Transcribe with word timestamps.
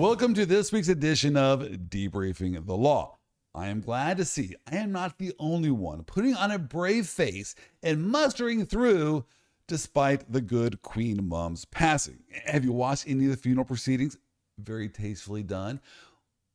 Welcome 0.00 0.32
to 0.36 0.46
this 0.46 0.72
week's 0.72 0.88
edition 0.88 1.36
of 1.36 1.60
Debriefing 1.60 2.64
the 2.64 2.74
Law. 2.74 3.18
I 3.54 3.68
am 3.68 3.82
glad 3.82 4.16
to 4.16 4.24
see 4.24 4.54
I 4.66 4.76
am 4.76 4.92
not 4.92 5.18
the 5.18 5.34
only 5.38 5.70
one 5.70 6.04
putting 6.04 6.34
on 6.34 6.50
a 6.50 6.58
brave 6.58 7.06
face 7.06 7.54
and 7.82 8.08
mustering 8.08 8.64
through 8.64 9.26
despite 9.68 10.32
the 10.32 10.40
good 10.40 10.80
Queen 10.80 11.28
Mom's 11.28 11.66
passing. 11.66 12.20
Have 12.46 12.64
you 12.64 12.72
watched 12.72 13.08
any 13.08 13.26
of 13.26 13.30
the 13.30 13.36
funeral 13.36 13.66
proceedings? 13.66 14.16
Very 14.56 14.88
tastefully 14.88 15.42
done. 15.42 15.82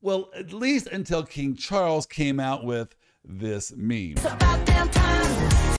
Well, 0.02 0.32
at 0.36 0.52
least 0.52 0.88
until 0.88 1.22
King 1.22 1.56
Charles 1.56 2.08
came 2.08 2.40
out 2.40 2.66
with 2.66 2.96
this 3.24 3.72
meme. 3.78 4.16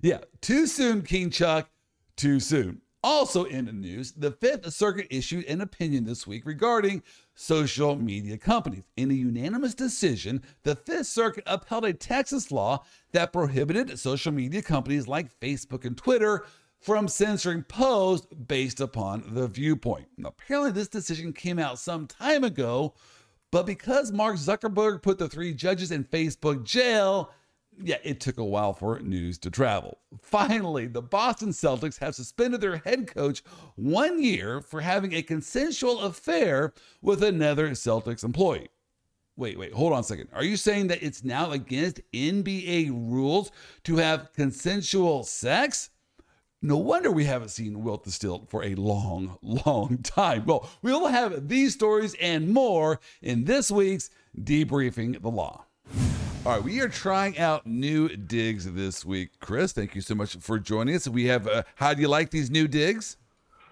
yeah, 0.00 0.20
too 0.40 0.66
soon, 0.66 1.02
King 1.02 1.28
Chuck, 1.28 1.68
too 2.16 2.40
soon. 2.40 2.80
Also 3.06 3.44
in 3.44 3.66
the 3.66 3.72
news, 3.72 4.10
the 4.10 4.32
Fifth 4.32 4.72
Circuit 4.72 5.06
issued 5.10 5.44
an 5.44 5.60
opinion 5.60 6.02
this 6.02 6.26
week 6.26 6.44
regarding 6.44 7.04
social 7.36 7.94
media 7.94 8.36
companies. 8.36 8.82
In 8.96 9.12
a 9.12 9.14
unanimous 9.14 9.76
decision, 9.76 10.42
the 10.64 10.74
Fifth 10.74 11.06
Circuit 11.06 11.44
upheld 11.46 11.84
a 11.84 11.92
Texas 11.92 12.50
law 12.50 12.82
that 13.12 13.32
prohibited 13.32 13.96
social 14.00 14.32
media 14.32 14.60
companies 14.60 15.06
like 15.06 15.38
Facebook 15.38 15.84
and 15.84 15.96
Twitter 15.96 16.46
from 16.80 17.06
censoring 17.06 17.62
posts 17.62 18.26
based 18.34 18.80
upon 18.80 19.22
the 19.28 19.46
viewpoint. 19.46 20.08
Now, 20.16 20.30
apparently, 20.30 20.72
this 20.72 20.88
decision 20.88 21.32
came 21.32 21.60
out 21.60 21.78
some 21.78 22.08
time 22.08 22.42
ago, 22.42 22.94
but 23.52 23.66
because 23.66 24.10
Mark 24.10 24.34
Zuckerberg 24.34 25.00
put 25.00 25.18
the 25.18 25.28
three 25.28 25.54
judges 25.54 25.92
in 25.92 26.02
Facebook 26.02 26.64
jail, 26.64 27.30
yeah, 27.82 27.98
it 28.02 28.20
took 28.20 28.38
a 28.38 28.44
while 28.44 28.72
for 28.72 28.98
news 29.00 29.38
to 29.38 29.50
travel. 29.50 29.98
Finally, 30.20 30.86
the 30.86 31.02
Boston 31.02 31.50
Celtics 31.50 31.98
have 31.98 32.14
suspended 32.14 32.60
their 32.60 32.78
head 32.78 33.06
coach 33.06 33.42
one 33.74 34.22
year 34.22 34.60
for 34.60 34.80
having 34.80 35.12
a 35.12 35.22
consensual 35.22 36.00
affair 36.00 36.72
with 37.02 37.22
another 37.22 37.70
Celtics 37.70 38.24
employee. 38.24 38.68
Wait, 39.36 39.58
wait, 39.58 39.72
hold 39.72 39.92
on 39.92 40.00
a 40.00 40.02
second. 40.02 40.28
Are 40.32 40.44
you 40.44 40.56
saying 40.56 40.86
that 40.86 41.02
it's 41.02 41.22
now 41.22 41.50
against 41.50 42.00
NBA 42.14 42.90
rules 42.90 43.50
to 43.84 43.96
have 43.96 44.32
consensual 44.32 45.24
sex? 45.24 45.90
No 46.62 46.78
wonder 46.78 47.10
we 47.10 47.26
haven't 47.26 47.50
seen 47.50 47.84
Wilt 47.84 48.04
the 48.04 48.10
Stilt 48.10 48.48
for 48.48 48.64
a 48.64 48.74
long, 48.76 49.36
long 49.42 49.98
time. 49.98 50.46
Well, 50.46 50.68
we'll 50.80 51.08
have 51.08 51.48
these 51.48 51.74
stories 51.74 52.16
and 52.18 52.48
more 52.48 52.98
in 53.20 53.44
this 53.44 53.70
week's 53.70 54.08
Debriefing 54.36 55.20
the 55.20 55.30
Law. 55.30 55.65
All 56.46 56.52
right, 56.52 56.62
we 56.62 56.80
are 56.80 56.88
trying 56.88 57.36
out 57.40 57.66
new 57.66 58.08
digs 58.08 58.72
this 58.72 59.04
week. 59.04 59.30
Chris, 59.40 59.72
thank 59.72 59.96
you 59.96 60.00
so 60.00 60.14
much 60.14 60.36
for 60.36 60.60
joining 60.60 60.94
us. 60.94 61.08
We 61.08 61.24
have, 61.24 61.48
uh, 61.48 61.64
how 61.74 61.92
do 61.92 62.00
you 62.00 62.06
like 62.06 62.30
these 62.30 62.52
new 62.52 62.68
digs? 62.68 63.16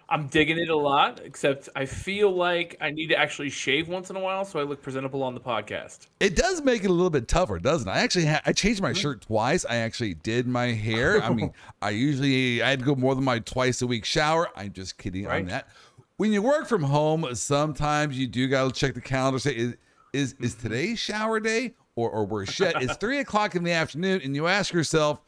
I'm 0.08 0.27
digging 0.27 0.58
it 0.58 0.69
a 0.69 0.77
lot, 0.77 1.20
except 1.22 1.69
I 1.77 1.86
feel 1.86 2.33
like 2.33 2.77
I 2.80 2.91
need 2.91 3.11
to 3.11 3.17
actually 3.17 3.50
shave 3.50 3.89
once 3.89 4.11
in 4.11 4.17
a 4.17 4.19
while 4.19 4.45
so 4.45 4.58
I 4.58 4.64
look 4.64 4.83
presentable 4.83 5.22
on 5.22 5.34
the 5.34 5.41
podcast. 5.41 6.08
It 6.19 6.34
does 6.34 6.62
make 6.62 6.83
it 6.83 6.91
a 6.91 6.92
little 6.92 7.11
bit 7.11 7.28
tougher, 7.28 7.61
doesn't 7.61 7.89
it? 7.89 7.92
I 7.92 8.00
actually 8.00 8.27
ha- 8.27 8.42
I 8.45 8.52
changed 8.52 8.83
my 8.83 8.92
shirt 8.92 9.20
twice. 9.20 9.64
I 9.64 9.77
actually 9.77 10.14
did 10.14 10.48
my 10.48 10.72
hair. 10.72 11.22
I 11.22 11.33
mean, 11.33 11.52
I 11.80 11.91
usually 11.91 12.61
I 12.61 12.70
had 12.70 12.80
to 12.80 12.84
go 12.84 12.97
more 12.97 13.14
than 13.14 13.22
my 13.22 13.39
twice 13.39 13.83
a 13.83 13.86
week 13.86 14.05
shower. 14.05 14.48
I'm 14.56 14.72
just 14.72 14.98
kidding 14.98 15.27
right. 15.27 15.42
on 15.42 15.47
that. 15.47 15.69
When 16.17 16.33
you 16.33 16.42
work 16.42 16.67
from 16.67 16.83
home, 16.83 17.36
sometimes 17.36 18.19
you 18.19 18.27
do 18.27 18.48
got 18.48 18.75
to 18.75 18.80
check 18.80 18.95
the 18.95 19.00
calendar. 19.00 19.39
Say, 19.39 19.52
is 19.52 19.77
is, 20.12 20.34
is 20.41 20.56
today 20.56 20.97
shower 20.97 21.39
day 21.39 21.75
or, 21.97 22.11
or 22.11 22.25
worse 22.25 22.50
shit, 22.50 22.75
it's 22.81 22.97
three 22.97 23.19
o'clock 23.20 23.55
in 23.55 23.64
the 23.64 23.73
afternoon, 23.73 24.20
and 24.25 24.34
you 24.34 24.47
ask 24.47 24.73
yourself, 24.73 25.20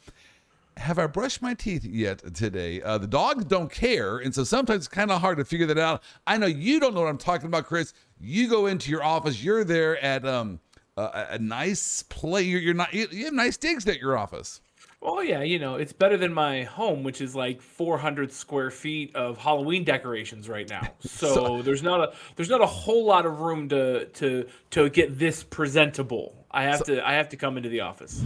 have 0.77 0.99
I 0.99 1.07
brushed 1.07 1.41
my 1.41 1.55
teeth 1.55 1.85
yet 1.85 2.35
today? 2.35 2.83
Uh, 2.83 2.99
the 2.99 3.07
dogs 3.07 3.45
don't 3.45 3.71
care, 3.71 4.19
and 4.19 4.35
so 4.35 4.45
sometimes 4.45 4.79
it's 4.79 4.89
kind 4.89 5.11
of 5.11 5.21
hard 5.21 5.39
to 5.39 5.45
figure 5.45 5.67
that 5.67 5.79
out. 5.79 6.03
I 6.27 6.37
know 6.37 6.47
you 6.47 6.81
don't 6.81 6.95
know 6.95 7.01
what 7.01 7.09
I'm 7.09 7.19
talking 7.19 7.47
about, 7.47 7.65
Chris. 7.65 7.95
You 8.21 8.49
go 8.49 8.67
into 8.67 8.91
your 8.91 9.03
office, 9.03 9.43
you're 9.43 9.65
there 9.65 10.03
at 10.05 10.27
um 10.27 10.61
a, 10.97 11.27
a 11.31 11.39
nice 11.39 12.03
play. 12.03 12.43
You're, 12.43 12.61
you're 12.61 12.75
not 12.75 12.93
you, 12.93 13.07
you 13.11 13.25
have 13.27 13.35
nice 13.35 13.57
digs 13.57 13.87
at 13.87 13.99
your 13.99 14.19
office. 14.19 14.61
Oh 15.09 15.21
yeah, 15.21 15.43
you 15.43 15.61
know 15.61 15.77
it's 15.77 15.93
better 15.93 16.17
than 16.17 16.35
my 16.35 16.65
home, 16.65 17.05
which 17.05 17.21
is 17.21 17.37
like 17.37 17.63
400 17.63 18.33
square 18.33 18.73
feet 18.73 19.15
of 19.15 19.39
Halloween 19.39 19.85
decorations 19.85 20.49
right 20.49 20.69
now. 20.69 20.83
So, 21.07 21.35
so 21.35 21.63
there's 21.63 21.85
not 21.85 22.01
a 22.01 22.13
there's 22.35 22.51
not 22.51 22.61
a 22.61 22.67
whole 22.67 23.05
lot 23.05 23.25
of 23.25 23.41
room 23.41 23.69
to 23.69 24.07
to 24.07 24.47
to 24.71 24.91
get 24.91 25.19
this 25.19 25.45
presentable. 25.45 26.45
I 26.51 26.65
have 26.65 26.79
so, 26.79 26.97
to 26.97 27.07
I 27.07 27.13
have 27.13 27.29
to 27.29 27.37
come 27.37 27.57
into 27.57 27.69
the 27.69 27.81
office. 27.81 28.25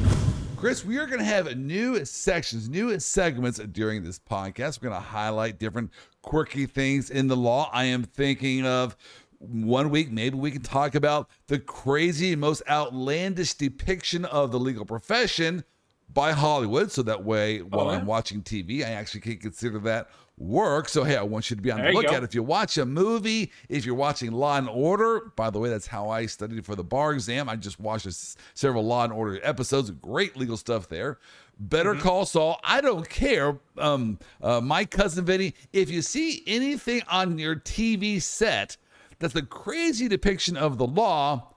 Chris, 0.57 0.85
we 0.85 0.97
are 0.97 1.07
going 1.07 1.19
to 1.19 1.25
have 1.25 1.57
new 1.57 2.05
sections, 2.05 2.69
new 2.69 2.99
segments 2.99 3.59
during 3.59 4.03
this 4.03 4.19
podcast. 4.19 4.81
We're 4.81 4.91
going 4.91 5.03
to 5.03 5.09
highlight 5.09 5.59
different 5.59 5.91
quirky 6.23 6.67
things 6.67 7.11
in 7.11 7.29
the 7.29 7.37
law. 7.37 7.71
I 7.73 7.85
am 7.85 8.03
thinking 8.03 8.67
of 8.67 8.97
one 9.39 9.89
week, 9.89 10.11
maybe 10.11 10.37
we 10.37 10.51
can 10.51 10.63
talk 10.63 10.95
about 10.95 11.31
the 11.47 11.59
crazy, 11.59 12.37
most 12.37 12.63
outlandish 12.69 13.55
depiction 13.55 14.25
of 14.27 14.53
the 14.53 14.61
legal 14.61 14.85
profession 14.85 15.65
by 16.13 16.33
Hollywood. 16.33 16.91
So 16.91 17.03
that 17.03 17.25
way, 17.25 17.61
while 17.61 17.89
oh, 17.89 17.93
yeah. 17.93 17.99
I'm 17.99 18.07
watching 18.07 18.43
TV, 18.43 18.85
I 18.85 18.91
actually 18.91 19.21
can 19.21 19.39
consider 19.39 19.79
that 19.81 20.09
work. 20.41 20.89
So, 20.89 21.05
hey, 21.05 21.17
I 21.17 21.23
want 21.23 21.51
you 21.51 21.57
to 21.57 21.63
be 21.63 21.71
on 21.71 21.79
there 21.79 21.93
the 21.93 21.99
lookout. 21.99 22.25
If 22.25 22.35
you 22.35 22.43
watch 22.43 22.79
a 22.79 22.87
movie, 22.87 23.53
if 23.69 23.85
you're 23.85 23.95
watching 23.95 24.33
Law 24.33 24.57
and 24.57 24.69
Order, 24.69 25.33
by 25.37 25.51
the 25.51 25.59
way, 25.59 25.69
that's 25.69 25.87
how 25.87 26.09
I 26.09 26.27
studied 26.27 26.65
for 26.65 26.75
the 26.75 26.85
bar 26.85 27.13
exam. 27.13 27.49
I 27.49 27.57
just 27.57 27.79
watched 27.79 28.09
several 28.55 28.85
Law 28.85 29.05
and 29.05 29.13
Order 29.13 29.39
episodes, 29.43 29.91
great 29.91 30.37
legal 30.37 30.57
stuff 30.57 30.89
there. 30.89 31.19
Better 31.59 31.93
mm-hmm. 31.93 32.03
Call 32.03 32.25
Saul. 32.25 32.59
I 32.65 32.81
don't 32.81 33.09
care. 33.09 33.59
Um, 33.77 34.19
uh, 34.43 34.63
my 34.63 34.87
cousin 34.87 35.27
Vinny, 35.27 35.55
if 35.73 35.91
you 35.91 36.01
see 36.01 36.43
anything 36.47 37.03
on 37.11 37.39
your 37.39 37.57
TV 37.57 38.21
set 38.21 38.79
that's 39.19 39.37
a 39.37 39.43
crazy 39.43 40.09
depiction 40.09 40.57
of 40.57 40.79
the 40.79 40.87
law, 40.87 41.50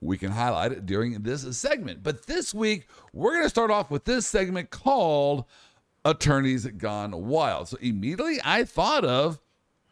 we 0.00 0.16
can 0.18 0.30
highlight 0.30 0.72
it 0.72 0.86
during 0.86 1.22
this 1.22 1.56
segment. 1.56 2.02
But 2.02 2.26
this 2.26 2.54
week, 2.54 2.86
we're 3.12 3.32
going 3.32 3.44
to 3.44 3.50
start 3.50 3.70
off 3.70 3.90
with 3.90 4.04
this 4.04 4.26
segment 4.26 4.70
called 4.70 5.44
Attorneys 6.04 6.66
Gone 6.66 7.26
Wild. 7.26 7.68
So 7.68 7.76
immediately 7.80 8.38
I 8.44 8.64
thought 8.64 9.04
of 9.04 9.40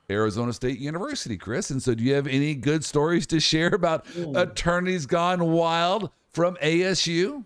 Arizona 0.09 0.53
State 0.53 0.79
University, 0.79 1.37
Chris. 1.37 1.71
And 1.71 1.83
so, 1.83 1.95
do 1.95 2.05
you 2.05 2.15
have 2.15 2.27
any 2.27 2.55
good 2.55 2.85
stories 2.85 3.27
to 3.29 3.41
share 3.41 3.69
about 3.69 4.07
Ooh. 4.17 4.37
Attorneys 4.37 5.07
Gone 5.07 5.51
Wild 5.51 6.11
from 6.31 6.57
ASU? 6.63 7.45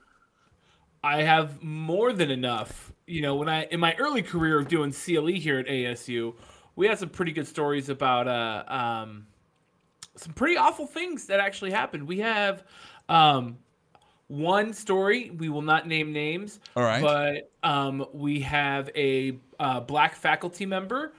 I 1.03 1.23
have 1.23 1.63
more 1.63 2.13
than 2.13 2.31
enough. 2.31 2.93
You 3.07 3.23
know, 3.23 3.37
when 3.37 3.49
I 3.49 3.65
in 3.65 3.81
my 3.81 3.95
early 3.99 4.23
career 4.23 4.59
of 4.59 4.69
doing 4.69 4.93
CLE 4.93 5.27
here 5.29 5.59
at 5.59 5.67
ASU, 5.67 6.35
we 6.77 6.87
had 6.87 6.99
some 6.99 7.09
pretty 7.09 7.33
good 7.33 7.49
stories 7.49 7.89
about 7.89 8.29
uh, 8.29 8.65
um, 8.69 9.27
some 10.21 10.33
pretty 10.35 10.57
awful 10.57 10.87
things 10.87 11.27
that 11.27 11.41
actually 11.41 11.71
happened. 11.71 12.07
We 12.07 12.19
have 12.19 12.65
um, 13.09 13.59
one 14.29 14.73
story. 14.73 15.31
We 15.31 15.49
will 15.49 15.63
not 15.63 15.89
name 15.89 16.13
names. 16.13 16.61
All 16.77 16.83
right. 16.83 17.03
But 17.03 17.51
um, 17.69 18.07
we 18.13 18.41
have 18.41 18.91
a 18.95 19.39
uh, 19.59 19.81
black 19.81 20.15
faculty 20.15 20.67
member, 20.67 21.13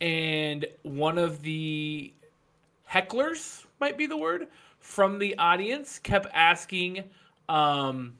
and 0.00 0.66
one 0.82 1.18
of 1.18 1.42
the 1.42 2.12
hecklers 2.88 3.64
might 3.80 3.96
be 3.96 4.06
the 4.06 4.16
word 4.16 4.48
from 4.78 5.18
the 5.18 5.36
audience 5.38 5.98
kept 5.98 6.26
asking 6.34 7.04
um, 7.48 8.14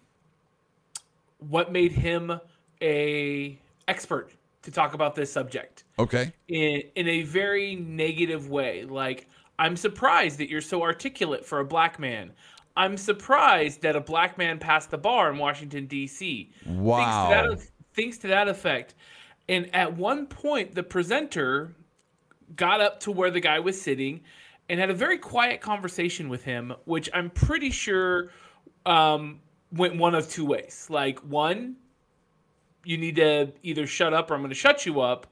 what 1.38 1.72
made 1.72 1.93
him 1.93 2.41
a 2.81 3.59
expert 3.88 4.32
to 4.62 4.70
talk 4.70 4.94
about 4.94 5.14
this 5.14 5.32
subject. 5.32 5.84
Okay. 5.99 6.32
In 6.49 6.82
in 6.94 7.09
a 7.09 7.22
very 7.22 7.76
negative 7.76 8.49
way, 8.49 8.84
like 8.84 9.28
I'm 9.62 9.77
surprised 9.77 10.39
that 10.39 10.50
you're 10.50 10.61
so 10.61 10.83
articulate 10.83 11.47
for 11.47 11.61
a 11.61 11.65
black 11.65 12.00
man. 12.00 12.33
I'm 12.77 12.97
surprised 12.97 13.83
that 13.83 13.95
a 13.95 14.00
black 14.00 14.37
man 14.37 14.59
passed 14.59 14.91
the 14.91 14.99
bar 14.99 15.31
in 15.31 15.39
Washington 15.39 15.87
D.C. 15.87 16.50
Wow. 16.67 17.28
Things 17.31 17.61
to, 17.61 17.67
that, 17.67 17.73
things 17.95 18.19
to 18.19 18.27
that 18.27 18.49
effect. 18.49 18.97
And 19.49 19.73
at 19.73 19.97
one 19.97 20.26
point, 20.26 20.75
the 20.75 20.82
presenter 20.82 21.76
got 22.56 22.81
up 22.81 22.99
to 23.00 23.12
where 23.12 23.31
the 23.31 23.38
guy 23.38 23.61
was 23.61 23.81
sitting 23.81 24.23
and 24.69 24.81
had 24.81 24.91
a 24.91 24.94
very 24.94 25.17
quiet 25.17 25.61
conversation 25.61 26.29
with 26.29 26.43
him, 26.43 26.75
which 26.85 27.08
I'm 27.15 27.31
pretty 27.31 27.70
sure 27.70 28.31
um, 28.85 29.38
went 29.70 29.97
one 29.97 30.17
of 30.17 30.29
two 30.29 30.44
ways. 30.44 30.88
Like, 30.91 31.20
one, 31.20 31.76
you 32.82 32.99
need 32.99 33.15
to 33.15 33.53
either 33.62 33.87
shut 33.87 34.12
up 34.12 34.29
or 34.29 34.35
I'm 34.35 34.41
going 34.41 34.49
to 34.49 34.56
shut 34.56 34.87
you 34.87 35.03
up, 35.03 35.29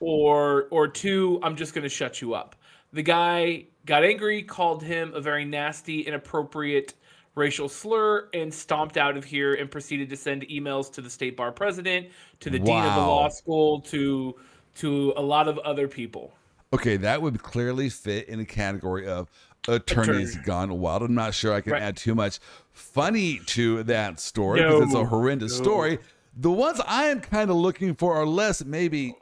or 0.00 0.68
or 0.70 0.88
two, 0.88 1.38
I'm 1.42 1.54
just 1.54 1.74
going 1.74 1.82
to 1.82 1.90
shut 1.90 2.22
you 2.22 2.32
up. 2.32 2.56
The 2.92 3.02
guy 3.02 3.66
got 3.84 4.04
angry, 4.04 4.42
called 4.42 4.82
him 4.82 5.12
a 5.14 5.20
very 5.20 5.44
nasty, 5.44 6.02
inappropriate 6.02 6.94
racial 7.34 7.68
slur, 7.68 8.28
and 8.34 8.52
stomped 8.52 8.96
out 8.96 9.16
of 9.16 9.24
here 9.24 9.54
and 9.54 9.70
proceeded 9.70 10.08
to 10.10 10.16
send 10.16 10.42
emails 10.48 10.92
to 10.92 11.00
the 11.00 11.10
state 11.10 11.36
bar 11.36 11.52
president, 11.52 12.08
to 12.40 12.50
the 12.50 12.58
wow. 12.58 12.64
dean 12.64 12.84
of 12.84 12.94
the 12.94 13.00
law 13.00 13.28
school, 13.28 13.80
to 13.80 14.34
to 14.76 15.12
a 15.16 15.22
lot 15.22 15.48
of 15.48 15.58
other 15.58 15.88
people. 15.88 16.32
Okay, 16.72 16.96
that 16.98 17.20
would 17.20 17.42
clearly 17.42 17.88
fit 17.88 18.28
in 18.28 18.40
a 18.40 18.44
category 18.44 19.06
of 19.06 19.30
attorneys 19.66 20.32
Attorney. 20.32 20.46
gone 20.46 20.78
wild. 20.78 21.02
I'm 21.02 21.14
not 21.14 21.34
sure 21.34 21.54
I 21.54 21.60
can 21.60 21.72
right. 21.72 21.82
add 21.82 21.96
too 21.96 22.14
much 22.14 22.38
funny 22.72 23.40
to 23.46 23.82
that 23.84 24.20
story 24.20 24.60
because 24.60 24.80
no, 24.80 24.84
it's 24.84 24.94
a 24.94 25.04
horrendous 25.04 25.58
no. 25.58 25.64
story. 25.64 25.98
The 26.36 26.50
ones 26.50 26.80
I 26.86 27.06
am 27.06 27.20
kind 27.20 27.50
of 27.50 27.56
looking 27.56 27.94
for 27.94 28.14
are 28.14 28.26
less 28.26 28.64
maybe 28.64 29.14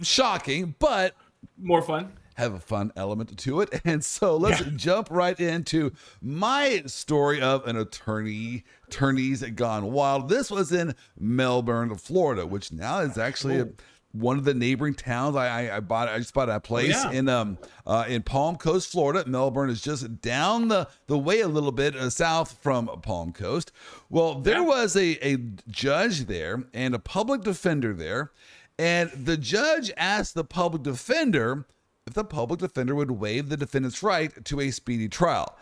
shocking, 0.00 0.74
but 0.78 1.14
more 1.58 1.82
fun 1.82 2.12
have 2.34 2.54
a 2.54 2.60
fun 2.60 2.92
element 2.96 3.36
to 3.38 3.60
it. 3.60 3.80
And 3.84 4.04
so 4.04 4.36
let's 4.36 4.60
Yeah. 4.60 4.70
jump 4.76 5.08
right 5.10 5.38
into 5.38 5.92
my 6.22 6.82
story 6.86 7.40
of 7.40 7.66
an 7.66 7.76
attorney 7.76 8.64
attorneys 8.88 9.42
gone 9.42 9.90
wild. 9.92 10.28
This 10.28 10.50
was 10.50 10.72
in 10.72 10.94
Melbourne, 11.18 11.94
Florida, 11.96 12.46
which 12.46 12.72
now 12.72 13.00
is 13.00 13.18
actually 13.18 13.58
a, 13.60 13.68
one 14.12 14.38
of 14.38 14.44
the 14.44 14.54
neighboring 14.54 14.94
towns. 14.94 15.34
I, 15.34 15.66
I, 15.68 15.76
I 15.76 15.80
bought 15.80 16.08
I 16.08 16.18
just 16.18 16.32
bought 16.34 16.48
a 16.48 16.60
place 16.60 16.90
yeah. 16.90 17.10
in 17.10 17.28
um 17.28 17.58
uh, 17.86 18.04
in 18.08 18.22
Palm 18.22 18.56
Coast, 18.56 18.90
Florida. 18.90 19.28
Melbourne 19.28 19.70
is 19.70 19.80
just 19.82 20.20
down 20.20 20.68
the, 20.68 20.88
the 21.08 21.18
way 21.18 21.40
a 21.40 21.48
little 21.48 21.72
bit 21.72 21.96
uh, 21.96 22.08
south 22.10 22.58
from 22.62 22.86
Palm 23.02 23.32
Coast. 23.32 23.72
Well, 24.10 24.40
there 24.40 24.60
Yeah. 24.60 24.66
was 24.66 24.96
a, 24.96 25.18
a 25.26 25.36
judge 25.68 26.26
there 26.26 26.62
and 26.72 26.94
a 26.94 26.98
public 27.00 27.42
defender 27.42 27.92
there, 27.92 28.30
and 28.78 29.10
the 29.10 29.36
judge 29.36 29.90
asked 29.96 30.34
the 30.34 30.44
public 30.44 30.82
defender 30.84 31.66
if 32.06 32.12
the 32.14 32.24
public 32.24 32.60
defender 32.60 32.94
would 32.94 33.10
waive 33.12 33.48
the 33.48 33.56
defendant's 33.56 34.02
right 34.02 34.44
to 34.44 34.60
a 34.60 34.70
speedy 34.70 35.08
trial. 35.08 35.56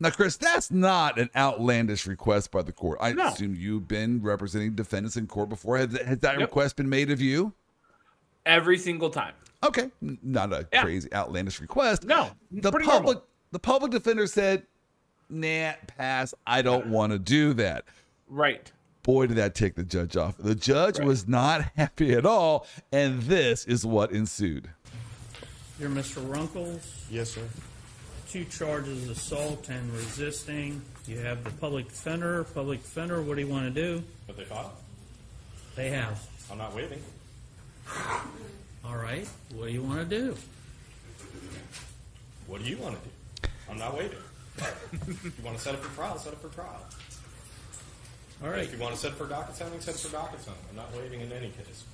Now, 0.00 0.10
Chris, 0.10 0.36
that's 0.36 0.70
not 0.70 1.18
an 1.18 1.30
outlandish 1.34 2.06
request 2.06 2.50
by 2.50 2.62
the 2.62 2.72
court. 2.72 2.98
I 3.00 3.12
No. 3.12 3.28
assume 3.28 3.54
you've 3.54 3.88
been 3.88 4.20
representing 4.20 4.74
defendants 4.74 5.16
in 5.16 5.26
court 5.26 5.48
before. 5.48 5.78
Has, 5.78 5.92
has 6.02 6.18
that 6.18 6.32
Yep. 6.38 6.40
request 6.40 6.76
been 6.76 6.88
made 6.88 7.10
of 7.10 7.20
you? 7.20 7.54
Every 8.44 8.78
single 8.78 9.10
time. 9.10 9.34
Okay, 9.62 9.90
not 10.00 10.52
a 10.52 10.68
Yeah. 10.72 10.82
crazy 10.82 11.12
outlandish 11.14 11.60
request. 11.60 12.04
No, 12.04 12.30
the 12.50 12.62
public 12.70 12.86
normal. 12.86 13.24
the 13.52 13.58
public 13.58 13.90
defender 13.90 14.26
said, 14.26 14.66
"Nah, 15.30 15.72
pass. 15.86 16.34
I 16.46 16.60
don't 16.62 16.88
want 16.88 17.12
to 17.12 17.18
do 17.18 17.54
that." 17.54 17.84
Right. 18.28 18.70
Boy, 19.02 19.28
did 19.28 19.36
that 19.38 19.54
take 19.54 19.76
the 19.76 19.82
judge 19.84 20.16
off. 20.16 20.36
The 20.36 20.54
judge 20.54 20.98
Right. 20.98 21.06
was 21.08 21.26
not 21.26 21.62
happy 21.76 22.12
at 22.12 22.26
all, 22.26 22.66
and 22.92 23.22
this 23.22 23.64
is 23.64 23.86
what 23.86 24.10
ensued. 24.12 24.68
You're 25.78 25.90
Mr. 25.90 26.26
Runkles. 26.26 27.04
Yes, 27.10 27.30
sir. 27.32 27.42
Two 28.30 28.44
charges 28.44 29.08
assault 29.10 29.68
and 29.68 29.92
resisting. 29.92 30.80
You 31.06 31.18
have 31.18 31.44
the 31.44 31.50
public 31.50 31.88
defender. 31.88 32.44
Public 32.44 32.82
defender, 32.82 33.20
what 33.20 33.36
do 33.36 33.42
you 33.42 33.48
want 33.48 33.72
to 33.72 33.82
do? 33.82 34.02
But 34.26 34.38
they 34.38 34.44
filed. 34.44 34.72
They 35.74 35.90
have. 35.90 36.26
I'm 36.50 36.58
not 36.58 36.74
waiving. 36.74 37.02
All 38.84 38.96
right. 38.96 39.28
What 39.54 39.66
do 39.66 39.72
you 39.72 39.82
want 39.82 40.08
to 40.08 40.18
do? 40.18 40.34
What 42.46 42.62
do 42.62 42.68
you 42.68 42.78
want 42.78 42.96
to 42.96 43.08
do? 43.08 43.48
I'm 43.70 43.78
not 43.78 43.96
waiving. 43.96 44.18
if 44.56 45.38
you 45.38 45.44
want 45.44 45.58
to 45.58 45.62
set 45.62 45.74
it 45.74 45.80
for 45.80 45.94
trial, 45.94 46.18
set 46.18 46.32
it 46.32 46.38
for 46.38 46.48
trial. 46.48 46.80
All 48.42 48.50
right. 48.50 48.64
If 48.64 48.72
you 48.72 48.78
want 48.78 48.94
to 48.94 49.00
set 49.00 49.12
it 49.12 49.16
for 49.16 49.26
docket 49.26 49.56
settling, 49.56 49.80
set 49.80 49.94
it 49.94 50.00
for 50.00 50.12
docket 50.12 50.40
settling. 50.40 50.58
I'm 50.70 50.76
not 50.76 50.94
waiving 50.96 51.20
in 51.20 51.30
any 51.32 51.48
case. 51.48 51.84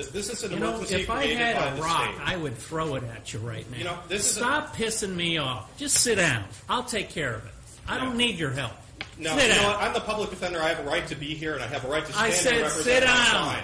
This, 0.00 0.28
this 0.28 0.30
is 0.30 0.44
an 0.44 0.52
You 0.52 0.60
know, 0.60 0.80
if 0.88 1.10
I 1.10 1.26
had 1.26 1.78
a 1.78 1.82
rock. 1.82 2.14
I 2.24 2.36
would 2.36 2.56
throw 2.56 2.94
it 2.94 3.04
at 3.04 3.32
you 3.34 3.40
right 3.40 3.70
now. 3.70 3.76
You 3.78 3.84
know, 3.84 3.98
this 4.08 4.30
is 4.30 4.36
a- 4.36 4.40
Stop 4.40 4.74
pissing 4.76 5.14
me 5.14 5.36
off. 5.38 5.76
Just 5.76 5.98
sit 5.98 6.14
down. 6.14 6.44
I'll 6.68 6.84
take 6.84 7.10
care 7.10 7.34
of 7.34 7.44
it. 7.44 7.52
I 7.86 7.98
don't 7.98 8.16
need 8.16 8.36
your 8.38 8.50
help. 8.50 8.72
no, 9.18 9.36
sit 9.36 9.48
you 9.48 9.48
know 9.50 9.54
down. 9.62 9.64
what? 9.74 9.82
I'm 9.82 9.92
the 9.94 10.00
public 10.00 10.30
defender. 10.30 10.62
I 10.62 10.68
have 10.68 10.80
a 10.80 10.88
right 10.88 11.06
to 11.08 11.14
be 11.14 11.34
here, 11.34 11.54
and 11.54 11.62
I 11.62 11.66
have 11.66 11.84
a 11.84 11.88
right 11.88 12.04
to 12.04 12.12
stand 12.12 12.26
I 12.26 12.30
said 12.30 12.52
and 12.54 12.62
represent 12.62 12.84
sit 12.84 13.00
down. 13.04 13.58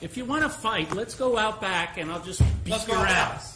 If 0.00 0.16
you 0.16 0.24
want 0.24 0.42
to 0.42 0.48
fight, 0.50 0.94
let's 0.94 1.14
go 1.14 1.38
out 1.38 1.60
back 1.60 1.96
and 1.96 2.12
I'll 2.12 2.22
just 2.22 2.40
beat 2.64 2.72
Let's 2.72 2.86
your 2.86 2.98
ass. 2.98 3.55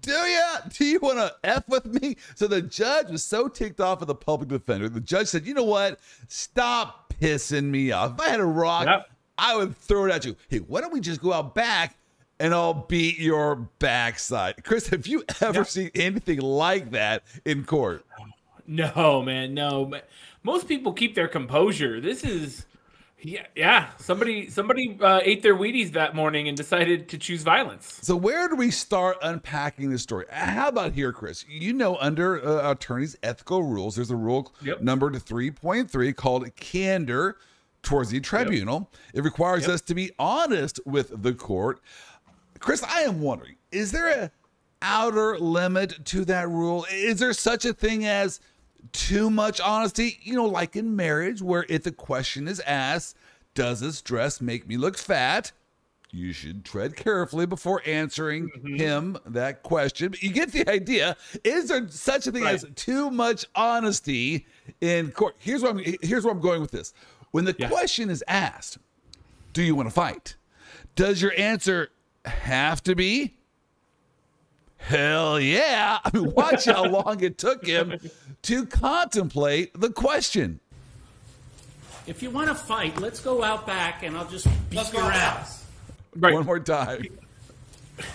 Do 0.00 0.12
ya? 0.12 0.58
Do 0.76 0.84
you 0.84 0.98
want 1.00 1.18
to 1.18 1.34
F 1.44 1.68
with 1.68 1.86
me? 1.86 2.16
So 2.34 2.46
the 2.46 2.62
judge 2.62 3.10
was 3.10 3.24
so 3.24 3.48
ticked 3.48 3.80
off 3.80 4.00
at 4.02 4.08
the 4.08 4.14
public 4.14 4.48
defender. 4.48 4.88
The 4.88 5.00
judge 5.00 5.28
said, 5.28 5.46
You 5.46 5.54
know 5.54 5.64
what? 5.64 6.00
Stop 6.28 7.14
pissing 7.20 7.64
me 7.64 7.92
off. 7.92 8.14
If 8.14 8.20
I 8.20 8.30
had 8.30 8.40
a 8.40 8.44
rock, 8.44 8.86
Yep. 8.86 9.10
I 9.38 9.56
would 9.56 9.76
throw 9.76 10.06
it 10.06 10.10
at 10.12 10.24
you. 10.24 10.36
Hey, 10.48 10.58
why 10.58 10.80
don't 10.80 10.92
we 10.92 11.00
just 11.00 11.20
go 11.22 11.32
out 11.32 11.54
back 11.54 11.96
and 12.40 12.52
I'll 12.52 12.74
beat 12.74 13.18
your 13.18 13.54
backside? 13.78 14.64
Chris, 14.64 14.88
have 14.88 15.06
you 15.06 15.24
ever 15.40 15.64
seen 15.64 15.90
anything 15.94 16.40
like 16.40 16.90
that 16.90 17.22
in 17.44 17.64
court? 17.64 18.04
No, 18.66 19.22
man, 19.22 19.54
no. 19.54 19.92
Most 20.42 20.68
people 20.68 20.92
keep 20.92 21.14
their 21.14 21.28
composure. 21.28 22.00
This 22.00 22.24
is, 22.24 22.66
yeah, 23.20 23.46
yeah. 23.56 23.90
Somebody, 23.98 24.48
somebody 24.50 24.96
uh, 25.00 25.20
ate 25.22 25.42
their 25.42 25.56
Wheaties 25.56 25.92
that 25.92 26.14
morning 26.14 26.46
and 26.48 26.56
decided 26.56 27.08
to 27.08 27.18
choose 27.18 27.42
violence. 27.42 27.98
So 28.02 28.14
where 28.16 28.48
do 28.48 28.54
we 28.56 28.70
start 28.70 29.16
unpacking 29.22 29.90
this 29.90 30.02
story? 30.02 30.26
How 30.30 30.68
about 30.68 30.92
here, 30.92 31.12
Chris? 31.12 31.44
You 31.48 31.72
know, 31.72 31.96
under 31.96 32.44
uh, 32.46 32.70
attorneys' 32.72 33.16
ethical 33.22 33.62
rules, 33.62 33.96
there's 33.96 34.10
a 34.10 34.16
rule 34.16 34.52
Yep. 34.62 34.82
numbered 34.82 35.14
3.3 35.14 36.14
called 36.14 36.54
candor 36.56 37.36
towards 37.82 38.10
the 38.10 38.20
tribunal. 38.20 38.90
It 39.14 39.22
requires 39.24 39.62
Yep. 39.62 39.70
us 39.70 39.80
to 39.82 39.94
be 39.94 40.10
honest 40.18 40.80
with 40.86 41.22
the 41.22 41.32
court. 41.34 41.80
Chris, 42.60 42.82
I 42.82 43.02
am 43.02 43.20
wondering, 43.20 43.56
is 43.72 43.92
there 43.92 44.08
a 44.08 44.30
outer 44.82 45.38
limit 45.38 46.04
to 46.06 46.24
that 46.24 46.48
rule? 46.48 46.86
Is 46.92 47.18
there 47.20 47.32
such 47.32 47.64
a 47.64 47.72
thing 47.72 48.04
as 48.06 48.40
too 48.92 49.30
much 49.30 49.60
honesty? 49.60 50.18
You 50.22 50.34
know, 50.34 50.46
like 50.46 50.76
in 50.76 50.96
marriage, 50.96 51.42
where 51.42 51.66
if 51.68 51.84
the 51.84 51.92
question 51.92 52.48
is 52.48 52.60
asked, 52.60 53.16
does 53.54 53.80
this 53.80 54.02
dress 54.02 54.40
make 54.40 54.68
me 54.68 54.76
look 54.76 54.96
fat? 54.96 55.52
You 56.10 56.32
should 56.32 56.64
tread 56.64 56.96
carefully 56.96 57.44
before 57.44 57.82
answering 57.84 58.48
mm-hmm. 58.48 58.76
him 58.76 59.18
that 59.26 59.62
question. 59.62 60.10
But 60.10 60.22
you 60.22 60.30
get 60.30 60.52
the 60.52 60.68
idea. 60.68 61.16
Is 61.44 61.68
there 61.68 61.86
such 61.88 62.26
a 62.26 62.32
thing 62.32 62.46
as 62.46 62.64
too 62.76 63.10
much 63.10 63.44
honesty 63.54 64.46
in 64.80 65.10
court? 65.10 65.36
Here's 65.38 65.62
where 65.62 65.72
I'm 65.72 65.78
here's 66.02 66.24
where 66.24 66.32
I'm 66.32 66.40
going 66.40 66.62
with 66.62 66.70
this. 66.70 66.94
When 67.32 67.44
the 67.44 67.54
Yeah. 67.58 67.68
question 67.68 68.08
is 68.08 68.24
asked, 68.26 68.78
do 69.52 69.62
you 69.62 69.74
want 69.74 69.88
to 69.88 69.94
fight? 69.94 70.36
Does 70.94 71.20
your 71.20 71.32
answer 71.36 71.90
have 72.24 72.82
to 72.84 72.94
be? 72.94 73.37
Hell 74.78 75.38
yeah. 75.40 75.98
I 76.04 76.10
mean, 76.16 76.32
watch 76.32 76.64
how 76.64 76.84
long 76.86 77.22
it 77.22 77.36
took 77.38 77.66
him 77.66 77.98
to 78.42 78.66
contemplate 78.66 79.78
the 79.78 79.90
question. 79.90 80.60
If 82.06 82.22
you 82.22 82.30
want 82.30 82.48
to 82.48 82.54
fight, 82.54 82.98
let's 83.00 83.20
go 83.20 83.42
out 83.44 83.66
back 83.66 84.02
and 84.02 84.16
I'll 84.16 84.28
just 84.28 84.46
beat 84.70 84.76
Let's 84.78 84.92
your 84.92 85.02
ass. 85.02 85.66
Right. 86.16 86.32
One 86.32 86.46
more 86.46 86.58
time. 86.58 87.06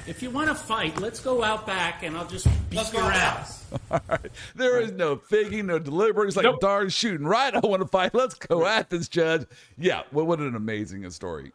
If 0.08 0.24
you 0.24 0.30
want 0.30 0.48
to 0.48 0.56
fight, 0.56 1.00
let's 1.00 1.20
go 1.20 1.44
out 1.44 1.68
back 1.68 2.04
and 2.04 2.18
I'll 2.18 2.26
just 2.26 2.48
beat 2.70 2.78
Let's 2.78 2.92
go 2.92 3.00
your 3.00 3.12
outside. 3.12 3.60
ass. 4.00 4.20
There 4.56 4.80
is 4.80 4.94
no 4.94 5.18
thinking, 5.18 5.68
no 5.68 5.78
deliberate. 5.78 6.28
It's 6.28 6.38
like 6.38 6.46
Nope. 6.46 6.62
darn 6.62 6.90
shooting 6.90 7.28
right. 7.28 7.54
I 7.54 7.60
want 7.60 7.82
to 7.82 7.88
fight. 7.88 8.16
Let's 8.16 8.34
go 8.36 8.66
at 8.66 8.90
this 8.90 9.08
judge. 9.10 9.46
Yeah, 9.78 10.04
well, 10.12 10.26
what 10.26 10.40
an 10.40 10.56
amazing 10.56 11.08
story. 11.12 11.52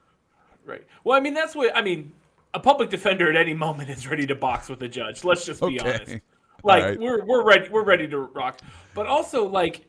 Right. 0.66 0.84
Well, 1.04 1.16
I 1.16 1.20
mean, 1.20 1.32
that's 1.34 1.54
what 1.56 1.74
I 1.74 1.80
mean. 1.82 2.12
A 2.54 2.60
public 2.60 2.90
defender 2.90 3.28
at 3.30 3.36
any 3.36 3.54
moment 3.54 3.90
is 3.90 4.08
ready 4.08 4.26
to 4.26 4.34
box 4.34 4.68
with 4.68 4.82
a 4.82 4.88
judge. 4.88 5.24
Let's 5.24 5.44
just 5.44 5.60
be 5.60 5.78
Okay. 5.80 5.94
honest. 5.94 6.16
Like 6.64 6.84
right. 6.84 6.98
we're 6.98 7.24
we're 7.24 7.44
ready 7.44 7.68
we're 7.68 7.84
ready 7.84 8.08
to 8.08 8.18
rock. 8.18 8.60
But 8.94 9.06
also 9.06 9.46
like 9.46 9.86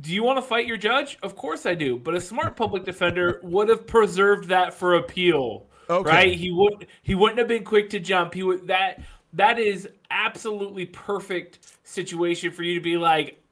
do 0.00 0.12
you 0.12 0.22
want 0.22 0.36
to 0.36 0.42
fight 0.42 0.66
your 0.66 0.76
judge? 0.76 1.18
Of 1.22 1.36
course 1.36 1.66
I 1.66 1.74
do. 1.74 1.98
But 1.98 2.14
a 2.14 2.20
smart 2.20 2.56
public 2.56 2.84
defender 2.84 3.40
would 3.42 3.68
have 3.68 3.86
preserved 3.86 4.48
that 4.48 4.74
for 4.74 4.96
appeal. 4.96 5.66
Okay. 5.88 6.10
Right? 6.10 6.34
He 6.34 6.50
would 6.50 6.86
he 7.02 7.14
wouldn't 7.14 7.38
have 7.38 7.48
been 7.48 7.64
quick 7.64 7.90
to 7.90 8.00
jump. 8.00 8.34
He 8.34 8.42
would 8.42 8.66
that 8.66 9.00
that 9.32 9.58
is 9.58 9.88
absolutely 10.10 10.86
perfect 10.86 11.76
situation 11.84 12.50
for 12.50 12.62
you 12.62 12.74
to 12.74 12.80
be 12.80 12.96
like 12.96 13.42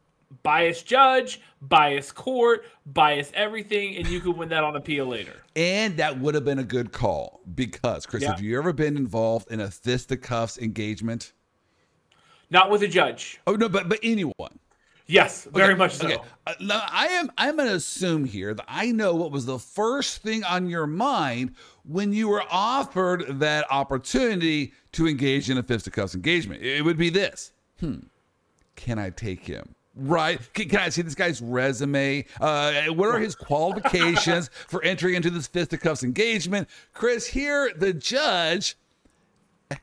bias 0.42 0.82
judge, 0.82 1.40
bias 1.62 2.12
court, 2.12 2.64
bias 2.86 3.30
everything, 3.34 3.96
and 3.96 4.06
you 4.06 4.20
could 4.20 4.36
win 4.36 4.48
that 4.50 4.64
on 4.64 4.76
appeal 4.76 5.06
later. 5.06 5.34
And 5.56 5.96
that 5.98 6.18
would 6.18 6.34
have 6.34 6.44
been 6.44 6.58
a 6.58 6.64
good 6.64 6.92
call 6.92 7.40
because, 7.54 8.06
Chris, 8.06 8.22
Yeah. 8.22 8.30
have 8.32 8.40
you 8.40 8.58
ever 8.58 8.72
been 8.72 8.96
involved 8.96 9.50
in 9.50 9.60
a 9.60 9.70
fisticuffs 9.70 10.58
engagement? 10.58 11.32
Not 12.50 12.70
with 12.70 12.82
a 12.82 12.88
judge. 12.88 13.40
Oh 13.46 13.54
no, 13.54 13.68
but 13.68 13.88
but 13.88 13.98
anyone. 14.02 14.58
Yes, 15.06 15.46
very 15.52 15.72
Okay, 15.72 15.78
much 15.78 15.96
so. 15.96 16.06
Okay. 16.06 16.16
Uh, 16.46 16.54
I 16.70 17.08
am 17.08 17.30
I'm 17.36 17.56
going 17.56 17.68
to 17.68 17.74
assume 17.74 18.24
here 18.24 18.54
that 18.54 18.64
I 18.66 18.90
know 18.90 19.14
what 19.14 19.32
was 19.32 19.44
the 19.44 19.58
first 19.58 20.22
thing 20.22 20.44
on 20.44 20.68
your 20.70 20.86
mind 20.86 21.54
when 21.84 22.12
you 22.14 22.28
were 22.28 22.42
offered 22.50 23.40
that 23.40 23.66
opportunity 23.70 24.72
to 24.92 25.06
engage 25.06 25.50
in 25.50 25.58
a 25.58 25.62
fisticuffs 25.62 26.14
engagement. 26.14 26.62
It 26.62 26.82
would 26.82 26.96
be 26.96 27.10
this. 27.10 27.52
Hmm. 27.80 28.04
Can 28.76 28.98
I 28.98 29.10
take 29.10 29.44
him? 29.44 29.74
Right? 29.96 30.40
Can, 30.54 30.68
can 30.68 30.80
I 30.80 30.88
see 30.88 31.02
this 31.02 31.14
guy's 31.14 31.40
resume? 31.40 32.24
Uh, 32.40 32.86
what 32.86 33.08
are 33.08 33.18
his 33.18 33.34
qualifications 33.36 34.50
for 34.68 34.82
entering 34.82 35.14
into 35.14 35.30
this 35.30 35.46
fisticuffs 35.46 36.02
engagement? 36.02 36.68
Chris, 36.92 37.28
here 37.28 37.72
the 37.76 37.92
judge 37.92 38.76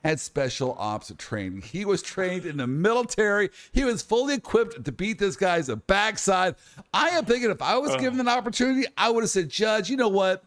had 0.04 0.20
special 0.20 0.76
ops 0.78 1.12
training. 1.18 1.62
He 1.62 1.86
was 1.86 2.02
trained 2.02 2.46
in 2.46 2.58
the 2.58 2.68
military. 2.68 3.50
He 3.72 3.84
was 3.84 4.02
fully 4.02 4.36
equipped 4.36 4.84
to 4.84 4.92
beat 4.92 5.20
this 5.20 5.36
guy's 5.36 5.70
backside. 5.88 6.56
I 6.94 7.10
am 7.10 7.26
thinking 7.26 7.50
if 7.50 7.62
I 7.62 7.78
was 7.78 7.96
given 7.98 8.20
an 8.20 8.28
opportunity, 8.28 8.88
I 8.98 9.10
would 9.10 9.24
have 9.24 9.30
said, 9.30 9.50
Judge, 9.50 9.90
you 9.90 9.98
know 9.98 10.10
what? 10.10 10.44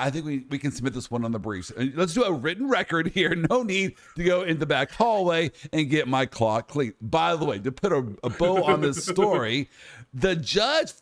I 0.00 0.10
think 0.10 0.24
we, 0.24 0.44
we 0.48 0.58
can 0.58 0.72
submit 0.72 0.94
this 0.94 1.10
one 1.10 1.24
on 1.24 1.32
the 1.32 1.38
briefs. 1.38 1.70
Uh, 1.76 1.86
Let's 1.94 2.14
do 2.14 2.24
a 2.24 2.32
written 2.32 2.68
record 2.68 3.08
here. 3.08 3.34
No 3.50 3.62
need 3.62 3.96
to 4.16 4.24
go 4.24 4.42
in 4.42 4.58
the 4.58 4.66
back 4.66 4.90
hallway 4.90 5.50
and 5.72 5.90
get 5.90 6.08
my 6.08 6.26
clock 6.26 6.68
clean. 6.68 6.94
By 7.00 7.36
the 7.36 7.44
way, 7.44 7.58
to 7.58 7.70
put 7.70 7.92
a, 7.92 8.06
a 8.24 8.30
bow 8.30 8.64
on 8.64 8.80
this 8.80 9.04
story, 9.04 9.68
the 10.14 10.34
judge 10.36 10.92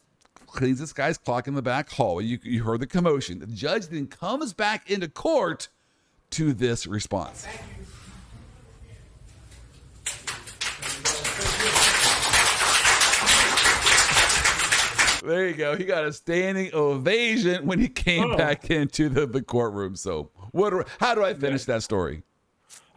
cleans 0.46 0.80
this 0.80 0.92
guy's 0.92 1.16
clock 1.16 1.46
in 1.46 1.54
the 1.54 1.62
back 1.62 1.90
hallway. 1.90 2.24
You, 2.24 2.38
you 2.42 2.64
heard 2.64 2.80
the 2.80 2.86
commotion. 2.86 3.38
The 3.38 3.46
judge 3.46 3.86
then 3.86 4.08
comes 4.08 4.52
back 4.52 4.90
into 4.90 5.08
court 5.08 5.68
to 6.30 6.52
this 6.52 6.86
response. 6.86 7.46
There 15.24 15.48
you 15.48 15.54
go. 15.54 15.76
He 15.76 15.84
got 15.84 16.04
a 16.04 16.12
standing 16.12 16.70
ovation 16.74 17.66
when 17.66 17.78
he 17.80 17.88
came 17.88 18.32
Oh. 18.32 18.36
back 18.36 18.70
into 18.70 19.08
the, 19.08 19.26
the 19.26 19.42
courtroom. 19.42 19.96
So, 19.96 20.30
what? 20.52 20.70
do- 20.70 20.84
How 21.00 21.14
do 21.14 21.24
I 21.24 21.34
finish 21.34 21.64
that 21.64 21.82
story? 21.82 22.22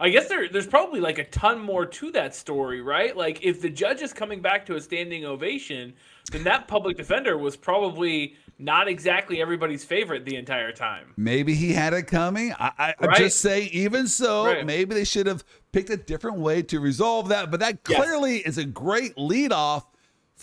I 0.00 0.08
guess 0.10 0.28
there, 0.28 0.48
there's 0.48 0.66
probably 0.66 0.98
like 0.98 1.18
a 1.18 1.24
ton 1.24 1.60
more 1.60 1.86
to 1.86 2.10
that 2.12 2.34
story, 2.34 2.80
right? 2.80 3.16
Like 3.16 3.44
if 3.44 3.60
the 3.60 3.70
judge 3.70 4.02
is 4.02 4.12
coming 4.12 4.40
back 4.40 4.66
to 4.66 4.74
a 4.74 4.80
standing 4.80 5.24
ovation, 5.24 5.92
then 6.32 6.42
that 6.44 6.66
public 6.66 6.96
defender 6.96 7.38
was 7.38 7.56
probably 7.56 8.34
not 8.58 8.88
exactly 8.88 9.40
everybody's 9.40 9.84
favorite 9.84 10.24
the 10.24 10.34
entire 10.34 10.72
time. 10.72 11.14
Maybe 11.16 11.54
he 11.54 11.72
had 11.72 11.94
it 11.94 12.08
coming. 12.08 12.52
I, 12.58 12.94
I, 13.00 13.06
Right. 13.06 13.16
just 13.16 13.40
say, 13.40 13.64
even 13.66 14.08
so, 14.08 14.46
Right. 14.46 14.66
maybe 14.66 14.92
they 14.94 15.04
should 15.04 15.26
have 15.28 15.44
picked 15.70 15.90
a 15.90 15.96
different 15.96 16.38
way 16.38 16.62
to 16.62 16.80
resolve 16.80 17.28
that. 17.28 17.52
But 17.52 17.60
that 17.60 17.78
Yes. 17.88 18.00
clearly 18.02 18.38
is 18.38 18.58
a 18.58 18.64
great 18.64 19.16
lead 19.16 19.52
off 19.52 19.86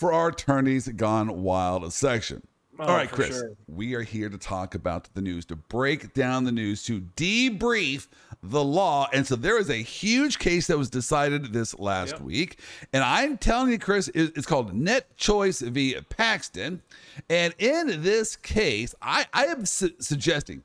for 0.00 0.14
our 0.14 0.28
attorneys 0.28 0.88
gone 0.88 1.42
wild 1.42 1.92
section. 1.92 2.40
Oh, 2.78 2.84
All 2.84 2.94
right, 2.96 3.10
Chris, 3.10 3.36
sure. 3.36 3.50
we 3.68 3.92
are 3.94 4.00
here 4.00 4.30
to 4.30 4.38
talk 4.38 4.74
about 4.74 5.10
the 5.12 5.20
news, 5.20 5.44
to 5.46 5.56
break 5.56 6.14
down 6.14 6.44
the 6.44 6.52
news, 6.52 6.82
to 6.84 7.02
debrief 7.16 8.06
the 8.42 8.64
law. 8.64 9.06
And 9.12 9.26
so 9.26 9.36
there 9.36 9.58
is 9.58 9.68
a 9.68 9.74
huge 9.76 10.38
case 10.38 10.68
that 10.68 10.78
was 10.78 10.88
decided 10.88 11.52
this 11.52 11.78
last 11.78 12.12
Yep. 12.12 12.20
week. 12.22 12.58
And 12.94 13.04
I'm 13.04 13.36
telling 13.36 13.70
you, 13.72 13.78
Chris, 13.78 14.10
it's 14.14 14.46
called 14.46 14.72
Net 14.72 15.14
Choice 15.18 15.60
v. 15.60 15.96
Paxton. 16.08 16.80
And 17.28 17.54
in 17.58 18.00
this 18.02 18.34
case, 18.36 18.94
I, 19.02 19.26
I 19.34 19.44
am 19.48 19.66
su- 19.66 19.92
suggesting 19.98 20.64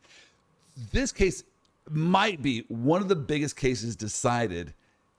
this 0.94 1.12
case 1.12 1.44
might 1.90 2.42
be 2.42 2.62
one 2.70 3.02
of 3.02 3.10
the 3.10 3.16
biggest 3.18 3.58
cases 3.58 3.98
decided 3.98 4.74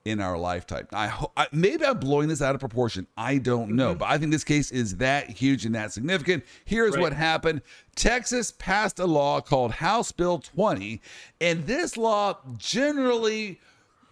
in 0.07 0.21
our 0.21 0.37
lifetime. 0.37 0.87
I, 0.93 1.07
ho- 1.07 1.31
I 1.35 1.47
maybe 1.51 1.85
I'm 1.85 1.99
blowing 1.99 2.29
this 2.29 2.41
out 2.41 2.55
of 2.55 2.61
proportion. 2.61 3.07
I 3.17 3.37
don't 3.37 3.71
know, 3.75 3.89
mm-hmm. 3.89 3.99
but 3.99 4.09
I 4.09 4.17
think 4.17 4.31
this 4.31 4.43
case 4.43 4.71
is 4.71 4.97
that 4.97 5.29
huge 5.29 5.65
and 5.65 5.75
that 5.75 5.91
significant. 5.91 6.45
Here's 6.65 6.95
Right. 6.95 7.01
what 7.01 7.13
happened. 7.13 7.61
Texas 7.95 8.51
passed 8.51 8.99
a 8.99 9.05
law 9.05 9.41
called 9.41 9.71
House 9.71 10.11
Bill 10.11 10.39
20, 10.39 11.01
and 11.41 11.65
this 11.65 11.97
law 11.97 12.37
generally 12.57 13.59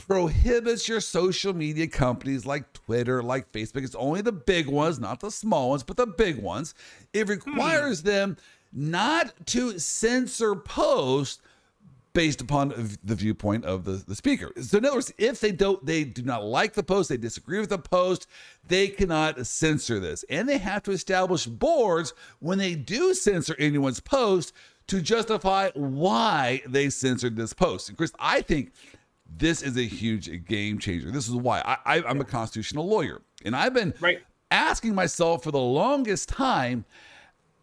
prohibits 0.08 0.88
your 0.88 1.02
social 1.02 1.54
media 1.54 1.88
companies 1.88 2.46
like 2.46 2.72
Twitter, 2.74 3.24
like 3.24 3.52
Facebook. 3.52 3.84
It's 3.84 3.96
only 3.96 4.22
the 4.22 4.32
big 4.32 4.68
ones, 4.68 5.00
not 5.00 5.20
the 5.20 5.32
small 5.32 5.70
ones, 5.70 5.84
but 5.84 5.98
the 5.98 6.08
big 6.08 6.42
ones. 6.42 6.76
It 7.14 7.24
hmm. 7.26 7.32
requires 7.32 8.04
them 8.04 8.38
not 8.74 9.34
to 9.48 9.80
censor 9.80 10.56
posts 10.56 11.42
based 12.16 12.42
upon 12.42 12.70
the 13.04 13.14
viewpoint 13.14 13.64
of 13.66 13.86
the, 13.86 14.04
the 14.08 14.16
speaker. 14.16 14.50
So 14.60 14.80
in 14.80 14.86
other 14.86 14.96
words, 14.96 15.14
if 15.20 15.40
they 15.40 15.52
don't 15.52 15.86
they 15.86 16.04
do 16.04 16.24
not 16.24 16.44
like 16.44 16.74
the 16.74 16.82
post, 16.82 17.10
they 17.10 17.18
disagree 17.18 17.60
with 17.60 17.70
the 17.70 17.78
post, 17.78 18.26
they 18.68 18.88
cannot 18.88 19.46
censor 19.46 20.00
this. 20.00 20.26
And 20.30 20.50
they 20.50 20.58
have 20.58 20.82
to 20.84 20.92
establish 20.92 21.46
boards 21.46 22.14
when 22.40 22.58
they 22.58 22.74
do 22.74 23.14
censor 23.14 23.56
anyone's 23.60 24.00
post 24.00 24.54
to 24.88 25.02
justify 25.02 25.70
why 25.76 26.62
they 26.68 26.90
censored 26.90 27.36
this 27.36 27.54
post. 27.54 27.90
And 27.90 27.98
Chris, 27.98 28.12
I 28.18 28.42
think 28.42 28.72
this 29.38 29.62
is 29.62 29.78
a 29.78 29.84
huge 29.84 30.46
game 30.46 30.80
changer. 30.80 31.12
This 31.12 31.28
is 31.28 31.36
why 31.36 31.60
I, 31.66 31.98
I, 31.98 32.04
I'm 32.04 32.22
a 32.22 32.26
constitutional 32.26 32.88
lawyer, 32.88 33.22
and 33.44 33.56
I've 33.56 33.74
been 33.74 33.94
Right. 34.00 34.20
asking 34.52 34.96
myself 34.96 35.44
for 35.44 35.52
the 35.52 35.60
longest 35.60 36.30
time 36.30 36.86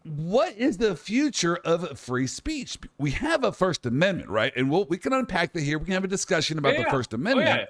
what 0.03 0.55
is 0.57 0.77
the 0.77 0.95
future 0.95 1.55
of 1.57 1.97
free 1.99 2.27
speech? 2.27 2.77
We 2.97 3.11
have 3.11 3.43
a 3.43 3.51
First 3.51 3.85
Amendment, 3.85 4.29
right? 4.29 4.51
And 4.55 4.69
we'll, 4.69 4.85
we 4.85 4.97
can 4.97 5.13
unpack 5.13 5.53
that 5.53 5.61
here. 5.61 5.79
We 5.79 5.85
can 5.85 5.93
have 5.93 6.03
a 6.03 6.07
discussion 6.09 6.57
about 6.57 6.73
Yeah, 6.73 6.83
the. 6.83 6.89
First 6.89 7.13
Oh, 7.13 7.15
Amendment. 7.15 7.47
yeah. 7.47 7.65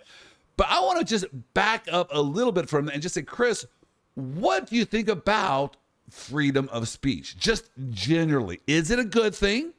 But 0.57 0.67
I 0.69 0.79
want 0.81 0.99
to 0.99 1.05
just 1.05 1.25
back 1.53 1.87
up 1.91 2.09
a 2.11 2.21
little 2.21 2.51
bit 2.51 2.69
from 2.69 2.85
that 2.85 2.93
and 2.93 3.01
just 3.01 3.15
say, 3.15 3.21
Chris, 3.23 3.65
what 4.15 4.67
do 4.67 4.75
you 4.75 4.85
think 4.85 5.07
about 5.09 5.77
freedom 6.09 6.69
of 6.71 6.87
speech? 6.87 7.37
Just 7.37 7.69
generally, 7.89 8.59
is 8.67 8.91
it 8.91 8.99
a 8.99 9.03
good 9.05 9.33
thing 9.33 9.73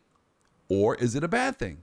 or 0.68 0.96
is 0.96 1.14
it 1.14 1.22
a 1.22 1.28
bad 1.28 1.56
thing? 1.58 1.78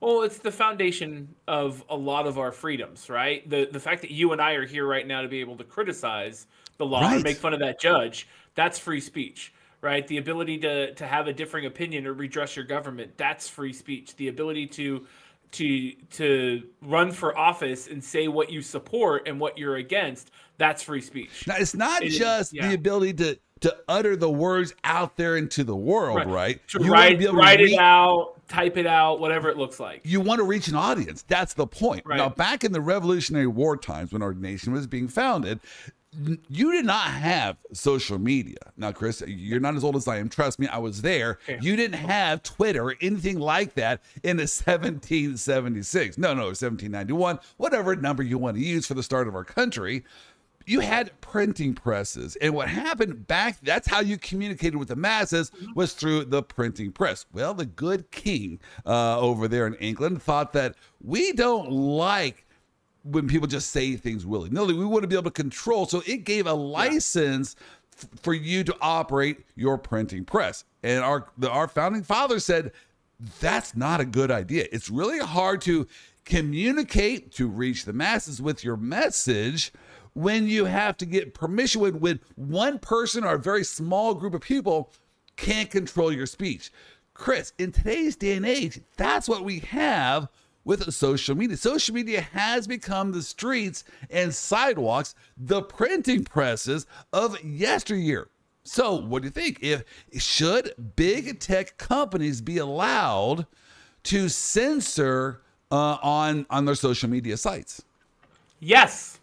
Well, 0.00 0.22
it's 0.22 0.38
the 0.38 0.52
foundation 0.52 1.34
of 1.48 1.84
a 1.88 1.96
lot 1.96 2.28
of 2.28 2.38
our 2.38 2.52
freedoms, 2.52 3.10
right? 3.10 3.48
The 3.50 3.68
the 3.70 3.80
fact 3.80 4.02
that 4.02 4.12
you 4.12 4.30
and 4.30 4.40
I 4.40 4.52
are 4.52 4.64
here 4.66 4.86
right 4.86 5.04
now 5.04 5.22
to 5.22 5.28
be 5.28 5.40
able 5.40 5.56
to 5.56 5.64
criticize 5.64 6.46
the 6.76 6.86
law 6.86 7.00
Right. 7.00 7.14
and 7.14 7.24
make 7.24 7.36
fun 7.36 7.52
of 7.52 7.58
that 7.60 7.80
judge, 7.80 8.28
that's 8.54 8.78
free 8.78 9.00
speech, 9.00 9.52
right? 9.80 10.06
The 10.06 10.18
ability 10.18 10.58
to 10.58 10.94
to 10.94 11.06
have 11.06 11.26
a 11.28 11.32
differing 11.32 11.66
opinion 11.66 12.06
or 12.06 12.12
redress 12.12 12.56
your 12.56 12.64
government, 12.64 13.12
that's 13.16 13.48
free 13.48 13.72
speech. 13.72 14.16
The 14.16 14.28
ability 14.28 14.66
to 14.68 15.06
to 15.52 15.92
to 16.10 16.62
run 16.82 17.10
for 17.10 17.36
office 17.36 17.86
and 17.88 18.02
say 18.02 18.28
what 18.28 18.50
you 18.50 18.60
support 18.60 19.26
and 19.26 19.40
what 19.40 19.56
you're 19.56 19.76
against, 19.76 20.30
that's 20.58 20.82
free 20.82 21.00
speech. 21.00 21.46
Now, 21.46 21.54
it's 21.58 21.74
not 21.74 22.02
It 22.02 22.08
is, 22.08 22.18
just 22.18 22.52
yeah. 22.52 22.68
the 22.68 22.74
ability 22.74 23.14
to 23.14 23.38
to 23.60 23.76
utter 23.88 24.14
the 24.14 24.30
words 24.30 24.72
out 24.84 25.16
there 25.16 25.36
into 25.36 25.64
the 25.64 25.74
world, 25.74 26.26
right? 26.30 26.60
To 26.68 26.78
wanna 26.78 26.92
write, 26.92 27.18
be 27.18 27.24
able 27.24 27.34
to 27.34 27.40
write 27.40 27.58
reach- 27.58 27.72
it 27.72 27.78
out, 27.80 28.34
type 28.48 28.76
it 28.76 28.86
out, 28.86 29.18
whatever 29.18 29.48
it 29.48 29.56
looks 29.56 29.80
like. 29.80 30.00
you 30.04 30.20
want 30.20 30.38
to 30.38 30.44
reach 30.44 30.68
an 30.68 30.76
audience. 30.76 31.24
That's 31.26 31.54
the 31.54 31.66
point. 31.66 32.02
Right. 32.06 32.18
Now, 32.18 32.28
back 32.28 32.62
in 32.62 32.70
the 32.70 32.80
Revolutionary 32.80 33.48
War 33.48 33.76
times 33.76 34.12
when 34.12 34.22
our 34.22 34.32
nation 34.32 34.72
was 34.72 34.86
being 34.86 35.08
founded, 35.08 35.58
you 36.48 36.72
did 36.72 36.84
not 36.84 37.08
have 37.08 37.56
social 37.72 38.18
media. 38.18 38.58
Now, 38.76 38.92
Chris, 38.92 39.22
you're 39.26 39.60
not 39.60 39.76
as 39.76 39.84
old 39.84 39.96
as 39.96 40.08
I 40.08 40.18
am. 40.18 40.28
Trust 40.28 40.58
me, 40.58 40.66
I 40.66 40.78
was 40.78 41.02
there. 41.02 41.38
Yeah. 41.48 41.58
You 41.60 41.76
didn't 41.76 41.98
have 41.98 42.42
Twitter 42.42 42.84
or 42.84 42.96
anything 43.00 43.38
like 43.38 43.74
that 43.74 44.02
in 44.22 44.36
the 44.36 44.42
1776. 44.66 46.18
No, 46.18 46.34
no, 46.34 46.46
1791, 46.46 47.38
whatever 47.56 47.94
number 47.96 48.22
you 48.22 48.38
want 48.38 48.56
to 48.56 48.62
use 48.62 48.86
for 48.86 48.94
the 48.94 49.02
start 49.02 49.28
of 49.28 49.34
our 49.34 49.44
country 49.44 50.04
you 50.68 50.80
had 50.80 51.18
printing 51.22 51.74
presses 51.74 52.36
and 52.36 52.52
what 52.52 52.68
happened 52.68 53.26
back 53.26 53.56
that's 53.62 53.88
how 53.88 54.00
you 54.00 54.18
communicated 54.18 54.76
with 54.76 54.88
the 54.88 54.96
masses 54.96 55.50
was 55.74 55.94
through 55.94 56.24
the 56.26 56.42
printing 56.42 56.92
press 56.92 57.24
well 57.32 57.54
the 57.54 57.64
good 57.64 58.10
king 58.10 58.60
uh, 58.84 59.18
over 59.18 59.48
there 59.48 59.66
in 59.66 59.74
england 59.76 60.22
thought 60.22 60.52
that 60.52 60.74
we 61.02 61.32
don't 61.32 61.70
like 61.70 62.44
when 63.04 63.28
people 63.28 63.46
just 63.46 63.70
say 63.70 63.96
things 63.96 64.26
willy-nilly 64.26 64.74
we 64.74 64.84
want 64.84 65.02
to 65.02 65.08
be 65.08 65.14
able 65.14 65.24
to 65.24 65.30
control. 65.30 65.86
So 65.86 66.02
it 66.06 66.24
gave 66.24 66.46
a 66.46 66.52
license 66.52 67.56
f- 67.96 68.08
for 68.22 68.34
you 68.34 68.64
to 68.64 68.76
operate 68.80 69.44
your 69.54 69.78
printing 69.78 70.24
press. 70.24 70.64
And 70.82 71.02
our 71.02 71.28
the, 71.38 71.50
our 71.50 71.68
founding 71.68 72.02
father 72.02 72.40
said 72.40 72.72
that's 73.40 73.76
not 73.76 74.00
a 74.00 74.04
good 74.04 74.30
idea. 74.30 74.66
It's 74.70 74.90
really 74.90 75.18
hard 75.18 75.60
to 75.62 75.86
communicate 76.24 77.32
to 77.32 77.48
reach 77.48 77.84
the 77.84 77.92
masses 77.92 78.40
with 78.42 78.62
your 78.62 78.76
message 78.76 79.72
when 80.12 80.46
you 80.46 80.64
have 80.64 80.96
to 80.98 81.06
get 81.06 81.34
permission 81.34 81.80
when, 81.80 82.00
when 82.00 82.20
one 82.34 82.78
person 82.78 83.24
or 83.24 83.34
a 83.34 83.38
very 83.38 83.64
small 83.64 84.14
group 84.14 84.34
of 84.34 84.40
people 84.40 84.90
can't 85.36 85.70
control 85.70 86.12
your 86.12 86.26
speech. 86.26 86.70
Chris, 87.14 87.52
in 87.58 87.72
today's 87.72 88.16
day 88.16 88.32
and 88.34 88.46
age, 88.46 88.80
that's 88.96 89.28
what 89.28 89.44
we 89.44 89.60
have 89.60 90.28
with 90.68 90.92
social 90.92 91.34
media. 91.34 91.56
Social 91.56 91.94
media 91.94 92.20
has 92.20 92.66
become 92.66 93.10
the 93.10 93.22
streets 93.22 93.84
and 94.10 94.34
sidewalks, 94.34 95.14
the 95.34 95.62
printing 95.62 96.24
presses 96.24 96.86
of 97.10 97.42
yesteryear. 97.42 98.28
So, 98.64 98.96
what 98.96 99.22
do 99.22 99.28
you 99.28 99.32
think? 99.32 99.60
If 99.62 99.84
should 100.18 100.74
big 100.94 101.40
tech 101.40 101.78
companies 101.78 102.42
be 102.42 102.58
allowed 102.58 103.46
to 104.04 104.28
censor 104.28 105.40
uh, 105.72 105.96
on 106.02 106.44
on 106.50 106.66
their 106.66 106.74
social 106.74 107.08
media 107.08 107.38
sites? 107.38 107.82
Yes. 108.60 109.20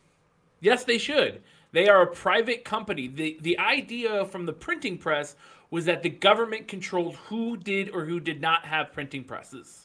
Yes, 0.62 0.84
they 0.84 0.98
should. 0.98 1.44
They 1.74 1.88
are 1.88 2.02
a 2.02 2.08
private 2.08 2.66
company. 2.66 3.08
The 3.08 3.38
the 3.40 3.60
idea 3.60 4.25
from 4.25 4.48
the 4.48 4.54
printing 4.54 4.98
press 4.98 5.36
was 5.70 5.86
that 5.86 6.02
the 6.02 6.10
government 6.10 6.68
controlled 6.68 7.18
who 7.28 7.56
did 7.56 7.92
or 7.92 8.06
who 8.06 8.20
did 8.20 8.42
not 8.42 8.66
have 8.66 8.92
printing 8.92 9.24
presses. 9.24 9.85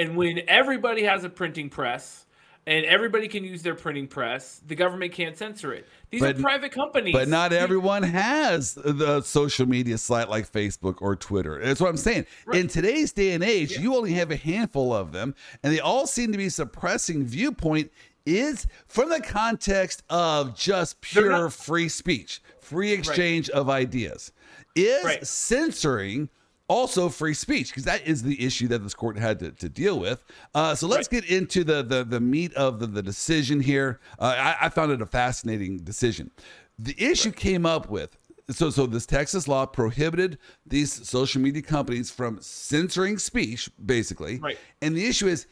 And 0.00 0.16
when 0.16 0.40
everybody 0.48 1.02
has 1.04 1.24
a 1.24 1.28
printing 1.28 1.68
press 1.68 2.24
and 2.66 2.86
everybody 2.86 3.28
can 3.28 3.44
use 3.44 3.62
their 3.62 3.74
printing 3.74 4.06
press, 4.06 4.60
the 4.66 4.74
government 4.74 5.12
can't 5.12 5.36
censor 5.36 5.74
it. 5.74 5.86
These 6.10 6.20
But- 6.22 6.38
are 6.38 6.40
private 6.40 6.72
companies. 6.72 7.12
But 7.12 7.28
not 7.28 7.52
everyone 7.52 8.02
has 8.02 8.74
the 8.74 9.20
social 9.22 9.66
media 9.66 9.98
site 9.98 10.30
like 10.30 10.50
Facebook 10.50 10.96
or 11.02 11.16
Twitter. 11.16 11.60
That's 11.62 11.80
what 11.80 11.90
I'm 11.90 11.96
saying. 11.98 12.24
In 12.52 12.66
today's 12.68 13.12
day 13.12 13.32
and 13.32 13.44
age, 13.44 13.76
you 13.78 13.94
only 13.94 14.12
have 14.14 14.30
a 14.30 14.36
handful 14.36 14.94
of 14.94 15.12
them, 15.12 15.34
and 15.62 15.72
they 15.72 15.80
all 15.80 16.06
seem 16.06 16.32
to 16.32 16.38
be 16.38 16.48
suppressing 16.48 17.24
viewpoint 17.24 17.90
is 18.24 18.66
from 18.86 19.10
the 19.10 19.20
context 19.20 20.02
of 20.08 20.56
just 20.56 21.00
pure 21.02 21.30
not- 21.30 21.52
free 21.52 21.88
speech, 21.88 22.40
free 22.60 22.92
exchange 22.92 23.50
of 23.50 23.68
ideas. 23.68 24.32
Is 24.76 25.04
Right. 25.04 25.26
censoring 25.26 26.28
also 26.70 27.08
free 27.08 27.34
speech 27.34 27.68
because 27.68 27.82
that 27.82 28.06
is 28.06 28.22
the 28.22 28.40
issue 28.42 28.68
that 28.68 28.78
this 28.78 28.94
court 28.94 29.18
had 29.18 29.40
to, 29.40 29.50
to 29.50 29.68
deal 29.68 29.98
with. 29.98 30.22
Uh, 30.54 30.72
so 30.72 30.86
let's 30.86 31.08
get 31.08 31.24
into 31.24 31.64
the 31.64 31.82
the, 31.82 32.04
the 32.04 32.20
meat 32.20 32.54
of 32.54 32.78
the, 32.78 32.86
the 32.86 33.02
decision 33.02 33.60
here. 33.60 33.98
Uh, 34.20 34.36
I, 34.38 34.66
I 34.66 34.68
found 34.68 34.92
it 34.92 35.02
a 35.02 35.06
fascinating 35.06 35.78
decision. 35.78 36.30
The 36.78 36.94
issue 36.96 37.32
came 37.32 37.66
up 37.66 37.90
with 37.90 38.16
so 38.50 38.70
so 38.70 38.86
this 38.86 39.04
Texas 39.04 39.48
law 39.48 39.66
prohibited 39.66 40.38
these 40.64 41.08
social 41.08 41.42
media 41.42 41.62
companies 41.62 42.10
from 42.10 42.38
censoring 42.40 43.18
speech, 43.18 43.68
basically. 43.84 44.38
Right. 44.38 44.58
And 44.80 44.96
the 44.96 45.06
issue 45.06 45.26
is, 45.26 45.46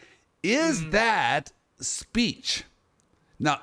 is 0.45 0.89
that 0.91 1.53
speech? 1.81 2.65
Now, 3.41 3.61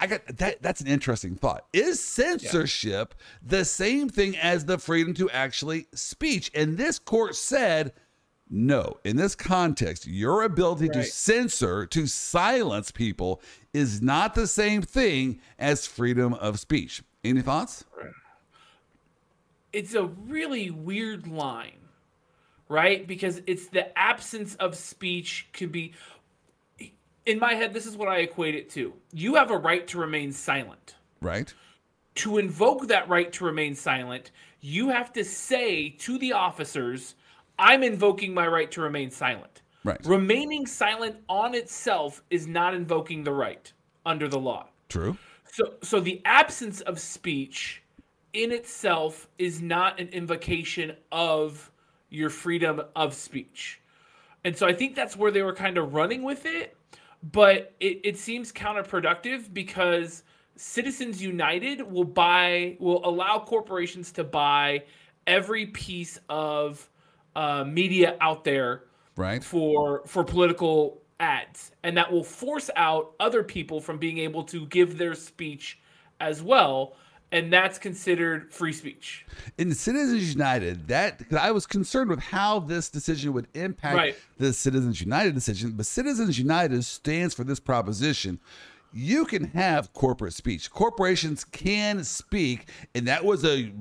I, 0.00 0.06
got 0.06 0.26
that. 0.38 0.62
That's 0.62 0.80
an 0.80 0.86
interesting 0.86 1.34
thought. 1.34 1.66
Is 1.72 2.02
censorship 2.02 3.14
the 3.42 3.64
same 3.64 4.08
thing 4.08 4.36
as 4.36 4.64
the 4.64 4.78
freedom 4.78 5.14
to 5.14 5.28
actually 5.30 5.86
speech? 5.94 6.50
And 6.54 6.78
this 6.78 6.98
court 6.98 7.36
said. 7.36 7.92
No, 8.50 8.98
in 9.04 9.16
this 9.16 9.34
context, 9.34 10.06
your 10.06 10.42
ability 10.42 10.90
to 10.90 11.02
censor, 11.02 11.86
to 11.86 12.06
silence 12.06 12.90
people 12.90 13.40
is 13.72 14.02
not 14.02 14.34
the 14.34 14.46
same 14.46 14.82
thing 14.82 15.40
as 15.58 15.86
freedom 15.86 16.34
of 16.34 16.60
speech. 16.60 17.02
Any 17.24 17.40
thoughts? 17.40 17.84
it's 19.74 19.94
a 19.94 20.04
really 20.04 20.70
weird 20.70 21.26
line, 21.26 21.80
right? 22.68 23.06
Because 23.06 23.42
it's 23.46 23.66
the 23.66 23.96
absence 23.98 24.54
of 24.54 24.76
speech 24.76 25.48
could 25.52 25.72
be. 25.72 25.92
In 27.26 27.38
my 27.38 27.54
head, 27.54 27.72
this 27.72 27.86
is 27.86 27.96
what 27.96 28.08
I 28.08 28.18
equate 28.18 28.54
it 28.54 28.68
to. 28.70 28.92
You 29.12 29.34
have 29.36 29.50
a 29.50 29.56
right 29.56 29.86
to 29.88 29.98
remain 29.98 30.32
silent. 30.32 30.96
Right? 31.20 31.52
To 32.16 32.38
invoke 32.38 32.86
that 32.88 33.08
right 33.08 33.32
to 33.32 33.44
remain 33.44 33.74
silent, 33.74 34.30
you 34.60 34.88
have 34.88 35.12
to 35.14 35.24
say 35.24 35.90
to 36.00 36.18
the 36.18 36.32
officers, 36.32 37.14
I'm 37.58 37.82
invoking 37.82 38.34
my 38.34 38.46
right 38.46 38.70
to 38.72 38.80
remain 38.80 39.10
silent. 39.10 39.62
Right. 39.84 39.98
Remaining 40.04 40.66
silent 40.66 41.16
on 41.28 41.54
itself 41.54 42.22
is 42.30 42.46
not 42.46 42.74
invoking 42.74 43.24
the 43.24 43.32
right 43.32 43.72
under 44.06 44.28
the 44.28 44.38
law. 44.38 44.68
True. 44.88 45.16
So, 45.44 45.74
so 45.82 46.00
the 46.00 46.20
absence 46.24 46.80
of 46.82 46.98
speech 46.98 47.82
in 48.32 48.50
itself 48.50 49.28
is 49.38 49.62
not 49.62 50.00
an 50.00 50.08
invocation 50.08 50.96
of 51.12 51.70
your 52.10 52.30
freedom 52.30 52.82
of 52.96 53.14
speech. 53.14 53.80
And 54.44 54.56
so 54.56 54.66
I 54.66 54.72
think 54.72 54.94
that's 54.94 55.16
where 55.16 55.30
they 55.30 55.42
were 55.42 55.54
kind 55.54 55.78
of 55.78 55.94
running 55.94 56.22
with 56.22 56.44
it. 56.44 56.76
But 57.32 57.74
it, 57.80 58.00
it 58.04 58.18
seems 58.18 58.52
counterproductive 58.52 59.52
because 59.54 60.24
Citizens 60.56 61.22
United 61.22 61.80
will 61.80 62.04
buy, 62.04 62.76
will 62.78 63.06
allow 63.06 63.38
corporations 63.38 64.12
to 64.12 64.24
buy 64.24 64.84
every 65.26 65.66
piece 65.66 66.18
of 66.28 66.88
uh, 67.34 67.64
media 67.64 68.16
out 68.20 68.44
there 68.44 68.84
Right. 69.16 69.42
for 69.44 70.02
for 70.06 70.24
political 70.24 71.00
ads 71.20 71.70
and 71.84 71.96
that 71.96 72.10
will 72.10 72.24
force 72.24 72.68
out 72.74 73.12
other 73.20 73.44
people 73.44 73.80
from 73.80 73.96
being 73.96 74.18
able 74.18 74.42
to 74.44 74.66
give 74.66 74.98
their 74.98 75.14
speech 75.14 75.78
as 76.20 76.42
well 76.42 76.96
and 77.34 77.52
that's 77.52 77.78
considered 77.78 78.52
free 78.52 78.72
speech 78.72 79.26
in 79.58 79.74
Citizens 79.74 80.32
United, 80.32 80.88
that 80.88 81.20
I 81.38 81.50
was 81.50 81.66
concerned 81.66 82.08
with 82.08 82.20
how 82.20 82.60
this 82.60 82.88
decision 82.88 83.32
would 83.32 83.48
impact 83.54 83.96
Right. 83.96 84.16
the 84.38 84.52
Citizens 84.52 85.00
United 85.00 85.34
decision, 85.34 85.72
but 85.72 85.84
Citizens 85.84 86.38
United 86.38 86.84
stands 86.84 87.34
for 87.34 87.44
this 87.44 87.60
proposition. 87.60 88.38
You 88.92 89.24
can 89.24 89.44
have 89.48 89.92
corporate 89.92 90.34
speech. 90.34 90.70
Corporations 90.70 91.42
can 91.42 92.04
speak, 92.04 92.68
and 92.94 93.08
that 93.08 93.24
was 93.24 93.44
a 93.44 93.72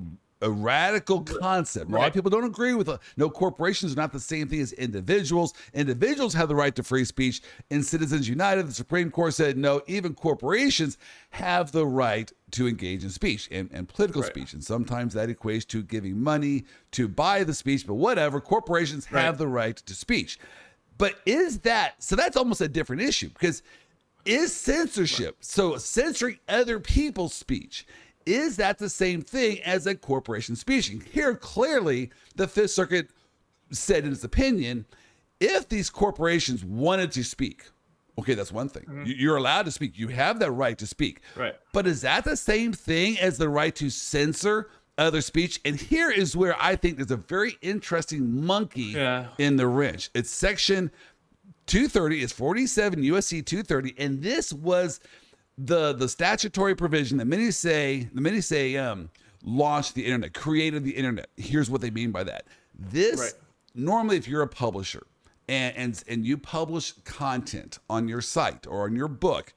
a 0.44 0.52
radical 0.52 1.22
concept. 1.22 1.90
A 1.90 1.94
lot 1.94 2.08
of 2.08 2.14
people 2.14 2.30
don't 2.30 2.44
agree 2.44 2.74
with 2.74 2.90
it. 2.90 3.00
No, 3.18 3.30
corporations 3.30 3.94
are 3.94 3.96
not 3.96 4.12
the 4.12 4.20
same 4.20 4.48
thing 4.48 4.62
as 4.62 4.74
individuals. 4.74 5.54
Individuals 5.74 6.34
have 6.34 6.50
the 6.50 6.56
right 6.56 6.76
to 6.76 6.84
free 6.84 7.06
speech. 7.06 7.42
In 7.70 7.82
Citizens 7.82 8.28
United, 8.30 8.68
the 8.68 8.74
Supreme 8.74 9.10
Court 9.10 9.34
said 9.34 9.58
no, 9.58 9.82
even 9.88 10.14
corporations 10.14 10.98
have 11.32 11.72
the 11.72 11.86
right 11.86 12.32
to 12.52 12.68
engage 12.68 13.04
in 13.04 13.10
speech 13.10 13.48
and, 13.52 13.70
and 13.74 13.88
political 13.90 14.22
Right. 14.22 14.30
speech. 14.32 14.54
And 14.54 14.64
sometimes 14.64 15.14
that 15.14 15.30
equates 15.30 15.66
to 15.70 15.82
giving 15.82 16.22
money 16.22 16.66
to 16.92 17.08
buy 17.08 17.44
the 17.44 17.54
speech, 17.54 17.88
but 17.88 17.96
whatever, 17.96 18.40
corporations 18.40 19.06
have 19.08 19.38
the 19.38 19.48
right 19.48 19.76
to 19.78 19.96
speech. 19.96 20.40
But 20.98 21.16
is 21.26 21.60
that 21.60 21.96
so? 22.04 22.16
That's 22.16 22.38
almost 22.38 22.62
a 22.62 22.68
different 22.68 23.02
issue 23.02 23.30
because 23.30 23.64
is 24.26 24.56
censorship, 24.56 25.38
so 25.42 25.78
censoring 25.78 26.38
other 26.48 26.80
people's 26.80 27.34
speech, 27.34 27.86
is 28.26 28.58
that 28.58 28.78
the 28.78 28.90
same 28.90 29.22
thing 29.22 29.60
as 29.62 29.86
a 29.88 29.96
corporation 29.96 30.56
speaking? 30.56 31.04
Here, 31.12 31.36
clearly, 31.36 32.12
the 32.36 32.48
Fifth 32.48 32.72
Circuit 32.72 33.10
said 33.72 34.06
in 34.06 34.12
its 34.12 34.24
opinion 34.24 34.86
if 35.40 35.68
these 35.68 35.90
corporations 35.90 36.64
wanted 36.64 37.12
to 37.14 37.24
speak, 37.24 37.64
okay, 38.20 38.34
that's 38.34 38.52
one 38.52 38.70
thing. 38.70 38.84
Mm-hmm. 38.84 39.06
You- 39.06 39.16
You're 39.16 39.36
allowed 39.38 39.66
to 39.66 39.72
speak, 39.72 39.98
you 39.98 40.08
have 40.10 40.40
that 40.40 40.52
right 40.52 40.78
to 40.78 40.88
speak. 40.88 41.22
Right. 41.36 41.56
But 41.74 41.88
is 41.88 42.02
that 42.02 42.24
the 42.24 42.38
same 42.38 42.72
thing 42.74 43.18
as 43.20 43.38
the 43.38 43.50
right 43.50 43.76
to 43.76 43.90
censor 43.90 44.70
other 44.98 45.22
speech? 45.22 45.60
And 45.66 45.76
here 45.76 46.12
is 46.12 46.38
where 46.38 46.56
I 46.62 46.76
think 46.76 46.98
there's 46.98 47.12
a 47.12 47.18
very 47.18 47.58
interesting 47.62 48.46
monkey 48.46 48.94
Yeah. 48.96 49.28
in 49.38 49.58
the 49.58 49.68
wrench. 49.68 50.10
It's 50.14 50.30
section 50.30 50.92
230 51.66 52.22
is 52.22 52.32
47 52.32 53.02
USC 53.04 53.46
230, 53.46 53.96
and 53.98 54.22
this 54.22 54.52
was 54.54 55.00
the 55.58 55.94
the 55.94 56.10
statutory 56.10 56.76
provision 56.76 57.18
that 57.18 57.26
many 57.26 57.52
say 57.52 58.10
the 58.14 58.22
many 58.22 58.42
say 58.42 58.76
um, 58.78 59.10
launched 59.44 59.96
the 59.96 60.06
internet, 60.06 60.34
created 60.34 60.84
the 60.84 60.92
internet. 60.92 61.28
Here's 61.38 61.70
what 61.70 61.82
they 61.82 61.92
mean 61.92 62.12
by 62.12 62.24
that. 62.24 62.46
This 62.78 63.20
Right. 63.20 63.34
normally, 63.76 64.18
if 64.18 64.28
you're 64.28 64.42
a 64.42 64.48
publisher 64.48 65.06
and 65.48 65.76
and 65.76 66.04
and 66.08 66.26
you 66.26 66.38
publish 66.38 66.94
content 67.04 67.80
on 67.90 68.08
your 68.08 68.22
site 68.22 68.66
or 68.68 68.86
on 68.86 68.96
your 68.96 69.08
book, 69.08 69.54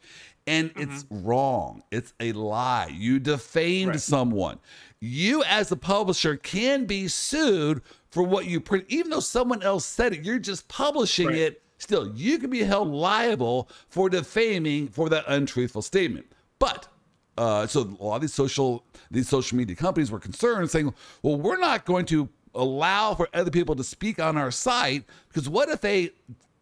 and 0.47 0.71
it's 0.77 1.07
wrong, 1.11 1.83
it's 1.91 2.13
a 2.21 2.33
lie, 2.33 2.89
you 2.93 3.19
defamed 3.19 3.93
Right. 3.93 4.01
someone, 4.01 4.59
you 5.01 5.43
as 5.45 5.69
the 5.71 5.77
publisher 5.77 6.37
can 6.37 6.85
be 6.85 7.09
sued 7.09 7.81
for 8.11 8.23
what 8.23 8.47
you 8.47 8.61
print, 8.61 8.85
even 8.89 9.11
though 9.11 9.21
someone 9.21 9.63
else 9.63 9.85
said 9.87 10.13
it. 10.13 10.25
You're 10.25 10.39
just 10.39 10.69
publishing 10.69 11.29
Right. 11.29 11.37
it. 11.37 11.63
Still, 11.79 12.13
you 12.17 12.39
can 12.39 12.51
be 12.51 12.63
held 12.63 12.89
liable 12.89 13.69
for 13.89 14.09
defaming 14.09 14.89
for 14.89 15.09
that 15.11 15.25
untruthful 15.29 15.83
statement. 15.83 16.27
But 16.59 16.89
uh, 17.37 17.67
so 17.67 17.97
a 18.01 18.03
lot 18.03 18.17
of 18.17 18.21
these 18.23 18.35
social 18.35 18.85
these 19.11 19.29
social 19.29 19.59
media 19.59 19.77
companies 19.77 20.11
were 20.11 20.19
concerned, 20.19 20.71
saying, 20.71 20.95
"Well, 21.23 21.37
we're 21.37 21.59
not 21.59 21.85
going 21.85 22.07
to 22.07 22.29
allow 22.55 23.15
for 23.15 23.29
other 23.35 23.51
people 23.51 23.77
to 23.77 23.85
speak 23.85 24.19
on 24.19 24.37
our 24.39 24.51
site 24.51 25.05
because 25.29 25.49
what 25.49 25.69
if 25.69 25.83
they 25.83 26.13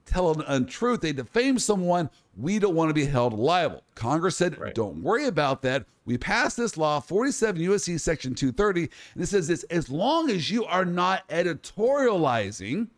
tell 0.05 0.33
an 0.33 0.43
untruth, 0.47 1.01
they 1.01 1.13
defame 1.13 1.59
someone? 1.59 2.11
We 2.37 2.59
don't 2.59 2.75
want 2.75 2.91
to 2.91 2.95
be 2.95 3.07
held 3.07 3.35
liable." 3.35 3.85
Congress 3.95 4.37
said, 4.37 4.59
Right. 4.59 4.75
"Don't 4.75 5.03
worry 5.03 5.27
about 5.27 5.63
that. 5.63 5.87
We 6.07 6.19
passed 6.19 6.57
this 6.57 6.77
law, 6.77 7.01
47 7.01 7.63
USC 7.63 7.99
Section 7.99 8.35
230, 8.35 8.91
and 9.15 9.23
it 9.23 9.27
says 9.27 9.47
this: 9.47 9.63
as 9.65 9.89
long 9.89 10.29
as 10.29 10.51
you 10.51 10.65
are 10.65 10.85
not 10.85 11.27
editorializing." 11.29 12.89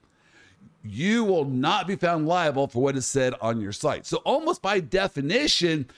You 0.88 1.24
will 1.24 1.44
not 1.44 1.86
be 1.86 1.96
found 1.96 2.26
liable 2.26 2.68
for 2.68 2.82
what 2.82 2.96
is 2.96 3.06
said 3.06 3.34
on 3.40 3.60
your 3.60 3.72
site. 3.72 4.06
So, 4.06 4.18
almost 4.18 4.62
by 4.62 4.80
definition, 4.80 5.88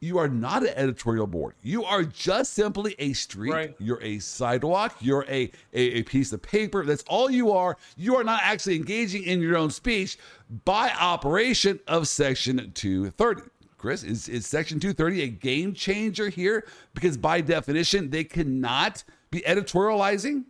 you 0.00 0.18
are 0.18 0.28
not 0.28 0.62
an 0.62 0.72
editorial 0.76 1.26
board. 1.26 1.54
You 1.62 1.84
are 1.84 2.04
just 2.04 2.54
simply 2.54 2.94
a 2.98 3.12
street. 3.12 3.52
Right. 3.52 3.74
You're 3.78 4.02
a 4.02 4.18
sidewalk. 4.20 4.96
You're 5.00 5.24
a, 5.28 5.50
a, 5.72 5.80
a 5.80 6.02
piece 6.04 6.32
of 6.32 6.40
paper. 6.40 6.84
That's 6.84 7.04
all 7.08 7.30
you 7.30 7.50
are. 7.50 7.76
You 7.96 8.16
are 8.16 8.24
not 8.24 8.40
actually 8.44 8.76
engaging 8.76 9.24
in 9.24 9.40
your 9.40 9.56
own 9.56 9.70
speech 9.70 10.18
by 10.64 10.92
operation 10.98 11.80
of 11.88 12.06
Section 12.08 12.70
230. 12.74 13.42
Chris, 13.76 14.02
is, 14.02 14.28
is 14.28 14.46
Section 14.46 14.80
230 14.80 15.22
a 15.22 15.28
game 15.28 15.72
changer 15.72 16.28
here? 16.28 16.66
Because 16.94 17.16
by 17.16 17.40
definition, 17.40 18.10
they 18.10 18.24
cannot 18.24 19.04
be 19.30 19.40
editorializing. 19.42 20.44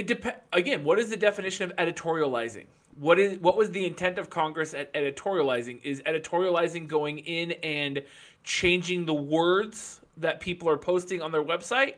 It 0.00 0.06
depends 0.06 0.40
again 0.54 0.82
what 0.82 0.98
is 0.98 1.10
the 1.10 1.16
definition 1.16 1.70
of 1.70 1.76
editorializing? 1.76 2.64
What 2.98 3.18
is 3.18 3.38
what 3.38 3.58
was 3.58 3.70
the 3.70 3.84
intent 3.84 4.18
of 4.18 4.30
congress 4.30 4.72
at 4.72 4.92
editorializing? 4.94 5.80
Is 5.84 6.00
editorializing 6.02 6.88
going 6.88 7.18
in 7.18 7.52
and 7.62 8.02
changing 8.42 9.04
the 9.04 9.12
words 9.12 10.00
that 10.16 10.40
people 10.40 10.70
are 10.70 10.78
posting 10.78 11.20
on 11.20 11.32
their 11.32 11.44
website? 11.44 11.96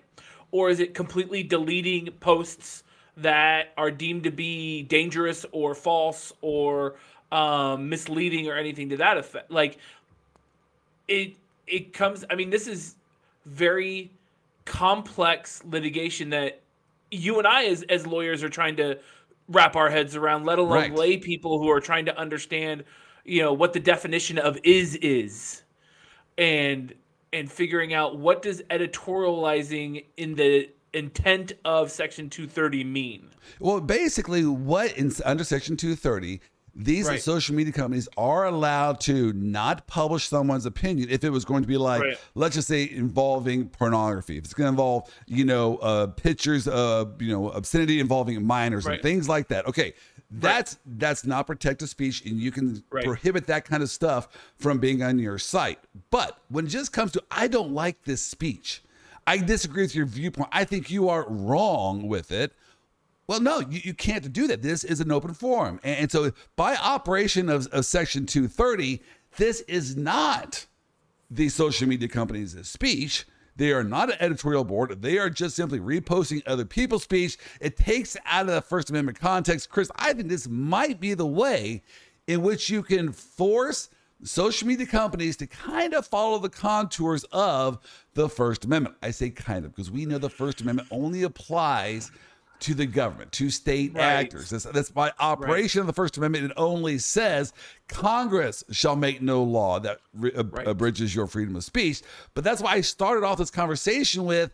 Or 0.50 0.68
is 0.68 0.80
it 0.80 0.94
completely 0.94 1.44
deleting 1.44 2.08
posts 2.18 2.82
that 3.18 3.72
are 3.76 3.92
deemed 3.92 4.24
to 4.24 4.32
be 4.32 4.82
dangerous 4.82 5.46
or 5.52 5.76
false 5.76 6.32
or 6.40 6.96
um, 7.30 7.88
misleading 7.88 8.48
or 8.48 8.56
anything 8.56 8.88
to 8.88 8.96
that 8.96 9.16
effect? 9.16 9.48
Like 9.48 9.78
it 11.06 11.36
it 11.68 11.92
comes 11.92 12.24
i 12.30 12.34
mean 12.34 12.50
this 12.50 12.66
is 12.66 12.96
very 13.46 14.10
complex 14.64 15.62
litigation 15.64 16.30
that 16.30 16.62
you 17.12 17.38
and 17.38 17.46
I 17.46 17.66
as 17.66 17.82
as 17.84 18.06
lawyers 18.06 18.42
are 18.42 18.48
trying 18.48 18.76
to 18.76 18.98
wrap 19.48 19.76
our 19.76 19.90
heads 19.90 20.16
around, 20.16 20.44
let 20.44 20.58
alone 20.58 20.72
Right. 20.72 20.94
lay 20.94 21.16
people 21.18 21.58
who 21.58 21.70
are 21.70 21.80
trying 21.80 22.06
to 22.06 22.16
understand, 22.18 22.84
you 23.24 23.42
know, 23.42 23.52
what 23.52 23.72
the 23.72 23.80
definition 23.80 24.38
of 24.38 24.58
is 24.64 24.96
is, 24.96 25.62
and 26.38 26.94
and 27.32 27.50
figuring 27.50 27.94
out 27.94 28.18
what 28.18 28.42
does 28.42 28.62
editorializing 28.70 30.04
in 30.16 30.34
the 30.34 30.68
intent 30.94 31.52
of 31.64 31.90
Section 31.90 32.28
230 32.28 32.84
mean? 32.84 33.28
Well, 33.58 33.80
basically, 33.80 34.44
what 34.44 34.96
in 34.96 35.10
under 35.24 35.44
Section 35.44 35.76
230, 35.76 36.40
these 36.74 37.06
Right. 37.06 37.20
social 37.22 37.54
media 37.54 37.72
companies 37.72 38.08
are 38.16 38.46
allowed 38.46 39.00
to 39.00 39.32
not 39.34 39.86
publish 39.86 40.28
someone's 40.28 40.64
opinion 40.66 41.08
if 41.10 41.22
it 41.24 41.30
was 41.30 41.44
going 41.44 41.62
to 41.62 41.68
be 41.68 41.76
like, 41.76 42.00
Right. 42.02 42.18
let's 42.34 42.54
just 42.54 42.68
say, 42.68 42.88
involving 42.90 43.68
pornography. 43.68 44.38
If 44.38 44.44
it's 44.44 44.54
going 44.54 44.66
to 44.66 44.70
involve, 44.70 45.10
you 45.26 45.44
know, 45.44 45.76
uh, 45.78 46.06
pictures 46.06 46.66
of, 46.68 47.20
you 47.20 47.32
know, 47.32 47.50
obscenity 47.50 48.00
involving 48.00 48.42
minors 48.46 48.86
and 48.86 49.02
things 49.02 49.28
like 49.28 49.48
that. 49.48 49.66
Okay. 49.66 49.92
That's 50.34 50.78
that's 50.86 51.26
not 51.26 51.46
protected 51.46 51.90
speech, 51.90 52.24
and 52.24 52.40
you 52.40 52.50
can 52.50 52.82
Right. 52.90 53.04
prohibit 53.04 53.46
that 53.48 53.66
kind 53.66 53.82
of 53.82 53.90
stuff 53.90 54.28
from 54.56 54.78
being 54.78 55.02
on 55.02 55.18
your 55.18 55.38
site. 55.38 55.78
But 56.10 56.38
when 56.48 56.64
it 56.64 56.68
just 56.68 56.90
comes 56.90 57.12
to, 57.12 57.22
I 57.30 57.48
don't 57.48 57.72
like 57.72 58.04
this 58.04 58.22
speech. 58.22 58.82
I 59.26 59.36
disagree 59.36 59.82
with 59.82 59.94
your 59.94 60.06
viewpoint. 60.06 60.48
I 60.50 60.64
think 60.64 60.90
you 60.90 61.10
are 61.10 61.26
wrong 61.28 62.08
with 62.08 62.32
it. 62.32 62.54
Well, 63.32 63.40
no, 63.40 63.60
you, 63.60 63.80
you 63.82 63.94
can't 63.94 64.30
do 64.30 64.46
that. 64.48 64.60
This 64.60 64.84
is 64.84 65.00
an 65.00 65.10
open 65.10 65.32
forum. 65.32 65.80
And, 65.82 66.00
and 66.00 66.12
so, 66.12 66.32
by 66.54 66.76
operation 66.76 67.48
of, 67.48 67.66
of 67.68 67.86
Section 67.86 68.26
230, 68.26 69.02
this 69.38 69.62
is 69.62 69.96
not 69.96 70.66
the 71.30 71.48
social 71.48 71.88
media 71.88 72.08
companies' 72.08 72.54
speech. 72.68 73.24
They 73.56 73.72
are 73.72 73.84
not 73.84 74.10
an 74.10 74.18
editorial 74.20 74.64
board. 74.64 75.00
They 75.00 75.16
are 75.16 75.30
just 75.30 75.56
simply 75.56 75.80
reposting 75.80 76.42
other 76.46 76.66
people's 76.66 77.04
speech. 77.04 77.38
It 77.58 77.78
takes 77.78 78.18
out 78.26 78.48
of 78.50 78.54
the 78.54 78.60
First 78.60 78.90
Amendment 78.90 79.18
context. 79.18 79.70
Chris, 79.70 79.90
I 79.96 80.12
think 80.12 80.28
this 80.28 80.46
might 80.46 81.00
be 81.00 81.14
the 81.14 81.26
way 81.26 81.82
in 82.26 82.42
which 82.42 82.68
you 82.68 82.82
can 82.82 83.12
force 83.12 83.88
social 84.24 84.68
media 84.68 84.86
companies 84.86 85.38
to 85.38 85.46
kind 85.46 85.94
of 85.94 86.06
follow 86.06 86.38
the 86.38 86.50
contours 86.50 87.24
of 87.32 87.78
the 88.12 88.28
First 88.28 88.66
Amendment. 88.66 88.96
I 89.02 89.10
say 89.10 89.30
kind 89.30 89.64
of 89.64 89.74
because 89.74 89.90
we 89.90 90.04
know 90.04 90.18
the 90.18 90.28
First 90.28 90.60
Amendment 90.60 90.88
only 90.90 91.22
applies 91.22 92.12
to 92.62 92.74
the 92.74 92.86
government, 92.86 93.30
to 93.32 93.50
state 93.50 93.92
Right. 93.94 94.02
actors. 94.02 94.50
That's, 94.50 94.64
that's 94.64 94.90
by 94.90 95.12
operation 95.20 95.80
of 95.80 95.86
the 95.86 95.92
First 95.92 96.16
Amendment. 96.16 96.46
It 96.46 96.52
only 96.56 96.98
says 96.98 97.52
Congress 97.88 98.64
shall 98.70 98.96
make 98.96 99.20
no 99.22 99.42
law 99.42 99.78
that 99.80 99.98
re- 100.14 100.32
ab- 100.36 100.54
Right. 100.54 100.66
abridges 100.66 101.14
your 101.14 101.26
freedom 101.26 101.54
of 101.56 101.64
speech. 101.64 102.02
But 102.34 102.44
that's 102.44 102.62
why 102.62 102.72
I 102.72 102.80
started 102.80 103.24
off 103.24 103.38
this 103.38 103.50
conversation 103.50 104.24
with 104.24 104.50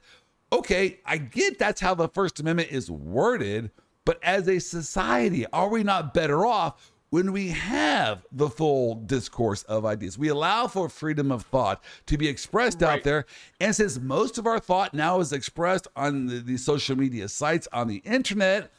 okay, 0.50 0.98
I 1.04 1.18
get 1.18 1.58
that's 1.58 1.80
how 1.80 1.94
the 1.94 2.08
First 2.08 2.40
Amendment 2.40 2.70
is 2.72 2.90
worded, 2.90 3.70
but 4.06 4.18
as 4.22 4.48
a 4.48 4.58
society, 4.58 5.44
are 5.52 5.68
we 5.68 5.82
not 5.82 6.14
better 6.14 6.46
off? 6.46 6.90
When 7.10 7.32
we 7.32 7.48
have 7.48 8.26
the 8.30 8.50
full 8.50 8.96
discourse 8.96 9.62
of 9.62 9.86
ideas, 9.86 10.18
we 10.18 10.28
allow 10.28 10.66
for 10.66 10.90
freedom 10.90 11.32
of 11.32 11.42
thought 11.42 11.82
to 12.06 12.18
be 12.18 12.28
expressed 12.28 12.82
out 12.82 13.02
there. 13.02 13.24
And 13.60 13.74
since 13.74 13.98
most 13.98 14.36
of 14.36 14.46
our 14.46 14.58
thought 14.58 14.92
now 14.92 15.20
is 15.20 15.32
expressed 15.32 15.88
on 15.96 16.26
the, 16.26 16.40
the 16.40 16.58
social 16.58 16.96
media 16.96 17.28
sites, 17.28 17.66
on 17.72 17.88
the 17.88 18.02
internet, 18.04 18.70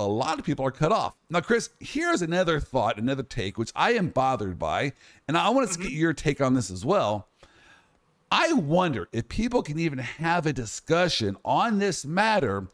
a 0.00 0.06
lot 0.06 0.40
of 0.40 0.44
people 0.44 0.66
are 0.66 0.72
cut 0.72 0.90
off. 0.90 1.14
Now, 1.30 1.40
Chris, 1.40 1.70
here's 1.78 2.22
another 2.22 2.58
thought, 2.58 2.98
another 2.98 3.22
take, 3.22 3.56
which 3.56 3.70
I 3.76 3.92
am 3.92 4.08
bothered 4.08 4.58
by. 4.58 4.92
And 5.28 5.38
I 5.38 5.48
want 5.50 5.68
to 5.68 5.74
mm-hmm. 5.74 5.84
get 5.84 5.92
your 5.92 6.12
take 6.12 6.40
on 6.40 6.54
this 6.54 6.72
as 6.72 6.84
well. 6.84 7.28
I 8.32 8.52
wonder 8.52 9.08
if 9.12 9.28
people 9.28 9.62
can 9.62 9.78
even 9.78 10.00
have 10.00 10.44
a 10.44 10.52
discussion 10.52 11.36
on 11.44 11.78
this 11.78 12.04
matter 12.04 12.66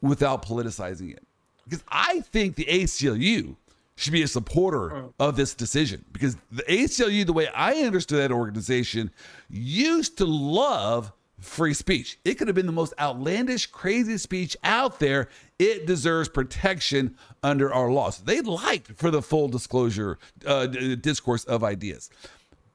without 0.00 0.46
politicizing 0.46 1.12
it. 1.12 1.26
Because 1.64 1.82
I 1.88 2.20
think 2.20 2.54
the 2.54 2.66
ACLU 2.66 3.56
should 3.96 4.12
be 4.12 4.22
a 4.22 4.28
supporter 4.28 5.04
of 5.20 5.36
this 5.36 5.54
decision. 5.54 6.04
Because 6.12 6.36
the 6.50 6.62
ACLU, 6.64 7.24
the 7.24 7.32
way 7.32 7.48
I 7.48 7.74
understood 7.80 8.18
that 8.18 8.32
organization, 8.32 9.10
used 9.48 10.18
to 10.18 10.24
love 10.24 11.12
free 11.40 11.74
speech. 11.74 12.18
It 12.24 12.34
could 12.34 12.48
have 12.48 12.54
been 12.54 12.66
the 12.66 12.72
most 12.72 12.94
outlandish, 12.98 13.66
crazy 13.66 14.18
speech 14.18 14.56
out 14.64 14.98
there. 14.98 15.28
It 15.58 15.86
deserves 15.86 16.28
protection 16.28 17.16
under 17.42 17.72
our 17.72 17.90
laws. 17.90 18.18
They 18.18 18.40
liked 18.40 18.92
for 18.96 19.10
the 19.10 19.22
full 19.22 19.48
disclosure 19.48 20.18
uh, 20.46 20.66
discourse 20.66 21.44
of 21.44 21.62
ideas. 21.62 22.10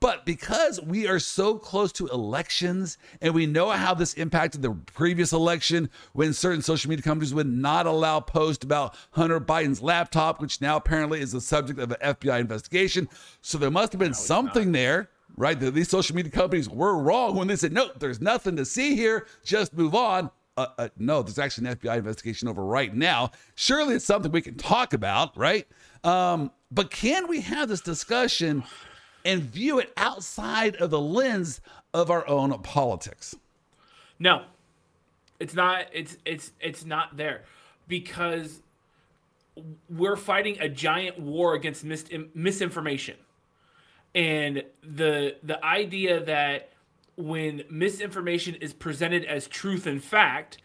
But 0.02 0.26
because 0.26 0.82
we 0.82 1.08
are 1.08 1.20
so 1.20 1.58
close 1.58 1.92
to 1.94 2.08
elections 2.08 2.98
and 3.22 3.34
we 3.34 3.46
know 3.46 3.70
how 3.72 3.94
this 3.94 4.14
impacted 4.14 4.62
the 4.62 4.72
previous 4.72 5.34
election 5.34 5.90
when 6.14 6.32
certain 6.32 6.62
social 6.62 6.90
media 6.90 7.04
companies 7.04 7.34
would 7.34 7.48
not 7.48 7.86
allow 7.86 8.22
posts 8.22 8.64
about 8.64 8.96
Hunter 9.12 9.42
Biden's 9.42 9.82
laptop, 9.82 10.40
which 10.40 10.62
now 10.62 10.78
apparently 10.78 11.20
is 11.20 11.34
the 11.34 11.42
subject 11.42 11.80
of 11.80 11.92
an 11.92 12.16
FBI 12.16 12.40
investigation. 12.40 13.10
So 13.42 13.58
there 13.58 13.72
must 13.72 13.92
have 13.92 14.00
been 14.00 14.14
something 14.14 14.72
there, 14.72 15.10
right? 15.36 15.60
That 15.60 15.74
these 15.74 15.90
social 15.90 16.16
media 16.16 16.32
companies 16.32 16.70
were 16.70 16.98
wrong 16.98 17.36
when 17.36 17.50
they 17.50 17.58
said, 17.58 17.74
no, 17.74 17.90
there's 18.00 18.22
nothing 18.22 18.56
to 18.56 18.64
see 18.64 18.96
here, 18.96 19.28
just 19.44 19.74
move 19.74 19.96
on. 19.96 20.32
Uh, 20.56 20.68
uh, 20.78 20.90
no, 20.98 21.22
there's 21.22 21.40
actually 21.40 21.68
an 21.70 21.76
FBI 21.76 21.98
investigation 21.98 22.48
over 22.48 22.64
right 22.64 22.96
now. 22.96 23.32
Surely 23.56 23.96
it's 23.96 24.06
something 24.06 24.32
we 24.32 24.42
can 24.42 24.56
talk 24.56 24.94
about, 24.94 25.38
right? 25.38 25.68
Um, 26.06 26.52
but 26.72 26.90
can 26.90 27.28
we 27.28 27.42
have 27.42 27.68
this 27.68 27.82
discussion 27.82 28.64
and 29.26 29.42
view 29.42 29.80
it 29.80 29.92
outside 29.98 30.76
of 30.78 30.90
the 30.90 31.00
lens 31.00 31.62
of 31.94 32.10
our 32.10 32.28
own 32.28 32.58
politics? 32.62 33.36
No, 34.20 34.44
it's 35.40 35.54
not. 35.54 35.86
It's 35.94 36.18
it's 36.26 36.52
it's 36.60 36.86
not 36.86 37.16
there 37.18 37.44
because 37.88 38.62
we're 39.90 40.18
fighting 40.18 40.58
a 40.60 40.70
giant 40.70 41.20
war 41.20 41.54
against 41.54 41.84
mis- 41.84 42.06
misinformation, 42.34 43.16
and 44.14 44.64
the 44.84 45.36
the 45.44 45.64
idea 45.64 46.24
that 46.26 46.70
when 47.16 47.64
misinformation 47.70 48.56
is 48.56 48.74
presented 48.74 49.26
as 49.26 49.48
truth 49.48 49.86
and 49.88 50.04
fact, 50.04 50.58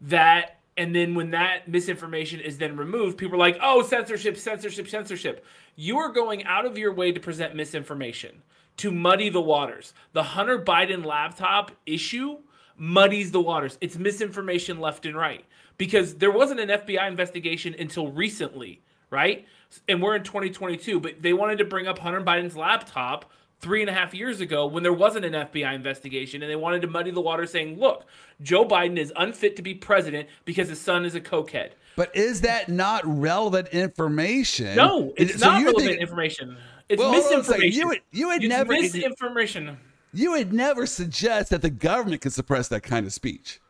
that 0.00 0.58
and 0.76 0.94
then 0.94 1.14
when 1.14 1.30
that 1.30 1.68
misinformation 1.68 2.40
is 2.40 2.58
then 2.58 2.76
removed, 2.76 3.18
people 3.18 3.34
are 3.34 3.38
like, 3.38 3.58
"Oh, 3.60 3.82
censorship, 3.82 4.36
censorship, 4.36 4.88
censorship." 4.88 5.44
You 5.74 5.98
are 5.98 6.10
going 6.10 6.44
out 6.44 6.66
of 6.66 6.76
your 6.76 6.92
way 6.92 7.12
to 7.12 7.20
present 7.20 7.54
misinformation 7.54 8.42
to 8.78 8.90
muddy 8.90 9.28
the 9.28 9.40
waters. 9.40 9.94
The 10.12 10.22
Hunter 10.22 10.58
Biden 10.58 11.04
laptop 11.04 11.72
issue 11.86 12.38
muddies 12.76 13.30
the 13.30 13.40
waters. 13.40 13.78
It's 13.80 13.96
misinformation 13.96 14.80
left 14.80 15.06
and 15.06 15.16
right 15.16 15.44
because 15.78 16.16
there 16.16 16.30
wasn't 16.30 16.60
an 16.60 16.68
FBI 16.68 17.08
investigation 17.08 17.74
until 17.78 18.08
recently, 18.08 18.82
right? 19.10 19.46
And 19.88 20.02
we're 20.02 20.16
in 20.16 20.22
2022, 20.22 21.00
but 21.00 21.22
they 21.22 21.32
wanted 21.32 21.58
to 21.58 21.64
bring 21.64 21.86
up 21.86 21.98
Hunter 21.98 22.20
Biden's 22.20 22.56
laptop 22.56 23.30
three 23.62 23.80
and 23.80 23.88
a 23.88 23.92
half 23.92 24.12
years 24.12 24.40
ago 24.40 24.66
when 24.66 24.82
there 24.82 24.92
wasn't 24.92 25.24
an 25.24 25.32
FBI 25.32 25.72
investigation 25.72 26.42
and 26.42 26.50
they 26.50 26.56
wanted 26.56 26.82
to 26.82 26.88
muddy 26.88 27.12
the 27.12 27.20
water 27.20 27.46
saying, 27.46 27.78
look, 27.78 28.04
Joe 28.42 28.64
Biden 28.66 28.98
is 28.98 29.12
unfit 29.16 29.54
to 29.56 29.62
be 29.62 29.72
president 29.72 30.28
because 30.44 30.68
his 30.68 30.80
son 30.80 31.04
is 31.04 31.14
a 31.14 31.20
cokehead. 31.20 31.70
But 31.94 32.14
is 32.16 32.40
that 32.40 32.68
not 32.68 33.02
relevant 33.06 33.68
information? 33.68 34.74
No, 34.76 35.14
it's 35.16 35.38
So 35.38 35.46
not 35.46 35.62
relevant 35.62 35.86
think- 35.90 36.00
information. 36.00 36.56
It's 36.88 36.98
Well, 36.98 37.12
misinformation. 37.12 37.80
You 37.80 37.88
would- 37.88 38.00
you 38.10 38.26
would 38.28 38.42
it's 38.42 38.48
never- 38.48 38.72
misinformation. 38.72 39.78
You 40.12 40.32
would 40.32 40.52
never 40.52 40.84
suggest 40.84 41.50
that 41.50 41.62
the 41.62 41.70
government 41.70 42.20
could 42.20 42.32
suppress 42.32 42.68
that 42.68 42.82
kind 42.82 43.06
of 43.06 43.12
speech. 43.14 43.60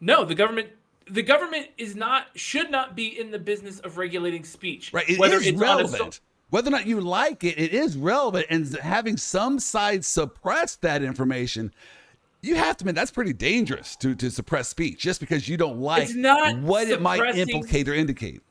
No, 0.00 0.24
the 0.24 0.34
government 0.34 0.70
the 1.08 1.22
government 1.22 1.66
is 1.76 1.96
not 1.96 2.26
should 2.36 2.70
not 2.70 2.94
be 2.94 3.18
in 3.18 3.32
the 3.32 3.38
business 3.38 3.80
of 3.80 3.98
regulating 3.98 4.44
speech. 4.44 4.92
Right. 4.92 5.08
It 5.08 5.14
is 5.14 5.18
whether 5.18 5.36
it's 5.38 5.48
on 5.48 5.54
a 5.56 5.58
relevant. 5.58 6.20
Whether 6.50 6.68
or 6.68 6.72
not 6.72 6.86
you 6.86 7.00
like 7.00 7.44
it, 7.44 7.58
it 7.58 7.72
is 7.72 7.96
relevant. 7.96 8.46
And 8.50 8.66
having 8.76 9.16
some 9.16 9.58
side 9.58 10.04
suppress 10.04 10.76
that 10.76 11.02
information, 11.02 11.72
you 12.42 12.56
have 12.56 12.76
to 12.78 12.82
admit 12.82 12.96
that's 12.96 13.10
pretty 13.10 13.32
dangerous 13.32 13.96
to, 13.96 14.14
to 14.16 14.30
suppress 14.30 14.68
speech 14.68 14.98
just 14.98 15.20
because 15.20 15.48
you 15.48 15.56
don't 15.56 15.78
like 15.78 16.04
It's 16.04 16.14
not 16.14 16.58
what 16.58 16.88
it 16.88 17.00
might 17.00 17.36
implicate 17.36 17.88
or 17.88 17.94
indicate. 17.94 18.42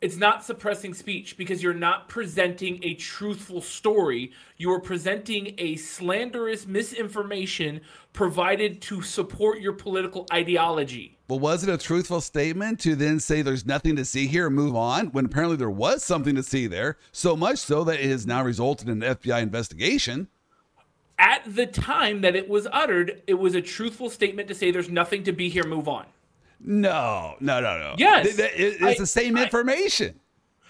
It's 0.00 0.16
not 0.16 0.44
suppressing 0.44 0.94
speech 0.94 1.36
because 1.36 1.62
you're 1.62 1.74
not 1.74 2.08
presenting 2.08 2.78
a 2.84 2.94
truthful 2.94 3.60
story. 3.60 4.30
You 4.56 4.70
are 4.72 4.80
presenting 4.80 5.54
a 5.58 5.74
slanderous 5.74 6.66
misinformation 6.66 7.80
provided 8.12 8.80
to 8.82 9.02
support 9.02 9.60
your 9.60 9.72
political 9.72 10.26
ideology. 10.32 11.18
Well, 11.28 11.40
was 11.40 11.64
it 11.64 11.68
a 11.68 11.76
truthful 11.76 12.20
statement 12.20 12.78
to 12.80 12.94
then 12.94 13.18
say 13.18 13.42
there's 13.42 13.66
nothing 13.66 13.96
to 13.96 14.04
see 14.04 14.28
here 14.28 14.46
and 14.46 14.54
move 14.54 14.76
on 14.76 15.08
when 15.08 15.24
apparently 15.24 15.56
there 15.56 15.68
was 15.70 16.04
something 16.04 16.36
to 16.36 16.44
see 16.44 16.68
there? 16.68 16.96
So 17.10 17.36
much 17.36 17.58
so 17.58 17.82
that 17.84 17.98
it 17.98 18.08
has 18.08 18.26
now 18.26 18.44
resulted 18.44 18.88
in 18.88 19.02
an 19.02 19.16
FBI 19.16 19.42
investigation. 19.42 20.28
At 21.18 21.42
the 21.56 21.66
time 21.66 22.20
that 22.20 22.36
it 22.36 22.48
was 22.48 22.68
uttered, 22.72 23.22
it 23.26 23.34
was 23.34 23.56
a 23.56 23.60
truthful 23.60 24.10
statement 24.10 24.46
to 24.46 24.54
say 24.54 24.70
there's 24.70 24.88
nothing 24.88 25.24
to 25.24 25.32
be 25.32 25.48
here, 25.48 25.64
move 25.64 25.88
on. 25.88 26.06
No, 26.60 27.36
no, 27.40 27.60
no, 27.60 27.78
no. 27.78 27.94
Yes. 27.98 28.24
Th- 28.26 28.36
th- 28.36 28.52
it- 28.52 28.74
it's 28.82 28.82
I- 28.82 28.94
the 28.98 29.06
same 29.06 29.36
I- 29.36 29.44
information. 29.44 30.18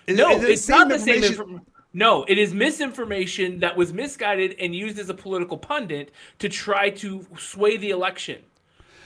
It- 0.06 0.16
No, 0.16 0.30
it- 0.30 0.44
it's 0.50 0.68
not 0.68 0.88
the 0.88 0.98
same 0.98 1.22
information. 1.24 1.60
No, 1.94 2.24
it 2.28 2.36
is 2.38 2.52
misinformation 2.52 3.60
that 3.60 3.76
was 3.76 3.92
misguided 3.92 4.54
and 4.60 4.74
used 4.74 4.98
as 4.98 5.08
a 5.08 5.14
political 5.14 5.56
pundit 5.56 6.12
to 6.38 6.48
try 6.48 6.90
to 6.90 7.26
sway 7.38 7.76
the 7.76 7.90
election. 7.90 8.42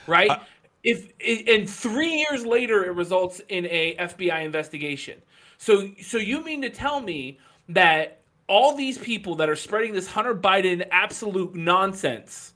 Right? 0.05 0.29
Uh, 0.29 0.39
if 0.83 1.07
and 1.47 1.69
3 1.69 2.09
years 2.29 2.45
later 2.45 2.83
it 2.83 2.91
results 2.91 3.41
in 3.47 3.65
a 3.67 3.95
FBI 3.97 4.41
investigation. 4.43 5.21
So 5.57 5.89
so 6.01 6.17
you 6.17 6.43
mean 6.43 6.61
to 6.61 6.69
tell 6.69 6.99
me 6.99 7.39
that 7.69 8.19
all 8.47 8.75
these 8.75 8.97
people 8.97 9.35
that 9.35 9.49
are 9.49 9.55
spreading 9.55 9.93
this 9.93 10.07
Hunter 10.07 10.35
Biden 10.35 10.85
absolute 10.91 11.55
nonsense 11.55 12.52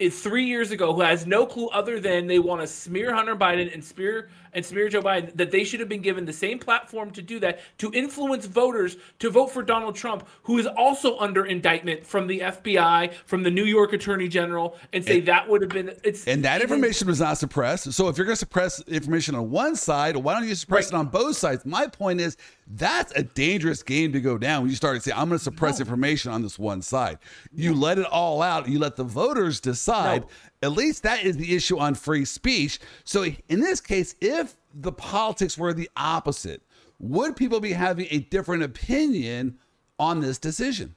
is 0.00 0.20
three 0.20 0.46
years 0.46 0.70
ago 0.70 0.94
who 0.94 1.02
has 1.02 1.26
no 1.26 1.46
clue 1.46 1.68
other 1.68 2.00
than 2.00 2.26
they 2.26 2.38
want 2.38 2.62
to 2.62 2.66
smear 2.66 3.14
Hunter 3.14 3.36
Biden 3.36 3.72
and 3.72 3.84
smear 3.84 4.28
and 4.52 4.64
smear 4.64 4.88
Joe 4.88 5.00
Biden 5.02 5.36
that 5.36 5.50
they 5.50 5.64
should 5.64 5.80
have 5.80 5.88
been 5.88 6.00
given 6.02 6.24
the 6.24 6.32
same 6.32 6.58
platform 6.58 7.10
to 7.12 7.22
do 7.22 7.38
that 7.40 7.60
to 7.78 7.90
influence 7.92 8.46
voters 8.46 8.96
to 9.18 9.30
vote 9.30 9.48
for 9.52 9.62
Donald 9.62 9.94
Trump, 9.96 10.26
who 10.44 10.58
is 10.58 10.66
also 10.66 11.18
under 11.18 11.44
indictment 11.46 12.06
from 12.06 12.26
the 12.26 12.40
FBI, 12.40 13.12
from 13.26 13.42
the 13.42 13.50
New 13.50 13.64
York 13.64 13.92
Attorney 13.92 14.28
General, 14.28 14.76
and 14.92 15.04
say 15.04 15.18
And- 15.18 15.28
that 15.28 15.48
would 15.48 15.62
have 15.62 15.70
been 15.70 15.92
it's 16.04 16.26
And 16.26 16.44
that 16.44 16.62
information 16.62 17.08
was 17.08 17.20
not 17.20 17.38
suppressed. 17.38 17.92
So 17.92 18.08
if 18.08 18.16
you're 18.16 18.26
going 18.26 18.34
to 18.36 18.38
suppress 18.38 18.80
information 18.88 19.34
on 19.34 19.50
one 19.50 19.76
side, 19.76 20.16
why 20.16 20.34
don't 20.34 20.48
you 20.48 20.54
suppress 20.54 20.86
Right. 20.92 20.96
it 20.98 21.00
on 21.00 21.06
both 21.08 21.36
sides? 21.36 21.64
My 21.66 21.86
point 21.86 22.20
is 22.20 22.36
that's 22.72 23.12
a 23.16 23.22
dangerous 23.22 23.82
game 23.82 24.12
to 24.12 24.20
go 24.20 24.38
down 24.38 24.62
when 24.62 24.70
you 24.70 24.76
start 24.76 24.94
to 24.96 25.00
say, 25.02 25.10
I'm 25.12 25.28
going 25.28 25.38
to 25.38 25.44
suppress 25.44 25.80
information 25.80 26.30
on 26.32 26.42
this 26.42 26.58
one 26.58 26.82
side. 26.82 27.18
You 27.52 27.74
let 27.74 27.98
it 27.98 28.06
all 28.06 28.42
out, 28.42 28.68
you 28.68 28.78
let 28.78 28.96
the 28.96 29.04
voters 29.04 29.60
decide. 29.60 30.22
No. 30.22 30.28
At 30.62 30.72
least 30.72 31.02
that 31.04 31.24
is 31.24 31.36
the 31.36 31.54
issue 31.54 31.78
on 31.78 31.94
free 31.94 32.24
speech. 32.24 32.80
So 33.04 33.24
in 33.48 33.60
this 33.60 33.80
case, 33.80 34.14
if 34.20 34.56
the 34.74 34.92
politics 34.92 35.56
were 35.56 35.72
the 35.72 35.90
opposite, 35.96 36.62
would 36.98 37.34
people 37.34 37.60
be 37.60 37.72
having 37.72 38.06
a 38.10 38.18
different 38.18 38.62
opinion 38.62 39.58
on 39.98 40.20
this 40.20 40.38
decision? 40.38 40.94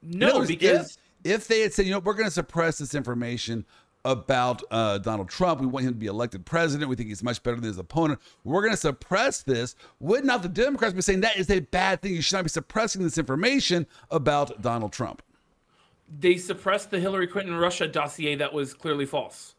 No 0.00 0.38
words, 0.38 0.48
because 0.48 0.98
if, 1.24 1.42
if 1.42 1.48
they 1.48 1.60
had 1.60 1.72
said, 1.72 1.86
you 1.86 1.92
know, 1.92 1.98
we're 1.98 2.14
going 2.14 2.26
to 2.26 2.30
suppress 2.30 2.78
this 2.78 2.94
information 2.94 3.64
about 4.04 4.62
uh, 4.70 4.98
Donald 4.98 5.28
Trump, 5.28 5.60
we 5.60 5.66
want 5.66 5.84
him 5.86 5.92
to 5.92 5.98
be 5.98 6.06
elected 6.06 6.44
president, 6.44 6.88
we 6.88 6.96
think 6.96 7.08
he's 7.08 7.22
much 7.22 7.40
better 7.42 7.56
than 7.56 7.64
his 7.64 7.78
opponent, 7.78 8.20
we're 8.42 8.60
going 8.60 8.72
to 8.72 8.76
suppress 8.76 9.42
this. 9.42 9.76
Would 10.00 10.24
not 10.24 10.42
the 10.42 10.48
Democrats 10.48 10.94
be 10.94 11.02
saying 11.02 11.20
that 11.20 11.36
is 11.36 11.50
a 11.50 11.60
bad 11.60 12.02
thing? 12.02 12.14
You 12.14 12.22
should 12.22 12.36
not 12.36 12.44
be 12.44 12.50
suppressing 12.50 13.02
this 13.02 13.18
information 13.18 13.86
about 14.10 14.60
Donald 14.60 14.92
Trump. 14.92 15.22
They 16.18 16.36
suppressed 16.36 16.90
the 16.90 17.00
Hillary 17.00 17.26
Clinton 17.26 17.54
Russia 17.54 17.88
dossier 17.88 18.34
that 18.36 18.52
was 18.52 18.74
clearly 18.74 19.06
false. 19.06 19.54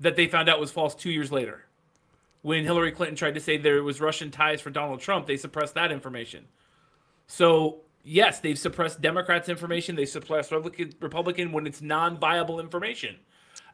That 0.00 0.16
they 0.16 0.26
found 0.26 0.48
out 0.48 0.60
was 0.60 0.70
false 0.70 0.94
two 0.94 1.10
years 1.10 1.32
later. 1.32 1.64
When 2.42 2.64
Hillary 2.64 2.90
Clinton 2.90 3.16
tried 3.16 3.34
to 3.34 3.40
say 3.40 3.56
there 3.56 3.82
was 3.82 4.00
Russian 4.00 4.30
ties 4.30 4.60
for 4.60 4.70
Donald 4.70 5.00
Trump, 5.00 5.26
they 5.26 5.36
suppressed 5.36 5.74
that 5.74 5.92
information. 5.92 6.44
So, 7.28 7.82
yes, 8.02 8.40
they've 8.40 8.58
suppressed 8.58 9.00
Democrats' 9.00 9.48
information, 9.48 9.94
they 9.94 10.06
suppressed 10.06 10.50
Republican, 10.50 10.92
Republican 11.00 11.52
when 11.52 11.66
it's 11.66 11.80
non 11.80 12.18
viable 12.18 12.58
information. 12.58 13.16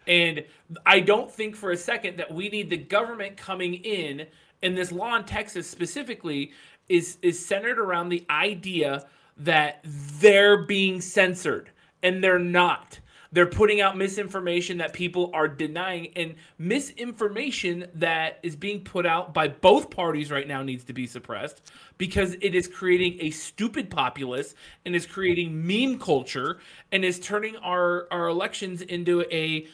And 0.06 0.44
I 0.86 1.00
don't 1.00 1.30
think 1.30 1.56
for 1.56 1.70
a 1.70 1.76
second 1.76 2.18
that 2.18 2.32
we 2.32 2.48
need 2.48 2.70
the 2.70 2.76
government 2.76 3.36
coming 3.36 3.74
in, 3.74 4.26
and 4.62 4.76
this 4.76 4.92
law 4.92 5.16
in 5.16 5.24
Texas 5.24 5.68
specifically 5.68 6.52
is 6.88 7.18
is 7.22 7.44
centered 7.44 7.78
around 7.78 8.08
the 8.08 8.24
idea 8.30 9.06
that 9.36 9.80
they're 9.84 10.64
being 10.64 11.00
censored, 11.00 11.70
and 12.02 12.22
they're 12.22 12.38
not. 12.38 13.00
They're 13.30 13.46
putting 13.46 13.82
out 13.82 13.96
misinformation 13.96 14.78
that 14.78 14.94
people 14.94 15.30
are 15.34 15.48
denying, 15.48 16.12
and 16.16 16.34
misinformation 16.56 17.86
that 17.94 18.38
is 18.42 18.56
being 18.56 18.82
put 18.82 19.04
out 19.04 19.34
by 19.34 19.48
both 19.48 19.90
parties 19.90 20.30
right 20.30 20.48
now 20.48 20.62
needs 20.62 20.84
to 20.84 20.94
be 20.94 21.06
suppressed 21.06 21.60
because 21.98 22.36
it 22.40 22.54
is 22.54 22.66
creating 22.66 23.18
a 23.20 23.30
stupid 23.30 23.90
populace 23.90 24.54
and 24.86 24.96
is 24.96 25.04
creating 25.04 25.66
meme 25.66 25.98
culture 25.98 26.58
and 26.90 27.04
is 27.04 27.20
turning 27.20 27.56
our, 27.56 28.08
our 28.10 28.28
elections 28.28 28.80
into 28.80 29.22
a 29.30 29.66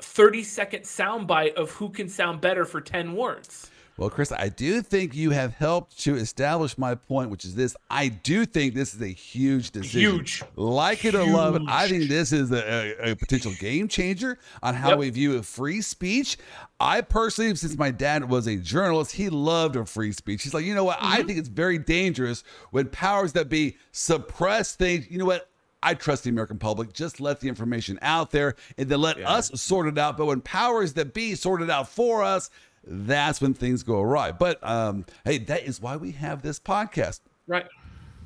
30 0.00 0.44
second 0.44 0.82
soundbite 0.82 1.54
of 1.54 1.70
who 1.72 1.88
can 1.88 2.08
sound 2.08 2.40
better 2.40 2.64
for 2.64 2.80
10 2.80 3.14
words. 3.14 3.71
Well, 3.98 4.08
Chris, 4.08 4.32
I 4.32 4.48
do 4.48 4.80
think 4.80 5.14
you 5.14 5.30
have 5.30 5.52
helped 5.52 5.98
to 6.00 6.16
establish 6.16 6.78
my 6.78 6.94
point, 6.94 7.30
which 7.30 7.44
is 7.44 7.54
this. 7.54 7.76
I 7.90 8.08
do 8.08 8.46
think 8.46 8.74
this 8.74 8.94
is 8.94 9.02
a 9.02 9.08
huge 9.08 9.70
decision. 9.70 10.00
Huge. 10.00 10.42
Like 10.56 11.04
it 11.04 11.14
or 11.14 11.24
love 11.24 11.56
it, 11.56 11.62
I 11.68 11.88
think 11.88 12.08
this 12.08 12.32
is 12.32 12.50
a, 12.50 12.96
a, 13.06 13.12
a 13.12 13.16
potential 13.16 13.52
game 13.60 13.88
changer 13.88 14.38
on 14.62 14.74
how 14.74 14.90
Yep. 14.90 14.98
we 14.98 15.10
view 15.10 15.42
free 15.42 15.82
speech. 15.82 16.38
I 16.80 17.00
personally, 17.02 17.54
since 17.54 17.76
my 17.76 17.90
dad 17.90 18.28
was 18.28 18.46
a 18.46 18.56
journalist, 18.56 19.12
he 19.12 19.28
loved 19.28 19.76
a 19.76 19.84
free 19.84 20.12
speech. 20.12 20.42
He's 20.42 20.54
like, 20.54 20.64
you 20.64 20.74
know 20.74 20.84
what? 20.84 20.98
I 21.00 21.18
mm-hmm. 21.18 21.26
think 21.26 21.38
it's 21.38 21.48
very 21.48 21.78
dangerous 21.78 22.44
when 22.70 22.88
powers 22.88 23.34
that 23.34 23.48
be 23.48 23.76
suppress 23.92 24.74
things. 24.74 25.10
You 25.10 25.18
know 25.18 25.26
what? 25.26 25.48
I 25.82 25.94
trust 25.94 26.24
the 26.24 26.30
American 26.30 26.58
public. 26.58 26.92
Just 26.92 27.20
let 27.20 27.40
the 27.40 27.48
information 27.48 27.98
out 28.02 28.30
there 28.30 28.54
and 28.78 28.88
then 28.88 29.00
let 29.00 29.18
us 29.18 29.50
sort 29.60 29.88
it 29.88 29.98
out. 29.98 30.16
But 30.16 30.26
when 30.26 30.40
powers 30.40 30.92
that 30.94 31.12
be 31.12 31.34
sort 31.34 31.60
it 31.60 31.70
out 31.70 31.88
for 31.88 32.22
us, 32.22 32.50
that's 32.84 33.40
when 33.40 33.54
things 33.54 33.82
go 33.82 34.00
awry. 34.00 34.32
But 34.32 34.58
um, 34.66 35.04
hey, 35.24 35.38
that 35.38 35.64
is 35.64 35.80
why 35.80 35.96
we 35.96 36.12
have 36.12 36.42
this 36.42 36.58
podcast. 36.58 37.20
Right. 37.46 37.66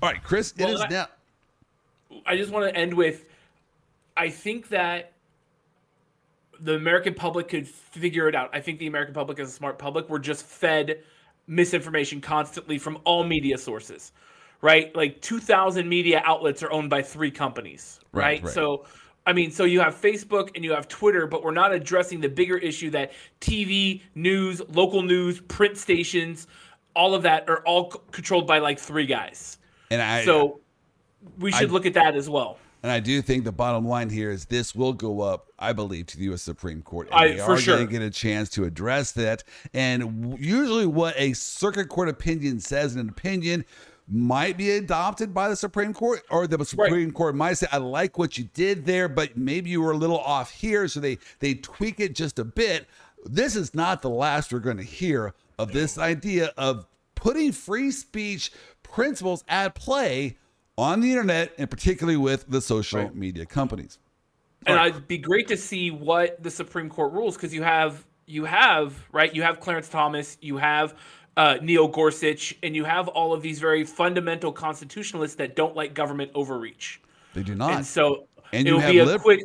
All 0.03 0.11
right, 0.11 0.23
Chris, 0.23 0.53
it 0.57 0.65
Well, 0.65 0.75
is 0.75 0.81
that- 0.81 0.91
now. 0.91 1.07
I 2.25 2.37
just 2.37 2.51
want 2.53 2.67
to 2.73 2.75
end 2.79 2.95
with 2.95 3.25
I 4.17 4.31
think 4.31 4.69
that 4.69 5.13
the 6.61 6.75
American 6.75 7.13
public 7.15 7.49
could 7.49 7.69
figure 7.69 8.29
it 8.29 8.35
out. 8.35 8.49
I 8.55 8.61
think 8.61 8.79
the 8.79 8.87
American 8.87 9.13
public 9.13 9.39
is 9.39 9.49
a 9.49 9.53
smart 9.53 9.79
public. 9.79 10.09
We're 10.09 10.19
just 10.19 10.45
fed 10.47 11.01
misinformation 11.47 12.21
constantly 12.21 12.79
from 12.79 12.99
all 13.05 13.25
media 13.25 13.59
sources, 13.59 14.13
right? 14.63 14.95
Like 14.97 15.21
2,000 15.21 15.87
media 15.87 16.23
outlets 16.25 16.63
are 16.63 16.73
owned 16.73 16.89
by 16.89 17.03
three 17.03 17.31
companies, 17.31 18.01
Right, 18.13 18.23
right? 18.23 18.45
right. 18.45 18.55
So, 18.55 18.87
I 19.27 19.33
mean, 19.33 19.51
so 19.51 19.65
you 19.65 19.81
have 19.81 20.01
Facebook 20.01 20.51
and 20.55 20.65
you 20.65 20.73
have 20.73 20.87
Twitter, 20.89 21.27
but 21.27 21.43
we're 21.43 21.51
not 21.51 21.73
addressing 21.73 22.21
the 22.21 22.29
bigger 22.29 22.57
issue 22.59 22.91
that 22.91 23.13
TV, 23.41 24.03
news, 24.15 24.63
local 24.69 25.03
news, 25.03 25.41
print 25.41 25.77
stations, 25.77 26.47
all 26.95 27.15
of 27.15 27.23
that 27.25 27.49
are 27.51 27.59
all 27.67 27.91
c- 27.91 27.99
controlled 28.13 28.47
by 28.47 28.59
like 28.61 28.79
three 28.79 29.07
guys. 29.07 29.59
And 29.91 30.01
I 30.01 30.25
So 30.25 30.61
we 31.39 31.51
should 31.53 31.73
look 31.73 31.87
at 31.87 31.95
that 31.95 32.15
as 32.15 32.31
well. 32.31 32.59
And 32.83 32.93
I 32.93 33.01
do 33.01 33.21
think 33.21 33.43
the 33.45 33.51
bottom 33.53 33.85
line 33.89 34.11
here 34.11 34.31
is 34.31 34.45
this 34.45 34.73
will 34.73 34.93
go 34.93 35.21
up, 35.21 35.49
I 35.59 35.73
believe, 35.73 36.07
to 36.07 36.17
the 36.19 36.25
U.S. 36.25 36.43
Supreme 36.43 36.83
Court. 36.83 37.09
And 37.11 37.19
I- 37.19 37.29
they 37.33 37.39
for 37.39 37.53
are 37.55 37.59
sure. 37.59 37.77
going 37.77 37.89
to 37.89 37.93
get 37.93 38.03
a 38.03 38.11
chance 38.11 38.49
to 38.51 38.65
address 38.65 39.11
that. 39.13 39.43
And 39.75 40.23
w- 40.23 40.37
usually, 40.41 40.87
what 40.87 41.15
a 41.17 41.33
circuit 41.33 41.89
court 41.89 42.09
opinion 42.09 42.61
says 42.61 42.95
in 42.95 43.01
an 43.01 43.09
opinion 43.09 43.65
might 44.09 44.57
be 44.57 44.71
adopted 44.71 45.35
by 45.35 45.49
the 45.49 45.57
Supreme 45.57 45.93
Court, 45.93 46.23
or 46.31 46.47
the 46.47 46.65
Supreme 46.65 47.11
Court 47.13 47.35
might 47.35 47.55
say, 47.55 47.67
"I 47.73 47.79
like 47.79 48.19
what 48.19 48.39
you 48.39 48.45
did 48.55 48.87
there, 48.87 49.09
but 49.09 49.37
maybe 49.37 49.71
you 49.71 49.81
were 49.83 49.93
a 49.93 49.97
little 49.97 50.19
off 50.21 50.51
here," 50.53 50.87
so 50.89 51.01
they 51.01 51.19
they 51.41 51.55
tweak 51.55 51.99
it 52.01 52.15
just 52.15 52.39
a 52.39 52.45
bit. 52.45 52.87
This 53.25 53.57
is 53.57 53.75
not 53.75 54.03
the 54.03 54.11
last 54.11 54.53
we're 54.53 54.61
going 54.61 54.77
to 54.77 54.85
hear 54.85 55.35
of 55.59 55.73
this 55.73 55.99
idea 55.99 56.53
of 56.57 56.87
putting 57.15 57.51
free 57.51 57.91
speech 57.91 58.53
principles 58.83 59.43
at 59.49 59.75
play 59.75 60.37
on 60.79 61.01
the 61.01 61.11
internet, 61.11 61.53
and 61.59 61.69
particularly 61.71 62.17
with 62.19 62.45
the 62.49 62.61
social 62.61 63.11
media 63.15 63.47
companies. 63.47 63.99
and 64.67 64.79
it'd 64.91 65.09
be 65.09 65.19
great 65.19 65.49
to 65.49 65.57
see 65.57 65.91
what 65.91 66.43
the 66.43 66.51
Supreme 66.51 66.89
Court 66.89 67.13
rules 67.13 67.37
because 67.37 67.55
you 67.55 67.63
have 67.63 68.05
you 68.27 68.45
have 68.45 68.95
right 69.13 69.35
you 69.35 69.43
have 69.43 69.61
Clarence 69.61 69.89
Thomas, 69.89 70.37
you 70.41 70.57
have 70.59 70.95
uh, 71.37 71.59
Neil 71.63 71.87
Gorsuch, 71.89 72.57
and 72.63 72.75
you 72.75 72.85
have 72.85 73.09
all 73.09 73.33
of 73.35 73.43
these 73.43 73.59
very 73.59 73.85
fundamental 73.85 74.53
constitutionalists 74.53 75.37
that 75.37 75.55
don't 75.55 75.77
like 75.77 75.95
government 75.95 76.31
overreach. 76.35 77.01
They 77.35 77.43
do 77.43 77.55
not. 77.55 77.73
And 77.73 77.85
so 77.87 78.27
And 78.53 78.67
it'll 78.67 78.81
have 78.81 78.91
be 78.93 78.99
a 79.01 79.05
lib- 79.05 79.21
quick 79.21 79.41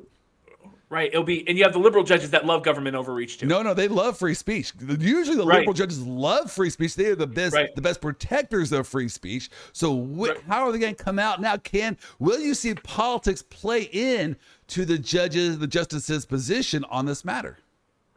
right. 0.89 1.09
It'll 1.11 1.23
be 1.25 1.45
and 1.47 1.57
you 1.57 1.63
have 1.65 1.73
the 1.73 1.79
liberal 1.79 2.03
judges 2.05 2.31
that 2.31 2.45
love 2.45 2.63
government 2.63 2.95
overreach 2.95 3.37
too. 3.39 3.45
no, 3.45 3.61
no, 3.61 3.73
they 3.73 3.87
love 3.89 4.17
free 4.17 4.33
speech. 4.33 4.71
Usually, 4.99 5.35
the 5.37 5.45
Right. 5.45 5.59
liberal 5.59 5.73
judges 5.73 6.01
love 6.01 6.49
free 6.51 6.69
speech. 6.69 6.95
They 6.95 7.07
are 7.07 7.15
the 7.15 7.27
best, 7.27 7.53
Right. 7.55 7.73
the 7.75 7.81
best 7.81 7.99
protectors 8.01 8.71
of 8.71 8.87
free 8.87 9.09
speech. 9.09 9.49
So, 9.73 9.93
wh- 10.05 10.29
Right. 10.29 10.37
how 10.47 10.65
are 10.67 10.71
they 10.71 10.79
going 10.79 10.95
to 10.95 11.03
come 11.03 11.19
out 11.19 11.41
now? 11.41 11.57
Can 11.57 11.97
will 12.19 12.39
you 12.39 12.53
see 12.53 12.73
politics 12.75 13.41
play 13.41 13.83
in 13.91 14.37
to 14.67 14.85
the 14.85 14.97
judges, 14.97 15.59
the 15.59 15.67
justices' 15.67 16.25
position 16.25 16.85
on 16.89 17.05
this 17.05 17.25
matter? 17.25 17.57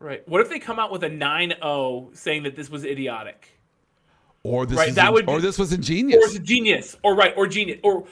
Right. 0.05 0.29
What 0.29 0.43
if 0.43 0.51
they 0.51 0.59
come 0.59 0.79
out 0.79 0.93
with 0.93 1.03
a 1.03 1.09
9-0 1.09 2.14
saying 2.14 2.43
that 2.43 2.55
this 2.57 2.69
was 2.69 2.85
idiotic? 2.85 3.49
Or 4.43 4.67
this, 4.67 4.77
Right, 4.77 4.88
is 4.90 4.95
that 4.97 5.09
in- 5.09 5.14
would 5.14 5.25
be- 5.27 5.33
or 5.33 5.40
this 5.40 5.59
was 5.59 5.73
or 5.73 5.77
ingenious. 5.77 6.35
it's 6.37 6.38
genius 6.47 6.95
or 7.03 7.14
right 7.17 7.33
or 7.35 7.47
genius 7.47 7.81
or 7.83 8.05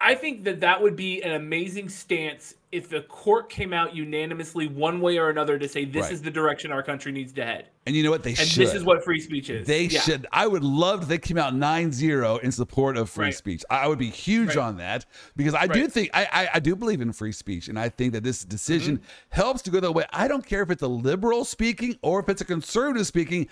i 0.00 0.14
think 0.14 0.44
that 0.44 0.60
that 0.60 0.80
would 0.80 0.96
be 0.96 1.22
an 1.22 1.32
amazing 1.32 1.88
stance 1.88 2.54
if 2.70 2.88
the 2.90 3.00
court 3.02 3.48
came 3.48 3.72
out 3.72 3.94
unanimously 3.96 4.66
one 4.68 5.00
way 5.00 5.16
or 5.18 5.30
another 5.30 5.58
to 5.58 5.66
say 5.66 5.84
this 5.86 6.02
Right. 6.04 6.12
is 6.12 6.20
the 6.22 6.30
direction 6.30 6.70
our 6.70 6.82
country 6.82 7.12
needs 7.12 7.32
to 7.34 7.44
head 7.44 7.68
And 7.86 7.96
you 7.96 8.02
know 8.02 8.10
what? 8.10 8.22
They 8.22 8.34
should 8.34 8.40
and 8.42 8.48
should. 8.50 8.66
this 8.66 8.74
is 8.74 8.84
what 8.84 9.02
free 9.02 9.20
speech 9.20 9.48
is 9.48 9.66
They 9.66 9.84
Yeah. 9.84 10.00
should. 10.00 10.26
I 10.30 10.46
would 10.46 10.62
love 10.62 11.04
if 11.04 11.08
they 11.08 11.16
came 11.16 11.38
out 11.38 11.54
9-0 11.54 12.36
in 12.42 12.52
support 12.52 12.98
of 12.98 13.08
free 13.08 13.26
Right. 13.26 13.34
speech. 13.34 13.64
I 13.70 13.88
would 13.88 13.98
be 13.98 14.10
huge 14.10 14.48
Right. 14.48 14.58
on 14.58 14.76
that 14.76 15.06
because 15.34 15.54
I 15.54 15.66
do 15.66 15.88
think 15.88 16.10
I, 16.12 16.28
I 16.30 16.48
I 16.54 16.60
do 16.60 16.76
believe 16.76 17.00
in 17.00 17.10
free 17.14 17.32
speech, 17.32 17.68
and 17.68 17.78
I 17.78 17.88
think 17.88 18.12
that 18.12 18.22
this 18.22 18.44
decision 18.44 18.98
Mm-hmm. 18.98 19.04
helps 19.30 19.62
to 19.62 19.70
go 19.70 19.80
that 19.80 19.92
way. 19.92 20.04
I 20.12 20.28
don't 20.28 20.44
care 20.44 20.62
if 20.62 20.70
it's 20.70 20.82
a 20.82 20.88
liberal 20.88 21.46
speaking 21.46 21.96
or 22.02 22.20
if 22.20 22.28
it's 22.28 22.42
a 22.42 22.44
conservative 22.44 23.06
speaking. 23.06 23.48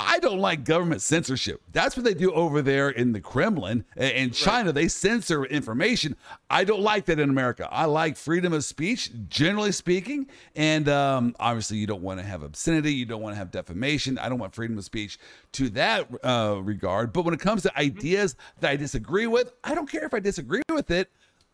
I 0.00 0.18
don't 0.18 0.38
like 0.38 0.64
government 0.64 1.02
censorship. 1.02 1.60
That's 1.72 1.96
what 1.96 2.04
they 2.04 2.14
do 2.14 2.32
over 2.32 2.62
there 2.62 2.90
in 2.90 3.12
the 3.12 3.20
Kremlin 3.20 3.84
in 3.96 4.30
China. 4.32 4.72
They 4.72 4.88
censor 4.88 5.44
information. 5.44 6.16
I 6.48 6.64
don't 6.64 6.80
like 6.82 7.04
that 7.06 7.18
in 7.20 7.30
America. 7.30 7.68
I 7.70 7.84
like 7.84 8.16
freedom 8.16 8.52
of 8.52 8.64
speech, 8.64 9.10
generally 9.28 9.72
speaking, 9.72 10.26
and 10.56 10.88
um, 10.88 11.36
obviously 11.38 11.76
you 11.78 11.86
don't 11.86 12.02
want 12.02 12.20
to 12.20 12.26
have 12.26 12.42
obscenity. 12.42 12.92
You 12.92 13.04
don't 13.06 13.22
want 13.22 13.34
to 13.34 13.38
have 13.38 13.50
defamation. 13.50 14.18
I 14.18 14.28
don't 14.28 14.38
want 14.38 14.54
freedom 14.54 14.78
of 14.78 14.84
speech 14.84 15.18
to 15.52 15.68
that 15.70 16.08
uh, 16.24 16.60
regard. 16.62 17.12
But 17.12 17.24
when 17.24 17.34
it 17.34 17.40
comes 17.40 17.62
to 17.62 17.78
ideas 17.78 18.36
that 18.60 18.70
I 18.70 18.76
disagree 18.76 19.26
with, 19.26 19.52
I 19.62 19.74
don't 19.74 19.90
care 19.90 20.04
if 20.04 20.14
I 20.14 20.20
disagree 20.20 20.62
with 20.72 20.90
it. 20.90 21.10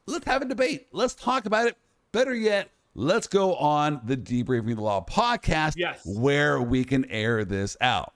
Let's 0.06 0.24
have 0.26 0.42
a 0.42 0.44
debate. 0.44 0.86
Let's 0.92 1.14
talk 1.14 1.46
about 1.46 1.66
it. 1.66 1.76
Better 2.12 2.34
yet, 2.34 2.70
let's 2.94 3.26
go 3.26 3.56
on 3.56 4.00
the 4.04 4.16
Debriefing 4.16 4.76
the 4.76 4.82
Law 4.82 5.04
podcast 5.04 5.74
Yes. 5.76 6.00
where 6.04 6.60
we 6.62 6.84
can 6.84 7.04
air 7.10 7.44
this 7.44 7.76
out. 7.80 8.12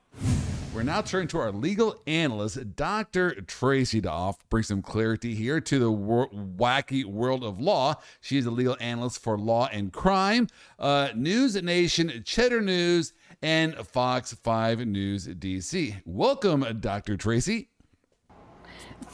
We're 0.73 0.83
now 0.83 1.01
turning 1.01 1.27
to 1.27 1.37
our 1.37 1.51
legal 1.51 2.01
analyst, 2.07 2.77
Dr. 2.77 3.41
Tracy 3.41 3.99
Doff, 3.99 4.37
bring 4.49 4.63
some 4.63 4.81
clarity 4.81 5.35
here 5.35 5.59
to 5.59 5.79
the 5.79 5.91
wor- 5.91 6.29
wacky 6.29 7.03
world 7.03 7.43
of 7.43 7.59
law. 7.59 7.95
She 8.21 8.37
is 8.37 8.45
a 8.45 8.51
legal 8.51 8.77
analyst 8.79 9.21
for 9.21 9.37
Law 9.37 9.67
and 9.71 9.91
Crime, 9.91 10.47
uh, 10.79 11.09
News 11.13 11.61
Nation, 11.61 12.23
Cheddar 12.25 12.61
News, 12.61 13.11
and 13.41 13.75
Fox 13.85 14.33
5 14.33 14.87
News 14.87 15.27
DC. 15.27 16.01
Welcome, 16.05 16.65
Dr. 16.79 17.17
Tracy. 17.17 17.67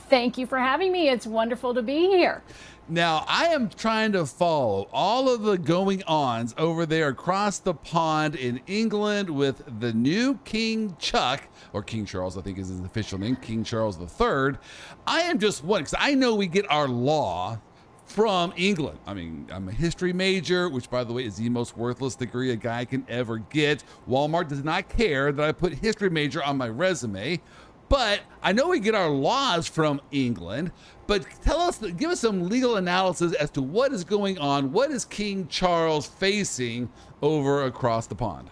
Thank 0.09 0.37
you 0.37 0.45
for 0.45 0.59
having 0.59 0.91
me. 0.91 1.09
It's 1.09 1.25
wonderful 1.25 1.73
to 1.73 1.81
be 1.81 2.07
here. 2.07 2.43
Now, 2.89 3.25
I 3.27 3.47
am 3.47 3.67
trying 3.67 4.13
to 4.13 4.25
follow 4.25 4.87
all 4.93 5.27
of 5.27 5.41
the 5.41 5.57
going 5.57 6.03
ons 6.03 6.55
over 6.57 6.85
there 6.85 7.09
across 7.09 7.59
the 7.59 7.73
pond 7.73 8.35
in 8.35 8.61
England 8.65 9.29
with 9.29 9.61
the 9.81 9.91
new 9.91 10.39
King 10.45 10.95
Chuck, 10.97 11.43
or 11.73 11.83
King 11.83 12.05
Charles, 12.05 12.37
I 12.37 12.41
think 12.41 12.57
is 12.57 12.69
his 12.69 12.79
official 12.79 13.19
name, 13.19 13.35
King 13.35 13.65
Charles 13.65 13.99
III. 13.99 14.57
I 15.05 15.21
am 15.23 15.37
just 15.37 15.65
one, 15.65 15.81
because 15.81 15.95
I 15.99 16.13
know 16.13 16.35
we 16.35 16.47
get 16.47 16.65
our 16.71 16.87
law 16.87 17.59
from 18.05 18.53
England. 18.55 18.99
I 19.05 19.13
mean, 19.13 19.47
I'm 19.51 19.67
a 19.67 19.73
history 19.73 20.13
major, 20.13 20.69
which, 20.69 20.89
by 20.89 21.03
the 21.03 21.11
way, 21.11 21.25
is 21.25 21.35
the 21.35 21.49
most 21.49 21.75
worthless 21.75 22.15
degree 22.15 22.51
a 22.51 22.55
guy 22.55 22.85
can 22.85 23.05
ever 23.09 23.37
get. 23.37 23.83
Walmart 24.09 24.47
does 24.47 24.63
not 24.63 24.87
care 24.87 25.33
that 25.33 25.45
I 25.45 25.51
put 25.51 25.73
history 25.73 26.09
major 26.09 26.41
on 26.41 26.55
my 26.55 26.69
resume. 26.69 27.41
But 27.89 28.21
I 28.43 28.51
know 28.51 28.67
we 28.67 28.79
get 28.79 28.95
our 28.95 29.09
laws 29.09 29.67
from 29.67 30.01
England. 30.11 30.71
But 31.07 31.25
tell 31.41 31.61
us, 31.61 31.77
give 31.77 32.11
us 32.11 32.19
some 32.19 32.49
legal 32.49 32.75
analysis 32.75 33.33
as 33.33 33.49
to 33.51 33.61
what 33.61 33.93
is 33.93 34.03
going 34.03 34.37
on. 34.39 34.73
What 34.73 34.91
is 34.91 35.05
King 35.05 35.47
Charles 35.47 36.05
facing 36.05 36.89
over 37.21 37.63
across 37.63 38.07
the 38.07 38.15
pond? 38.15 38.49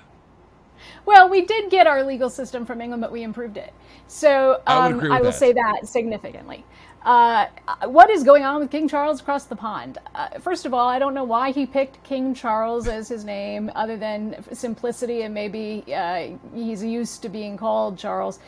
Well, 1.06 1.30
we 1.30 1.42
did 1.42 1.70
get 1.70 1.86
our 1.86 2.04
legal 2.04 2.30
system 2.30 2.66
from 2.66 2.82
England, 2.82 3.02
but 3.02 3.12
we 3.12 3.24
improved 3.24 3.58
it. 3.58 3.74
So 4.08 4.62
I 4.66 4.88
would 4.88 4.94
um, 4.94 5.00
agree 5.00 5.12
I 5.12 5.18
will 5.20 5.26
that. 5.26 5.34
say 5.34 5.54
that 5.54 5.88
significantly. 5.88 6.64
Uh, 7.04 7.46
what 7.84 8.10
is 8.10 8.24
going 8.24 8.44
on 8.44 8.60
with 8.60 8.72
King 8.72 8.88
Charles 8.88 9.22
across 9.22 9.46
the 9.46 9.56
pond? 9.56 10.00
Uh, 10.16 10.40
first 10.40 10.66
of 10.66 10.74
all, 10.74 10.88
I 10.90 10.98
don't 10.98 11.14
know 11.14 11.24
why 11.24 11.52
he 11.52 11.68
picked 11.68 12.04
King 12.04 12.34
Charles 12.34 12.88
as 12.88 13.08
his 13.08 13.24
name, 13.24 13.72
other 13.76 13.96
than 13.96 14.44
simplicity 14.54 15.22
and 15.22 15.34
maybe 15.34 15.84
uh, 15.94 16.30
he's 16.56 16.84
used 16.84 17.22
to 17.22 17.30
being 17.30 17.58
called 17.58 18.00
Charles. 18.00 18.40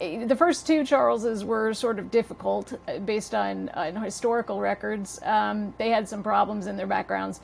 The 0.00 0.36
first 0.36 0.66
two 0.66 0.84
Charleses 0.84 1.44
were 1.44 1.74
sort 1.74 1.98
of 1.98 2.10
difficult 2.10 2.72
uh, 2.88 2.98
based 2.98 3.34
on, 3.34 3.68
on 3.70 3.96
historical 3.96 4.60
records. 4.60 5.20
Um, 5.22 5.74
they 5.78 5.90
had 5.90 6.08
some 6.08 6.22
problems 6.22 6.66
in 6.66 6.76
their 6.76 6.86
backgrounds 6.86 7.40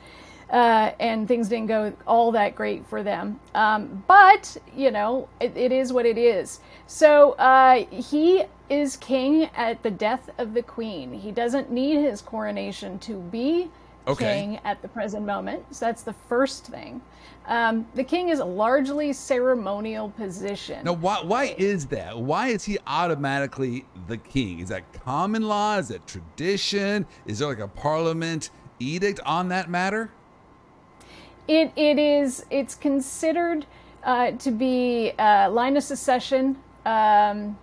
uh, 0.51 0.91
and 0.99 1.27
things 1.27 1.49
didn't 1.49 1.67
go 1.67 1.93
all 2.07 2.31
that 2.31 2.55
great 2.55 2.85
for 2.87 3.03
them. 3.03 3.39
Um, 3.53 4.03
but 4.07 4.57
you 4.75 4.91
know, 4.91 5.29
it, 5.39 5.55
it 5.55 5.71
is 5.71 5.93
what 5.93 6.05
it 6.05 6.17
is. 6.17 6.59
So 6.87 7.33
uh, 7.33 7.85
he 7.91 8.43
is 8.69 8.97
king 8.97 9.49
at 9.55 9.83
the 9.83 9.91
death 9.91 10.29
of 10.37 10.53
the 10.53 10.63
queen. 10.63 11.13
He 11.13 11.31
doesn't 11.31 11.71
need 11.71 11.97
his 11.97 12.21
coronation 12.21 12.99
to 12.99 13.17
be 13.17 13.69
Okay. 14.09 14.41
king 14.41 14.59
at 14.63 14.81
the 14.81 14.87
present 14.87 15.25
moment. 15.25 15.63
So 15.73 15.85
that's 15.85 16.01
the 16.01 16.13
first 16.13 16.65
thing. 16.65 17.01
Um, 17.47 17.87
the 17.95 18.03
king 18.03 18.29
is 18.29 18.39
a 18.39 18.45
largely 18.45 19.13
ceremonial 19.13 20.09
position. 20.09 20.83
Now, 20.83 20.93
why, 20.93 21.21
why 21.23 21.55
is 21.57 21.85
that? 21.87 22.17
Why 22.17 22.47
is 22.49 22.63
he 22.63 22.77
automatically 22.87 23.85
the 24.07 24.17
king? 24.17 24.59
Is 24.59 24.69
that 24.69 24.91
common 24.93 25.43
law? 25.47 25.77
Is 25.77 25.89
that 25.89 26.05
tradition? 26.07 27.05
Is 27.25 27.39
there 27.39 27.47
like 27.47 27.59
a 27.59 27.67
parliament 27.67 28.49
edict 28.79 29.19
on 29.25 29.49
that 29.49 29.69
matter? 29.69 30.11
It 31.47 31.71
it 31.75 31.97
is 31.97 32.45
it's 32.51 32.75
considered 32.75 33.65
uh, 34.03 34.31
to 34.31 34.51
be 34.51 35.13
uh, 35.17 35.49
line 35.49 35.77
of 35.77 35.83
secession. 35.83 36.57
Um, 36.85 37.57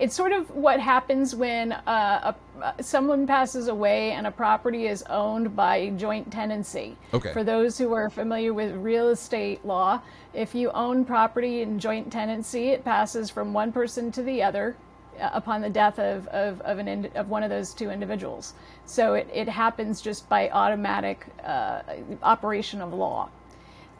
it's 0.00 0.14
sort 0.14 0.32
of 0.32 0.50
what 0.56 0.80
happens 0.80 1.34
when 1.34 1.72
uh, 1.72 2.32
a, 2.62 2.82
someone 2.82 3.26
passes 3.26 3.68
away 3.68 4.12
and 4.12 4.26
a 4.26 4.30
property 4.30 4.86
is 4.86 5.02
owned 5.10 5.54
by 5.54 5.90
joint 5.90 6.32
tenancy. 6.32 6.96
Okay. 7.12 7.32
For 7.34 7.44
those 7.44 7.76
who 7.76 7.92
are 7.92 8.08
familiar 8.08 8.54
with 8.54 8.74
real 8.74 9.10
estate 9.10 9.64
law, 9.66 10.00
if 10.32 10.54
you 10.54 10.70
own 10.70 11.04
property 11.04 11.60
in 11.60 11.78
joint 11.78 12.10
tenancy, 12.10 12.70
it 12.70 12.84
passes 12.84 13.28
from 13.28 13.52
one 13.52 13.70
person 13.70 14.10
to 14.12 14.22
the 14.22 14.42
other 14.42 14.76
uh, 15.20 15.30
upon 15.34 15.60
the 15.60 15.70
death 15.70 15.98
of, 15.98 16.26
of, 16.28 16.60
of, 16.62 16.78
an 16.78 17.10
of 17.16 17.28
one 17.28 17.42
of 17.42 17.50
those 17.50 17.74
two 17.74 17.90
individuals. 17.90 18.54
So 18.86 19.14
it, 19.14 19.28
it 19.32 19.48
happens 19.48 20.00
just 20.00 20.26
by 20.28 20.48
automatic 20.50 21.26
uh, 21.44 21.82
operation 22.22 22.80
of 22.80 22.94
law. 22.94 23.28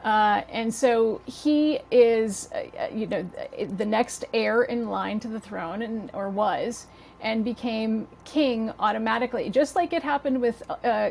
Uh, 0.07 0.43
and 0.51 0.73
so 0.73 1.21
he 1.27 1.81
is, 1.91 2.49
uh, 2.55 2.87
you 2.95 3.09
know, 3.09 3.29
the 3.77 3.85
next 3.85 4.25
heir 4.33 4.63
in 4.63 4.89
line 4.89 5.19
to 5.19 5.27
the 5.27 5.41
throne, 5.41 5.83
and 5.83 6.13
or 6.15 6.31
was, 6.31 6.87
and 7.21 7.45
became 7.45 8.07
king 8.25 8.73
automatically, 8.79 9.51
just 9.51 9.75
like 9.75 9.93
it 9.93 10.05
happened 10.05 10.41
with, 10.41 10.63
uh, 10.85 11.11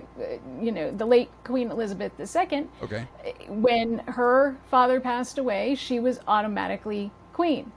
you 0.61 0.71
know, 0.71 0.91
the 0.91 1.05
late 1.05 1.29
Queen 1.43 1.71
Elizabeth 1.71 2.13
II. 2.17 2.67
Okay. 2.83 3.05
When 3.49 3.97
her 4.07 4.55
father 4.71 5.01
passed 5.01 5.39
away, 5.39 5.75
she 5.75 5.99
was 5.99 6.21
automatically 6.25 7.11
queen 7.33 7.69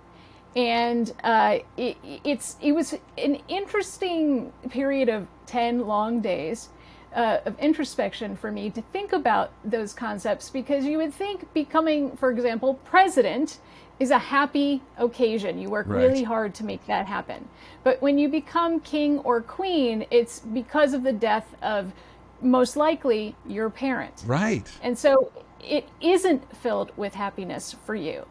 and 0.54 1.12
uh, 1.24 1.58
it, 1.76 1.96
it's 2.24 2.56
it 2.62 2.72
was 2.72 2.94
an 3.18 3.38
interesting 3.48 4.52
period 4.70 5.08
of 5.08 5.26
10 5.46 5.86
long 5.86 6.20
days 6.20 6.70
uh, 7.14 7.38
of 7.46 7.58
introspection 7.58 8.36
for 8.36 8.50
me 8.52 8.70
to 8.70 8.82
think 8.82 9.12
about 9.12 9.50
those 9.64 9.92
concepts 9.94 10.50
because 10.50 10.84
you 10.84 10.98
would 10.98 11.12
think 11.14 11.52
becoming 11.54 12.16
for 12.16 12.30
example 12.30 12.74
president 12.84 13.58
is 13.98 14.10
a 14.10 14.18
happy 14.18 14.82
occasion 14.98 15.58
you 15.58 15.68
work 15.70 15.86
Right. 15.88 16.02
really 16.02 16.22
hard 16.22 16.54
to 16.56 16.64
make 16.64 16.86
that 16.86 17.06
happen 17.06 17.48
but 17.82 18.00
when 18.02 18.18
you 18.18 18.28
become 18.28 18.78
king 18.80 19.18
or 19.20 19.40
queen 19.40 20.06
it's 20.10 20.40
because 20.40 20.92
of 20.92 21.02
the 21.02 21.12
death 21.12 21.46
of 21.62 21.92
most 22.42 22.76
likely 22.76 23.34
your 23.46 23.70
parent 23.70 24.22
Right. 24.26 24.70
and 24.82 24.96
so 24.96 25.32
it 25.64 25.88
isn't 26.00 26.56
filled 26.58 26.92
with 26.96 27.14
happiness 27.14 27.74
for 27.86 27.94
you 27.94 28.26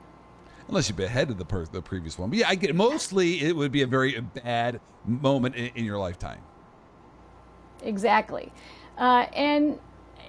Unless 0.70 0.90
you 0.90 0.96
beheaded 0.96 1.38
the 1.38 1.46
per- 1.46 1.66
the 1.66 1.82
previous 1.82 2.20
one. 2.20 2.30
But 2.30 2.40
yeah, 2.40 2.50
I 2.50 2.56
get. 2.56 2.76
Mostly 2.76 3.40
it 3.40 3.56
would 3.56 3.72
be 3.72 3.84
a 3.84 3.88
very 3.88 4.20
bad 4.20 4.82
moment 5.06 5.56
in, 5.56 5.68
in 5.76 5.86
your 5.86 5.98
lifetime. 5.98 6.40
Exactly. 7.84 8.52
Uh, 8.98 9.26
and 9.36 9.80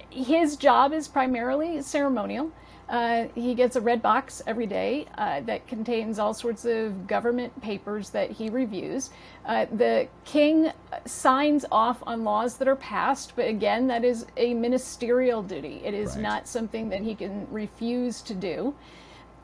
his 0.09 0.55
job 0.55 0.93
is 0.93 1.07
primarily 1.07 1.81
ceremonial. 1.81 2.51
Uh, 2.87 3.27
he 3.35 3.53
gets 3.53 3.75
a 3.75 3.81
red 3.81 4.01
box 4.01 4.41
every 4.47 4.65
day 4.65 5.05
uh, 5.19 5.41
that 5.41 5.67
contains 5.67 6.17
all 6.17 6.33
sorts 6.33 6.65
of 6.65 7.05
government 7.05 7.61
papers 7.61 8.09
that 8.09 8.31
he 8.31 8.49
reviews. 8.49 9.11
Uh, 9.45 9.67
the 9.71 10.07
king 10.25 10.71
signs 11.05 11.65
off 11.71 12.01
on 12.07 12.23
laws 12.23 12.57
that 12.57 12.67
are 12.67 12.75
passed, 12.75 13.33
but 13.35 13.47
again, 13.47 13.85
that 13.85 14.03
is 14.03 14.25
a 14.37 14.55
ministerial 14.55 15.43
duty. 15.43 15.81
It 15.85 15.93
is 15.93 16.15
Right. 16.15 16.21
not 16.23 16.47
something 16.47 16.89
that 16.89 17.01
he 17.01 17.13
can 17.13 17.47
refuse 17.51 18.23
to 18.23 18.33
do. 18.33 18.73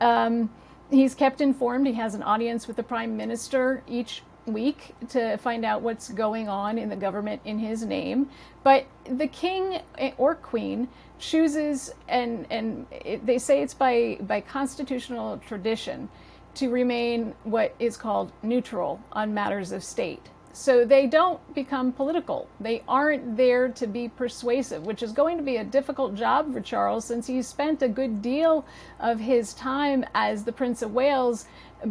Um, 0.00 0.50
he's 0.90 1.14
kept 1.14 1.40
informed. 1.40 1.86
He 1.86 1.92
has 1.92 2.16
an 2.16 2.24
audience 2.24 2.66
with 2.66 2.74
the 2.76 2.82
prime 2.82 3.16
minister 3.16 3.84
each 3.86 4.24
week 4.46 4.94
to 5.10 5.36
find 5.38 5.64
out 5.64 5.82
what's 5.82 6.08
going 6.10 6.48
on 6.48 6.78
in 6.78 6.88
the 6.88 6.96
government 6.96 7.40
in 7.44 7.58
his 7.58 7.84
name. 7.84 8.28
But 8.62 8.86
the 9.04 9.26
king 9.26 9.80
eh, 9.98 10.12
or 10.18 10.34
queen 10.34 10.88
chooses, 11.18 11.92
and 12.08 12.46
and 12.50 12.86
it, 12.90 13.26
they 13.26 13.38
say 13.38 13.62
it's 13.62 13.74
by 13.74 14.18
by 14.20 14.40
constitutional 14.40 15.38
tradition, 15.38 16.08
to 16.54 16.70
remain 16.70 17.34
what 17.44 17.74
is 17.78 17.96
called 17.96 18.32
neutral 18.42 19.00
on 19.12 19.34
matters 19.34 19.72
of 19.72 19.84
state. 19.84 20.30
So 20.56 20.86
they 20.86 21.06
don't 21.06 21.38
become 21.54 21.92
political. 21.92 22.48
They 22.60 22.82
aren't 22.88 23.36
there 23.36 23.68
to 23.68 23.86
be 23.86 24.08
persuasive, 24.08 24.86
which 24.86 25.02
is 25.02 25.12
going 25.12 25.36
to 25.36 25.42
be 25.42 25.58
a 25.58 25.64
difficult 25.64 26.14
job 26.14 26.50
for 26.50 26.62
Charles 26.62 27.04
since 27.04 27.26
he 27.26 27.42
spent 27.42 27.82
a 27.82 27.88
good 27.88 28.22
deal 28.22 28.64
of 28.98 29.20
his 29.20 29.52
time 29.52 30.02
as 30.14 30.44
the 30.44 30.52
Prince 30.52 30.80
of 30.80 30.94
Wales 30.94 31.44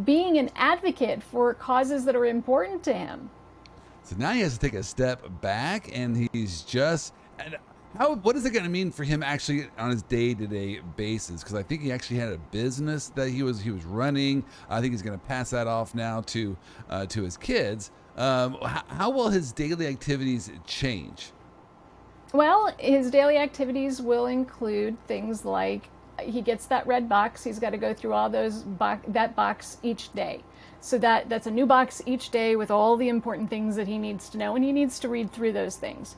being 0.04 0.38
an 0.38 0.50
advocate 0.56 1.24
for 1.24 1.54
causes 1.54 2.06
that 2.06 2.16
are 2.16 2.26
important 2.26 2.84
to 2.84 2.94
him. 2.94 3.30
So 4.04 4.16
now 4.18 4.32
he 4.32 4.42
has 4.42 4.54
to 4.54 4.60
take 4.60 4.74
a 4.76 4.84
step 4.84 5.24
back, 5.42 5.90
and 5.98 6.30
he's 6.32 6.62
just. 6.62 7.14
And 7.40 7.58
how? 7.98 8.16
What 8.16 8.36
is 8.36 8.46
it 8.46 8.52
going 8.52 8.66
to 8.66 8.70
mean 8.70 8.92
for 8.92 9.04
him 9.04 9.24
actually 9.24 9.68
on 9.78 9.90
his 9.90 10.04
day-to-day 10.04 10.82
basis? 10.96 11.42
Because 11.42 11.56
I 11.56 11.64
think 11.64 11.82
he 11.82 11.92
actually 11.92 12.18
had 12.18 12.30
a 12.30 12.38
business 12.52 13.08
that 13.16 13.30
he 13.30 13.42
was 13.42 13.62
he 13.62 13.72
was 13.72 13.86
running. 13.86 14.44
I 14.70 14.82
think 14.82 14.94
he's 14.94 15.02
going 15.02 15.18
to 15.18 15.26
pass 15.26 15.50
that 15.52 15.68
off 15.68 15.96
now 15.96 16.22
to 16.22 16.58
uh, 16.90 17.06
to 17.08 17.24
his 17.24 17.38
kids. 17.38 17.92
Um, 18.18 18.58
how, 18.62 18.84
how 18.88 19.10
will 19.10 19.30
his 19.30 19.52
daily 19.52 19.88
activities 19.88 20.52
change? 20.66 21.32
Well, 22.34 22.74
his 22.78 23.10
daily 23.12 23.38
activities 23.38 24.02
will 24.02 24.26
include 24.26 24.98
things 25.08 25.46
like 25.46 25.90
he 26.20 26.42
gets 26.42 26.66
that 26.68 26.86
red 26.88 27.08
box. 27.10 27.44
He's 27.44 27.60
got 27.60 27.72
to 27.72 27.78
go 27.78 27.94
through 27.94 28.14
all 28.14 28.30
those 28.30 28.62
bo- 28.62 29.00
that 29.08 29.36
box 29.36 29.78
each 29.84 30.14
day. 30.14 30.42
So 30.82 30.98
that 31.00 31.30
that's 31.30 31.48
a 31.48 31.52
new 31.52 31.66
box 31.66 32.02
each 32.06 32.30
day 32.30 32.56
with 32.56 32.70
all 32.70 32.98
the 32.98 33.10
important 33.10 33.50
things 33.50 33.76
that 33.76 33.88
he 33.88 33.98
needs 33.98 34.30
to 34.30 34.38
know, 34.38 34.56
and 34.56 34.64
he 34.64 34.72
needs 34.72 35.00
to 35.00 35.10
read 35.10 35.32
through 35.32 35.54
those 35.54 35.78
things. 35.78 36.16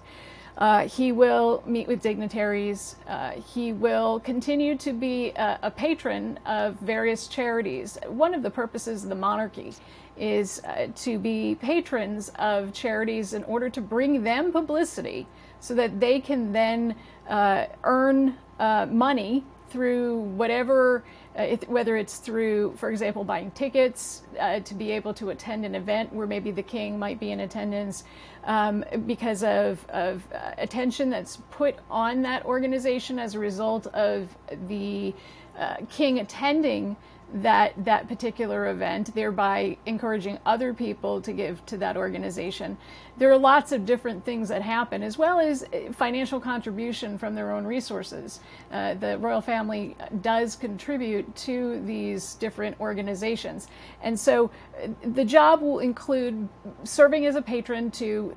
Uh, 0.57 0.87
he 0.87 1.11
will 1.11 1.61
meet 1.67 1.87
with 1.87 2.01
dignitaries. 2.01 2.95
Uh, 3.07 3.31
he 3.31 3.71
will 3.71 4.19
continue 4.21 4.75
to 4.75 4.91
be 4.91 5.29
a, 5.31 5.59
a, 5.63 5.71
patron 5.71 6.39
of 6.47 6.73
various 6.79 7.27
charities. 7.27 7.99
One 8.07 8.33
of 8.33 8.41
the 8.41 8.49
purposes 8.49 9.03
of 9.03 9.09
the 9.09 9.15
monarchy 9.15 9.75
is 10.17 10.59
uh, 10.65 10.87
to 10.95 11.19
be 11.19 11.55
patrons 11.61 12.31
of 12.39 12.73
charities 12.73 13.33
in 13.33 13.43
order 13.43 13.69
to 13.69 13.81
bring 13.81 14.23
them 14.23 14.51
publicity 14.51 15.27
so 15.59 15.75
that 15.75 15.99
they 15.99 16.19
can 16.19 16.51
then 16.53 16.95
uh, 17.29 17.65
earn 17.83 18.35
uh, 18.59 18.87
money 18.89 19.43
through 19.69 20.19
whatever, 20.19 21.03
uh, 21.37 21.43
it, 21.43 21.69
whether 21.69 21.97
it's 21.97 22.17
through, 22.17 22.73
for 22.77 22.89
example, 22.89 23.23
buying 23.23 23.51
tickets 23.51 24.23
uh, 24.39 24.59
to 24.61 24.73
be 24.73 24.91
able 24.91 25.13
to 25.15 25.29
attend 25.29 25.65
an 25.65 25.75
event 25.75 26.13
where 26.13 26.27
maybe 26.27 26.51
the 26.51 26.63
king 26.63 26.97
might 26.97 27.19
be 27.19 27.31
in 27.31 27.41
attendance 27.41 28.03
um, 28.45 28.83
because 29.05 29.43
of, 29.43 29.85
of 29.89 30.23
uh, 30.33 30.51
attention 30.57 31.09
that's 31.09 31.37
put 31.51 31.75
on 31.89 32.21
that 32.21 32.45
organization 32.45 33.19
as 33.19 33.35
a 33.35 33.39
result 33.39 33.87
of 33.87 34.29
the 34.67 35.13
uh, 35.57 35.77
king 35.89 36.19
attending 36.19 36.95
that 37.33 37.73
that 37.83 38.07
particular 38.07 38.67
event, 38.67 39.13
thereby 39.13 39.77
encouraging 39.85 40.39
other 40.45 40.73
people 40.73 41.21
to 41.21 41.33
give 41.33 41.65
to 41.65 41.77
that 41.77 41.97
organization. 41.97 42.77
There 43.17 43.29
are 43.29 43.37
lots 43.37 43.73
of 43.73 43.85
different 43.85 44.23
things 44.23 44.47
that 44.47 44.61
happen, 44.61 45.03
as 45.03 45.17
well 45.17 45.39
as 45.39 45.63
uh, 45.63 45.91
financial 45.91 46.39
contribution 46.39 47.17
from 47.17 47.35
their 47.35 47.51
own 47.51 47.65
resources. 47.65 48.39
Uh, 48.71 48.93
the 48.93 49.17
royal 49.17 49.41
family 49.41 49.97
does 50.21 50.55
contribute 50.55 51.35
to 51.35 51.81
these 51.85 52.35
different 52.35 52.79
organizations, 52.79 53.67
and 54.01 54.17
so 54.17 54.49
uh, 54.81 54.87
the 55.03 55.25
job 55.25 55.61
will 55.61 55.79
include 55.79 56.47
serving 56.83 57.25
as 57.25 57.35
a 57.35 57.41
patron 57.41 57.91
to, 57.91 58.35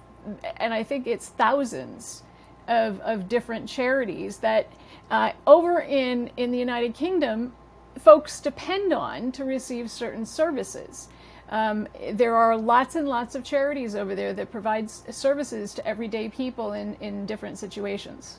and 0.56 0.74
I 0.74 0.82
think 0.82 1.06
it's 1.06 1.28
thousands 1.28 2.24
of, 2.66 2.98
of 3.00 3.28
different 3.28 3.68
charities 3.68 4.38
that. 4.38 4.68
Uh, 5.10 5.32
over 5.44 5.80
in, 5.80 6.30
in 6.36 6.52
the 6.52 6.58
United 6.58 6.94
Kingdom, 6.94 7.52
folks 7.98 8.40
depend 8.40 8.92
on 8.92 9.32
to 9.32 9.44
receive 9.44 9.90
certain 9.90 10.24
services. 10.24 11.08
Um, 11.50 11.88
there 12.12 12.36
are 12.36 12.56
lots 12.56 12.94
and 12.94 13.08
lots 13.08 13.34
of 13.34 13.42
charities 13.42 13.96
over 13.96 14.14
there 14.14 14.32
that 14.34 14.52
provide 14.52 14.88
services 14.88 15.74
to 15.74 15.86
everyday 15.86 16.28
people 16.28 16.74
in, 16.74 16.94
in 17.00 17.26
different 17.26 17.58
situations. 17.58 18.38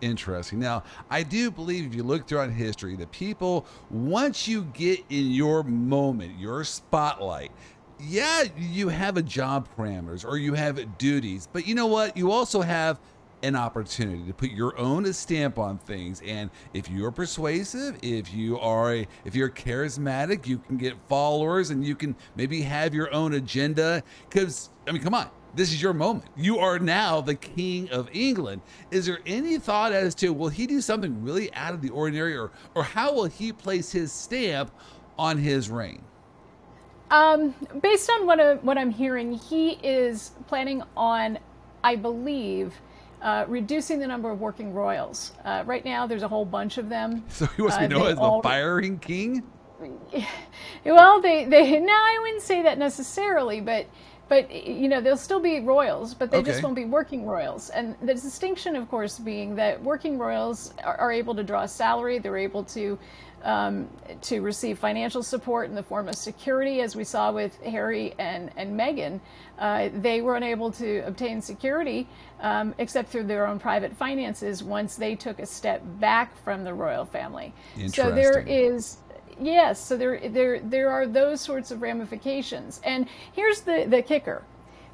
Interesting. 0.00 0.58
Now, 0.58 0.82
I 1.08 1.22
do 1.22 1.50
believe 1.50 1.86
if 1.86 1.94
you 1.94 2.02
look 2.02 2.26
throughout 2.26 2.50
history, 2.50 2.96
that 2.96 3.10
people, 3.12 3.66
once 3.88 4.46
you 4.46 4.64
get 4.74 5.00
in 5.08 5.30
your 5.30 5.62
moment, 5.62 6.38
your 6.38 6.64
spotlight, 6.64 7.52
yeah, 7.98 8.44
you 8.58 8.88
have 8.88 9.16
a 9.16 9.22
job 9.22 9.68
parameters 9.76 10.24
or 10.24 10.36
you 10.36 10.54
have 10.54 10.98
duties, 10.98 11.48
but 11.52 11.66
you 11.66 11.74
know 11.74 11.86
what? 11.86 12.16
You 12.16 12.30
also 12.32 12.60
have 12.60 12.98
an 13.42 13.56
opportunity 13.56 14.24
to 14.26 14.34
put 14.34 14.50
your 14.50 14.78
own 14.78 15.10
stamp 15.12 15.58
on 15.58 15.78
things. 15.78 16.22
And 16.26 16.50
if 16.74 16.88
you're 16.90 17.10
persuasive 17.10 17.98
if 18.02 18.32
you 18.32 18.58
are 18.58 18.94
a, 18.94 19.08
if 19.24 19.34
you're 19.34 19.50
charismatic 19.50 20.46
you 20.46 20.58
can 20.58 20.76
get 20.76 20.94
followers 21.08 21.70
and 21.70 21.84
you 21.84 21.94
can 21.94 22.14
maybe 22.36 22.62
have 22.62 22.94
your 22.94 23.12
own 23.12 23.34
agenda. 23.34 24.02
Because 24.28 24.70
i 24.86 24.92
mean 24.92 25.02
come 25.02 25.14
on 25.14 25.30
this 25.52 25.72
is 25.72 25.82
your 25.82 25.92
moment. 25.92 26.26
You 26.36 26.60
are 26.60 26.78
now 26.78 27.20
the 27.20 27.34
king 27.34 27.90
of 27.90 28.08
england. 28.12 28.62
Is 28.90 29.06
there 29.06 29.18
any 29.26 29.58
thought 29.58 29.92
as 29.92 30.14
to 30.16 30.32
will 30.32 30.48
he 30.48 30.66
do 30.66 30.80
something 30.80 31.22
really 31.22 31.52
out 31.54 31.74
of 31.74 31.82
the 31.82 31.90
ordinary 31.90 32.36
or 32.36 32.52
or 32.74 32.84
how 32.84 33.12
will 33.14 33.24
he 33.26 33.52
place 33.52 33.90
his 33.90 34.12
stamp 34.12 34.70
on 35.18 35.38
his 35.38 35.68
reign? 35.68 36.02
Um, 37.10 37.54
based 37.82 38.08
on 38.08 38.26
what, 38.26 38.38
uh, 38.38 38.56
what 38.56 38.78
I'm 38.78 38.90
hearing, 38.90 39.32
he 39.32 39.72
is 39.82 40.30
planning 40.46 40.82
on, 40.96 41.38
I 41.82 41.96
believe, 41.96 42.80
uh, 43.22 43.44
reducing 43.48 43.98
the 43.98 44.06
number 44.06 44.30
of 44.30 44.40
working 44.40 44.72
royals. 44.72 45.32
Uh, 45.44 45.62
right 45.66 45.84
now, 45.84 46.06
there's 46.06 46.22
a 46.22 46.28
whole 46.28 46.44
bunch 46.44 46.78
of 46.78 46.88
them. 46.88 47.24
So 47.30 47.46
he 47.46 47.62
wants 47.62 47.76
to 47.76 47.88
be 47.88 47.94
uh, 47.94 47.98
known 47.98 48.06
as 48.08 48.16
the 48.16 48.40
firing 48.42 48.98
king. 48.98 49.42
Well, 50.84 51.20
they 51.20 51.44
they 51.44 51.78
no, 51.80 51.92
I 51.92 52.18
wouldn't 52.22 52.42
say 52.42 52.62
that 52.62 52.78
necessarily, 52.78 53.60
but 53.60 53.86
but 54.28 54.50
you 54.50 54.88
know 54.88 55.00
they'll 55.00 55.16
still 55.16 55.40
be 55.40 55.60
royals, 55.60 56.14
but 56.14 56.30
they 56.30 56.38
okay. 56.38 56.50
just 56.50 56.62
won't 56.62 56.76
be 56.76 56.84
working 56.84 57.26
royals. 57.26 57.70
And 57.70 57.96
the 58.02 58.14
distinction, 58.14 58.76
of 58.76 58.88
course, 58.88 59.18
being 59.18 59.54
that 59.56 59.82
working 59.82 60.18
royals 60.18 60.74
are, 60.84 60.96
are 60.96 61.12
able 61.12 61.34
to 61.34 61.42
draw 61.42 61.62
a 61.62 61.68
salary, 61.68 62.18
they're 62.18 62.36
able 62.36 62.64
to 62.64 62.98
um, 63.42 63.88
to 64.22 64.40
receive 64.40 64.78
financial 64.78 65.22
support 65.22 65.68
in 65.68 65.74
the 65.74 65.82
form 65.82 66.08
of 66.08 66.14
security, 66.14 66.80
as 66.80 66.94
we 66.94 67.04
saw 67.04 67.32
with 67.32 67.60
Harry 67.62 68.14
and, 68.18 68.50
and 68.56 68.78
Meghan. 68.78 69.20
Uh, 69.58 69.88
they 69.94 70.20
were 70.20 70.36
unable 70.36 70.70
to 70.72 70.98
obtain 71.06 71.40
security 71.40 72.06
um, 72.40 72.74
except 72.78 73.10
through 73.10 73.24
their 73.24 73.46
own 73.46 73.58
private 73.58 73.96
finances 73.96 74.62
once 74.62 74.96
they 74.96 75.14
took 75.14 75.38
a 75.38 75.46
step 75.46 75.82
back 75.98 76.36
from 76.44 76.64
the 76.64 76.72
royal 76.72 77.04
family. 77.04 77.52
So 77.88 78.10
there 78.10 78.40
is. 78.40 78.98
Yes, 79.42 79.82
so 79.82 79.96
there, 79.96 80.28
there, 80.28 80.60
there 80.60 80.90
are 80.90 81.06
those 81.06 81.40
sorts 81.40 81.70
of 81.70 81.80
ramifications. 81.80 82.78
And 82.84 83.08
here's 83.32 83.62
the, 83.62 83.86
the 83.88 84.02
kicker. 84.02 84.42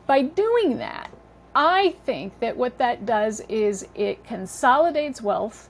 By 0.06 0.22
doing 0.22 0.78
that, 0.78 1.10
I 1.52 1.96
think 2.04 2.38
that 2.38 2.56
what 2.56 2.78
that 2.78 3.06
does 3.06 3.40
is 3.48 3.88
it 3.96 4.24
consolidates 4.24 5.20
wealth 5.20 5.68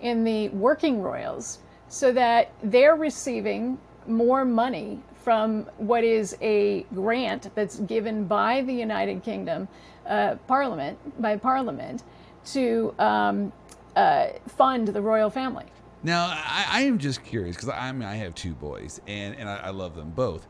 in 0.00 0.24
the 0.24 0.48
working 0.48 1.02
royals 1.02 1.58
so 1.88 2.12
that 2.12 2.52
they're 2.62 2.96
receiving 2.96 3.78
more 4.06 4.44
money 4.44 5.00
from 5.26 5.64
what 5.78 6.04
is 6.04 6.36
a 6.40 6.84
grant 6.94 7.50
that's 7.54 7.80
given 7.80 8.26
by 8.26 8.62
the 8.62 8.72
United 8.72 9.22
Kingdom 9.22 9.66
uh, 10.06 10.36
Parliament, 10.46 10.98
by 11.20 11.36
Parliament, 11.36 12.04
to 12.44 12.94
um, 12.98 13.52
uh, 13.96 14.28
fund 14.46 14.88
the 14.88 15.02
royal 15.02 15.30
family. 15.30 15.64
Now, 16.02 16.26
I, 16.26 16.66
I 16.68 16.80
am 16.82 16.98
just 16.98 17.24
curious 17.24 17.56
because 17.56 17.70
I, 17.70 17.88
I, 17.88 17.92
mean, 17.92 18.04
I 18.04 18.14
have 18.14 18.34
two 18.34 18.54
boys 18.54 19.00
and, 19.08 19.34
and 19.34 19.48
I, 19.48 19.56
I 19.56 19.70
love 19.70 19.96
them 19.96 20.10
both. 20.10 20.46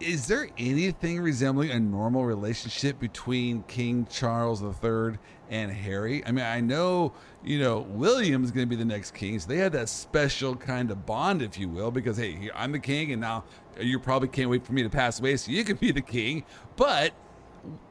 Is 0.00 0.26
there 0.26 0.48
anything 0.58 1.20
resembling 1.20 1.70
a 1.70 1.80
normal 1.80 2.24
relationship 2.24 3.00
between 3.00 3.62
King 3.64 4.06
Charles 4.10 4.62
III 4.62 5.18
and 5.50 5.72
Harry? 5.72 6.24
I 6.24 6.32
mean, 6.32 6.44
I 6.44 6.60
know 6.60 7.12
you 7.42 7.58
know, 7.58 7.80
William's 7.80 8.50
going 8.50 8.66
to 8.66 8.68
be 8.68 8.76
the 8.76 8.84
next 8.84 9.14
king. 9.14 9.38
So 9.38 9.48
they 9.48 9.58
had 9.58 9.72
that 9.72 9.88
special 9.88 10.56
kind 10.56 10.90
of 10.90 11.06
bond, 11.06 11.42
if 11.42 11.58
you 11.58 11.68
will, 11.68 11.90
because, 11.90 12.16
hey, 12.16 12.50
I'm 12.54 12.72
the 12.72 12.78
king, 12.78 13.12
and 13.12 13.20
now 13.20 13.44
you 13.80 13.98
probably 13.98 14.28
can't 14.28 14.50
wait 14.50 14.66
for 14.66 14.72
me 14.72 14.82
to 14.82 14.90
pass 14.90 15.20
away 15.20 15.36
so 15.36 15.52
you 15.52 15.64
can 15.64 15.76
be 15.76 15.92
the 15.92 16.00
king. 16.00 16.44
But 16.76 17.12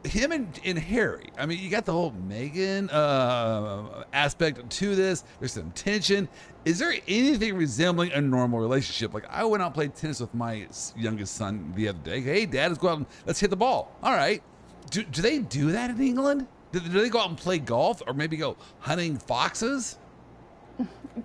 him 0.03 0.31
and, 0.31 0.59
and 0.65 0.77
Harry, 0.77 1.29
I 1.37 1.45
mean, 1.45 1.59
you 1.59 1.69
got 1.69 1.85
the 1.85 1.93
whole 1.93 2.11
Meghan 2.11 2.89
uh, 2.91 4.03
aspect 4.11 4.69
to 4.69 4.95
this. 4.95 5.23
There's 5.39 5.53
some 5.53 5.71
tension. 5.71 6.27
Is 6.65 6.79
there 6.79 6.93
anything 7.07 7.55
resembling 7.55 8.11
a 8.11 8.19
normal 8.19 8.59
relationship? 8.59 9.13
Like, 9.13 9.25
I 9.29 9.45
went 9.45 9.63
out 9.63 9.67
and 9.67 9.75
played 9.75 9.95
tennis 9.95 10.19
with 10.19 10.33
my 10.33 10.67
youngest 10.95 11.35
son 11.35 11.71
the 11.75 11.87
other 11.87 11.99
day. 11.99 12.19
Hey, 12.19 12.45
dad, 12.45 12.69
let's 12.69 12.81
go 12.81 12.89
out 12.89 12.97
and 12.97 13.05
let's 13.25 13.39
hit 13.39 13.49
the 13.49 13.55
ball. 13.55 13.95
All 14.03 14.13
right. 14.13 14.43
Do, 14.89 15.03
do 15.03 15.21
they 15.21 15.39
do 15.39 15.71
that 15.71 15.89
in 15.89 16.01
England? 16.01 16.47
Do, 16.71 16.79
they 16.79 17.09
go 17.09 17.19
out 17.19 17.29
and 17.29 17.37
play 17.37 17.59
golf 17.59 18.01
or 18.05 18.13
maybe 18.13 18.37
go 18.37 18.57
hunting 18.79 19.17
foxes? 19.17 19.97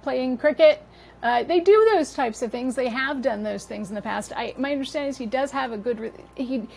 Playing 0.02 0.38
cricket. 0.38 0.86
Uh, 1.22 1.42
they 1.44 1.60
do 1.60 1.88
those 1.92 2.14
types 2.14 2.42
of 2.42 2.50
things. 2.50 2.74
They 2.74 2.88
have 2.88 3.22
done 3.22 3.42
those 3.42 3.64
things 3.64 3.88
in 3.90 3.94
the 3.94 4.02
past. 4.02 4.32
I, 4.34 4.54
my 4.56 4.72
understanding 4.72 5.10
is 5.10 5.18
he 5.18 5.26
does 5.26 5.50
have 5.50 5.72
a 5.72 5.78
good. 5.78 6.00
Re- 6.00 6.12
he, 6.36 6.68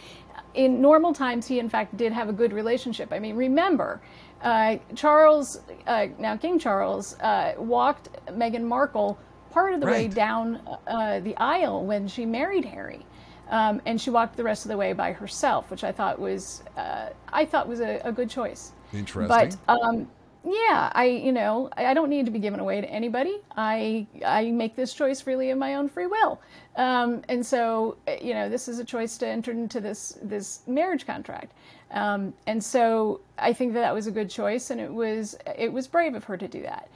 in 0.53 0.82
normal 0.82 1.13
times, 1.13 1.47
he 1.47 1.59
in 1.59 1.70
fact 1.70 1.97
did 1.97 2.11
have 2.11 2.30
a 2.30 2.34
good 2.34 2.53
relationship. 2.53 3.11
I 3.11 3.20
mean, 3.20 3.36
remember, 3.36 4.01
uh, 4.41 4.78
Charles, 4.95 5.61
uh, 5.88 6.07
now 6.20 6.38
King 6.38 6.59
Charles, 6.59 7.20
uh, 7.20 7.55
walked 7.57 8.09
Meghan 8.28 8.63
Markle 8.63 9.18
part 9.51 9.74
of 9.74 9.80
the 9.80 9.88
right. 9.88 10.07
way 10.09 10.13
down 10.13 10.61
uh, 10.88 11.20
the 11.22 11.36
aisle 11.38 11.86
when 11.86 12.07
she 12.07 12.26
married 12.26 12.66
Harry. 12.66 13.05
Um, 13.50 13.82
and 13.86 14.00
she 14.00 14.10
walked 14.10 14.38
the 14.38 14.43
rest 14.43 14.66
of 14.66 14.70
the 14.70 14.78
way 14.78 14.93
by 14.93 15.12
herself, 15.12 15.70
which 15.70 15.84
I 15.84 15.91
thought 15.91 16.20
was 16.20 16.64
uh, 16.78 17.10
I 17.32 17.46
thought 17.46 17.68
was 17.68 17.80
a, 17.80 18.02
a, 18.04 18.12
good 18.12 18.30
choice. 18.30 18.72
Interesting. 18.91 19.28
But 19.28 19.58
um, 19.68 20.08
yeah, 20.43 20.91
I 20.93 21.06
you 21.06 21.32
know 21.32 21.70
I, 21.78 21.88
I, 21.88 21.93
don't 21.93 22.10
need 22.10 22.26
to 22.26 22.32
be 22.32 22.39
given 22.39 22.60
away 22.60 22.82
to 22.82 22.89
anybody. 22.89 23.41
I 23.56 24.08
I 24.26 24.52
make 24.52 24.76
this 24.76 24.93
choice 24.93 25.22
freely 25.22 25.52
of 25.52 25.58
my 25.58 25.76
own 25.76 25.89
free 25.89 26.08
will, 26.08 26.41
um, 26.76 27.24
and 27.30 27.46
so 27.46 27.98
you 28.22 28.34
know 28.34 28.50
this 28.50 28.68
is 28.68 28.80
a 28.80 28.86
choice 28.86 29.18
to 29.20 29.28
enter 29.28 29.52
into 29.52 29.80
this 29.80 30.18
this 30.24 30.62
marriage 30.66 31.06
contract, 31.06 31.54
um, 31.91 32.34
and 32.48 32.64
so 32.64 33.22
I 33.38 33.54
think 33.54 33.74
that 33.74 33.82
that 33.82 33.93
was 33.93 34.08
a 34.08 34.12
good 34.12 34.30
choice, 34.30 34.72
and 34.72 34.82
it 34.82 34.91
was 34.91 35.36
it 35.58 35.72
was 35.72 35.88
brave 35.88 36.16
of 36.16 36.24
her 36.26 36.38
to 36.38 36.48
do 36.48 36.62
that. 36.64 36.89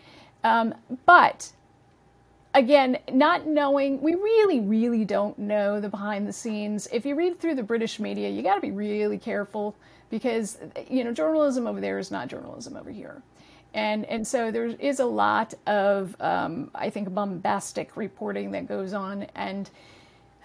Um, 0.43 0.73
but 1.05 1.51
again, 2.53 2.97
not 3.11 3.47
knowing, 3.47 4.01
we 4.01 4.15
really, 4.15 4.59
really 4.59 5.05
don't 5.05 5.37
know 5.37 5.79
the 5.79 5.89
behind 5.89 6.27
the 6.27 6.33
scenes. 6.33 6.87
If 6.91 7.05
you 7.05 7.15
read 7.15 7.39
through 7.39 7.55
the 7.55 7.63
British 7.63 7.99
media, 7.99 8.29
you 8.29 8.41
got 8.41 8.55
to 8.55 8.61
be 8.61 8.71
really 8.71 9.17
careful 9.17 9.75
because, 10.09 10.57
you 10.89 11.03
know, 11.03 11.13
journalism 11.13 11.67
over 11.67 11.79
there 11.79 11.99
is 11.99 12.09
not 12.11 12.27
journalism 12.27 12.75
over 12.75 12.89
here. 12.89 13.21
And, 13.73 14.05
and 14.05 14.27
so 14.27 14.49
there 14.49 14.65
is 14.65 14.99
a 14.99 15.05
lot 15.05 15.53
of, 15.67 16.15
um, 16.19 16.71
I 16.73 16.89
think, 16.89 17.13
bombastic 17.13 17.95
reporting 17.95 18.51
that 18.51 18.67
goes 18.67 18.93
on. 18.93 19.27
And, 19.35 19.69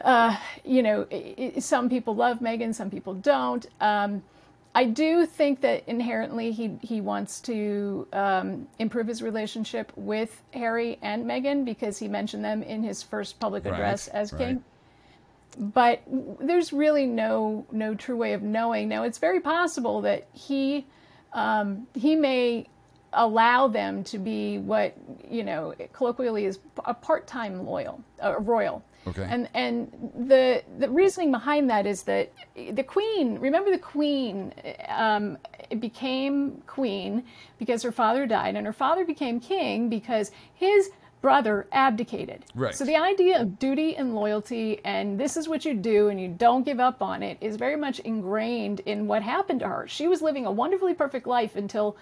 uh, 0.03 0.37
you 0.63 0.83
know, 0.83 1.07
it, 1.11 1.55
it, 1.57 1.63
some 1.63 1.89
people 1.89 2.15
love 2.15 2.41
Meghan, 2.41 2.75
some 2.75 2.91
people 2.91 3.15
don't. 3.15 3.67
Um, 3.81 4.23
I 4.75 4.85
do 4.85 5.25
think 5.25 5.61
that 5.61 5.85
inherently 5.87 6.51
he 6.51 6.79
he 6.83 7.01
wants 7.01 7.41
to 7.43 8.09
um, 8.13 8.67
improve 8.79 9.07
his 9.07 9.23
relationship 9.23 9.93
with 9.95 10.43
Harry 10.53 10.99
and 11.01 11.25
Meghan 11.25 11.65
because 11.65 11.99
he 11.99 12.09
mentioned 12.09 12.45
them 12.45 12.63
in 12.63 12.83
his 12.83 13.03
first 13.03 13.39
public 13.39 13.65
Right, 13.65 13.75
address 13.75 14.09
as 14.09 14.33
right. 14.33 14.39
king. 14.39 14.65
But 15.57 16.03
there's 16.41 16.73
really 16.73 17.07
no 17.07 17.67
no 17.71 17.95
true 17.95 18.17
way 18.17 18.33
of 18.33 18.43
knowing. 18.43 18.89
Now 18.89 19.05
it's 19.05 19.19
very 19.19 19.41
possible 19.41 20.01
that 20.01 20.27
he 20.33 20.87
um, 21.33 21.87
he 21.95 22.17
may 22.17 22.67
allow 23.13 23.69
them 23.69 24.03
to 24.03 24.19
be 24.19 24.59
what 24.59 24.97
you 25.31 25.45
know 25.45 25.73
colloquially 25.93 26.47
is 26.47 26.59
a 26.85 26.95
part-time 26.95 27.65
loyal 27.65 28.03
uh, 28.21 28.41
royal 28.41 28.83
Okay. 29.07 29.27
and 29.29 29.49
and 29.55 29.93
the 30.29 30.63
the 30.79 30.89
reasoning 30.89 31.31
behind 31.31 31.69
that 31.71 31.87
is 31.87 32.03
that 32.05 32.33
the 32.55 32.83
queen 32.83 33.39
remember 33.39 33.71
the 33.71 33.79
queen 33.79 34.53
um, 34.89 35.37
became 35.81 36.63
queen 36.67 37.25
because 37.59 37.83
her 37.83 37.93
father 37.93 38.27
died 38.27 38.57
and 38.57 38.67
her 38.67 38.73
father 38.73 39.05
became 39.05 39.41
king 39.41 39.89
because 39.89 40.31
his 40.55 40.91
brother 41.21 41.67
abdicated 41.73 42.45
Right. 42.55 42.75
so 42.75 42.85
the 42.85 42.97
idea 42.97 43.41
of 43.41 43.59
duty 43.59 43.97
and 43.97 44.15
loyalty 44.15 44.81
and 44.85 45.19
this 45.19 45.37
is 45.39 45.49
what 45.49 45.65
you 45.65 45.73
do 45.75 46.09
and 46.09 46.21
you 46.21 46.29
don't 46.29 46.65
give 46.65 46.81
up 46.81 47.01
on 47.03 47.23
it 47.23 47.39
is 47.41 47.57
very 47.57 47.77
much 47.77 47.99
ingrained 48.01 48.81
in 48.81 49.07
what 49.07 49.23
happened 49.23 49.61
to 49.61 49.69
her 49.69 49.87
she 49.89 50.07
was 50.07 50.21
living 50.21 50.45
a 50.45 50.53
wonderfully 50.53 50.93
perfect 50.93 51.27
life 51.27 51.57
until 51.57 51.97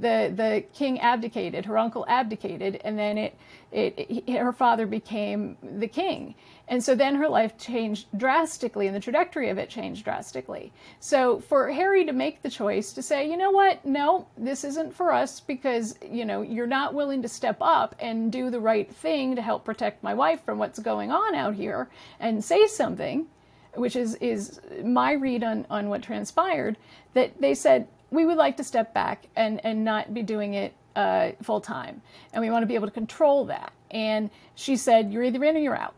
the 0.00 0.32
the 0.34 0.64
king 0.74 1.00
abdicated, 1.00 1.64
her 1.66 1.78
uncle 1.78 2.04
abdicated, 2.08 2.80
and 2.84 2.98
then 2.98 3.18
it, 3.18 3.36
it, 3.72 3.98
he- 4.10 4.36
her 4.36 4.52
father 4.52 4.86
became 4.86 5.56
the 5.62 5.88
king, 5.88 6.34
and 6.68 6.82
so 6.82 6.94
then 6.94 7.14
her 7.16 7.28
life 7.28 7.58
changed 7.58 8.06
drastically, 8.16 8.86
and 8.86 8.96
the 8.96 9.00
trajectory 9.00 9.48
of 9.48 9.58
it 9.58 9.68
changed 9.68 10.04
drastically. 10.04 10.72
So 11.00 11.40
for 11.40 11.70
Harry 11.70 12.04
to 12.06 12.12
make 12.12 12.42
the 12.42 12.50
choice 12.50 12.92
to 12.94 13.02
say, 13.02 13.28
you 13.30 13.36
know 13.36 13.50
what, 13.50 13.84
no, 13.84 14.26
this 14.36 14.64
isn't 14.64 14.94
for 14.94 15.12
us 15.12 15.40
because 15.40 15.98
you 16.02 16.24
know 16.24 16.42
you're 16.42 16.66
not 16.66 16.94
willing 16.94 17.22
to 17.22 17.28
step 17.28 17.58
up 17.60 17.94
and 17.98 18.32
do 18.32 18.50
the 18.50 18.60
right 18.60 18.90
thing 18.92 19.36
to 19.36 19.42
help 19.42 19.64
protect 19.64 20.02
my 20.02 20.14
wife 20.14 20.44
from 20.44 20.58
what's 20.58 20.78
going 20.78 21.10
on 21.10 21.34
out 21.34 21.54
here, 21.54 21.88
and 22.20 22.44
say 22.44 22.66
something 22.66 23.26
which 23.74 23.96
is 23.96 24.14
is 24.16 24.60
my 24.82 25.12
read 25.12 25.44
on 25.44 25.66
on 25.70 25.88
what 25.88 26.02
transpired 26.02 26.76
that 27.14 27.40
they 27.40 27.54
said 27.54 27.86
we 28.10 28.24
would 28.24 28.36
like 28.36 28.56
to 28.56 28.64
step 28.64 28.94
back 28.94 29.26
and 29.36 29.64
and 29.64 29.84
not 29.84 30.12
be 30.14 30.22
doing 30.22 30.54
it 30.54 30.74
uh, 30.96 31.30
full 31.42 31.60
time 31.60 32.02
and 32.32 32.42
we 32.42 32.50
want 32.50 32.62
to 32.62 32.66
be 32.66 32.74
able 32.74 32.86
to 32.86 32.92
control 32.92 33.44
that. 33.46 33.72
And 33.90 34.30
she 34.54 34.76
said 34.76 35.12
you're 35.12 35.22
either 35.22 35.42
in 35.44 35.56
or 35.56 35.60
you're 35.60 35.76
out. 35.76 35.94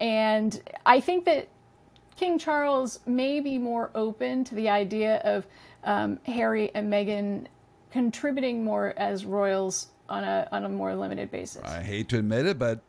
And 0.00 0.60
i 0.84 1.00
think 1.00 1.24
that 1.26 1.48
king 2.16 2.38
charles 2.38 3.00
may 3.06 3.40
be 3.40 3.58
more 3.58 3.90
open 3.94 4.44
to 4.44 4.54
the 4.54 4.68
idea 4.68 5.16
of 5.18 5.46
um, 5.84 6.18
harry 6.24 6.70
and 6.74 6.92
meghan 6.92 7.46
contributing 7.92 8.64
more 8.64 8.94
as 8.96 9.24
royals 9.24 9.88
on 10.08 10.24
a 10.24 10.48
on 10.50 10.64
a 10.64 10.68
more 10.68 10.94
limited 10.94 11.30
basis. 11.30 11.62
I 11.64 11.82
hate 11.82 12.08
to 12.10 12.18
admit 12.18 12.46
it, 12.46 12.58
but 12.58 12.80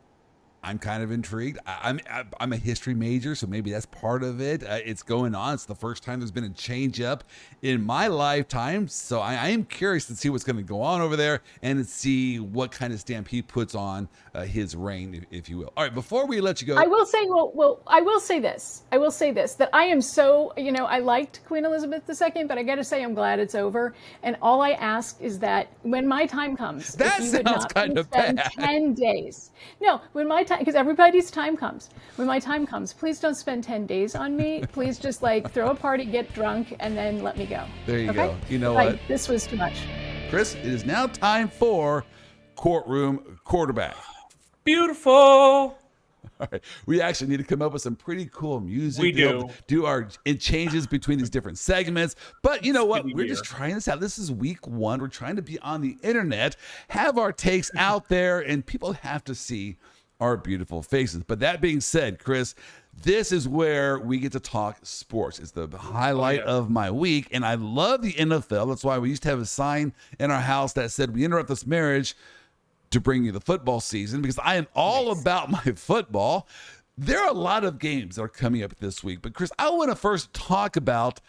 I'm 0.64 0.78
kind 0.78 1.02
of 1.02 1.10
intrigued. 1.12 1.58
I, 1.66 1.78
I'm 1.84 2.00
I- 2.10 2.24
I'm 2.40 2.52
a 2.52 2.56
history 2.56 2.94
major, 2.94 3.34
so 3.34 3.46
maybe 3.46 3.70
that's 3.70 3.86
part 3.86 4.22
of 4.24 4.40
it. 4.40 4.62
Uh, 4.64 4.78
it's 4.84 5.02
going 5.02 5.34
on. 5.34 5.54
It's 5.54 5.64
the 5.66 5.74
first 5.74 6.02
time 6.02 6.20
there's 6.20 6.30
been 6.30 6.44
a 6.44 6.48
change 6.50 7.00
up 7.00 7.22
in 7.62 7.82
my 7.84 8.06
lifetime, 8.08 8.88
so 8.88 9.20
I, 9.20 9.34
I 9.34 9.48
am 9.48 9.64
curious 9.64 10.06
to 10.06 10.16
see 10.16 10.30
what's 10.30 10.44
going 10.44 10.56
to 10.56 10.62
go 10.62 10.80
on 10.80 11.00
over 11.00 11.16
there 11.16 11.42
and 11.62 11.86
see 11.86 12.38
what 12.40 12.70
kind 12.72 12.92
of 12.92 13.00
stamp 13.00 13.28
he 13.28 13.42
puts 13.42 13.74
on 13.74 14.08
uh, 14.34 14.42
his 14.44 14.74
reign, 14.74 15.14
if, 15.14 15.24
if 15.30 15.48
you 15.48 15.58
will. 15.58 15.72
All 15.76 15.84
right, 15.84 15.94
before 15.94 16.26
we 16.26 16.40
let 16.40 16.60
you 16.60 16.66
go, 16.66 16.76
I 16.76 16.86
will 16.86 17.06
say, 17.06 17.26
well, 17.28 17.52
well, 17.54 17.80
I 17.86 18.00
will 18.00 18.20
say 18.20 18.40
this. 18.40 18.82
I 18.90 18.98
will 18.98 19.10
say 19.10 19.30
this 19.30 19.54
that 19.54 19.70
I 19.72 19.84
am 19.84 20.00
so, 20.00 20.52
you 20.56 20.72
know, 20.72 20.86
I 20.86 20.98
liked 20.98 21.40
Queen 21.46 21.64
Elizabeth 21.64 22.02
II, 22.08 22.44
but 22.44 22.58
I 22.58 22.62
got 22.62 22.76
to 22.76 22.84
say, 22.84 23.02
I'm 23.02 23.14
glad 23.14 23.38
it's 23.38 23.54
over. 23.54 23.94
And 24.22 24.36
all 24.42 24.62
I 24.62 24.70
ask 24.72 25.20
is 25.20 25.38
that 25.40 25.68
when 25.82 26.06
my 26.08 26.26
time 26.26 26.56
comes, 26.56 26.94
That 26.94 27.20
if 27.20 27.26
you 27.26 27.38
would 27.38 27.46
sounds 27.46 27.66
please 27.66 28.04
spend 28.04 28.36
bad. 28.36 28.52
ten 28.52 28.94
days. 28.94 29.50
No, 29.80 30.00
when 30.12 30.26
my 30.28 30.42
time, 30.44 30.53
because 30.58 30.74
everybody's 30.74 31.30
time 31.30 31.56
comes. 31.56 31.90
When 32.16 32.26
my 32.26 32.38
time 32.38 32.66
comes, 32.66 32.92
please 32.92 33.20
don't 33.20 33.34
spend 33.34 33.64
ten 33.64 33.86
days 33.86 34.14
on 34.14 34.36
me. 34.36 34.62
Please 34.72 34.98
just 34.98 35.22
like 35.22 35.50
throw 35.52 35.70
a 35.70 35.74
party, 35.74 36.04
get 36.04 36.32
drunk, 36.34 36.74
and 36.80 36.96
then 36.96 37.22
let 37.22 37.36
me 37.36 37.46
go. 37.46 37.64
There 37.86 37.98
you 37.98 38.10
Okay? 38.10 38.28
go. 38.28 38.36
You 38.48 38.58
know 38.58 38.74
Like, 38.74 38.92
what? 38.92 39.00
This 39.08 39.28
was 39.28 39.46
too 39.46 39.56
much. 39.56 39.82
Chris, 40.30 40.54
it 40.54 40.66
is 40.66 40.84
now 40.84 41.06
time 41.06 41.48
for 41.48 42.04
courtroom 42.56 43.38
quarterback. 43.44 43.96
Beautiful. 44.64 45.78
All 46.40 46.48
right. 46.50 46.62
We 46.86 47.00
actually 47.00 47.28
need 47.28 47.36
to 47.36 47.44
come 47.44 47.62
up 47.62 47.72
with 47.72 47.82
some 47.82 47.94
pretty 47.94 48.28
cool 48.32 48.58
music. 48.58 49.02
We 49.02 49.12
to 49.12 49.16
be 49.16 49.22
able 49.22 49.48
do. 49.48 49.54
Do 49.66 49.86
our 49.86 50.08
it 50.24 50.40
changes 50.40 50.86
between 50.86 51.18
these 51.18 51.30
different 51.30 51.58
segments. 51.58 52.16
But 52.42 52.64
you 52.64 52.72
know 52.72 52.84
what? 52.84 53.02
Speedy 53.02 53.14
We're 53.14 53.28
just 53.28 53.44
trying 53.44 53.74
this 53.74 53.86
out. 53.88 54.00
This 54.00 54.18
is 54.18 54.32
week 54.32 54.66
one. 54.66 55.00
We're 55.00 55.08
trying 55.08 55.36
to 55.36 55.42
be 55.42 55.58
on 55.60 55.80
the 55.80 55.96
internet, 56.02 56.56
have 56.88 57.18
our 57.18 57.30
takes 57.30 57.70
out 57.76 58.08
there, 58.08 58.40
and 58.40 58.64
people 58.64 58.94
have 58.94 59.22
to 59.24 59.34
see 59.34 59.76
our 60.20 60.36
beautiful 60.36 60.82
faces. 60.82 61.22
But 61.24 61.40
that 61.40 61.60
being 61.60 61.80
said, 61.80 62.18
Chris, 62.18 62.54
this 63.02 63.32
is 63.32 63.48
where 63.48 63.98
we 63.98 64.18
get 64.18 64.32
to 64.32 64.40
talk 64.40 64.78
sports. 64.82 65.38
It's 65.38 65.50
the 65.50 65.66
highlight 65.76 66.40
Oh, 66.40 66.44
yeah. 66.44 66.50
of 66.52 66.70
my 66.70 66.90
week. 66.90 67.28
And 67.32 67.44
I 67.44 67.54
love 67.54 68.02
the 68.02 68.12
NFL. 68.12 68.68
That's 68.68 68.84
why 68.84 68.98
we 68.98 69.08
used 69.08 69.24
to 69.24 69.28
have 69.28 69.40
a 69.40 69.46
sign 69.46 69.92
in 70.20 70.30
our 70.30 70.40
house 70.40 70.72
that 70.74 70.90
said, 70.92 71.14
We 71.14 71.24
interrupt 71.24 71.48
this 71.48 71.66
marriage 71.66 72.14
to 72.90 73.00
bring 73.00 73.24
you 73.24 73.32
the 73.32 73.40
football 73.40 73.80
season 73.80 74.22
because 74.22 74.38
I 74.38 74.54
am 74.54 74.68
all 74.74 75.10
about 75.10 75.50
my 75.50 75.62
football. 75.74 76.46
There 76.96 77.18
are 77.20 77.28
a 77.30 77.34
lot 77.34 77.64
of 77.64 77.80
games 77.80 78.14
that 78.16 78.22
are 78.22 78.28
coming 78.28 78.62
up 78.62 78.76
this 78.76 79.02
week, 79.02 79.20
but 79.20 79.34
Chris, 79.34 79.50
I 79.58 79.68
want 79.70 79.90
to 79.90 79.96
first 79.96 80.32
talk 80.32 80.76
about 80.76 81.20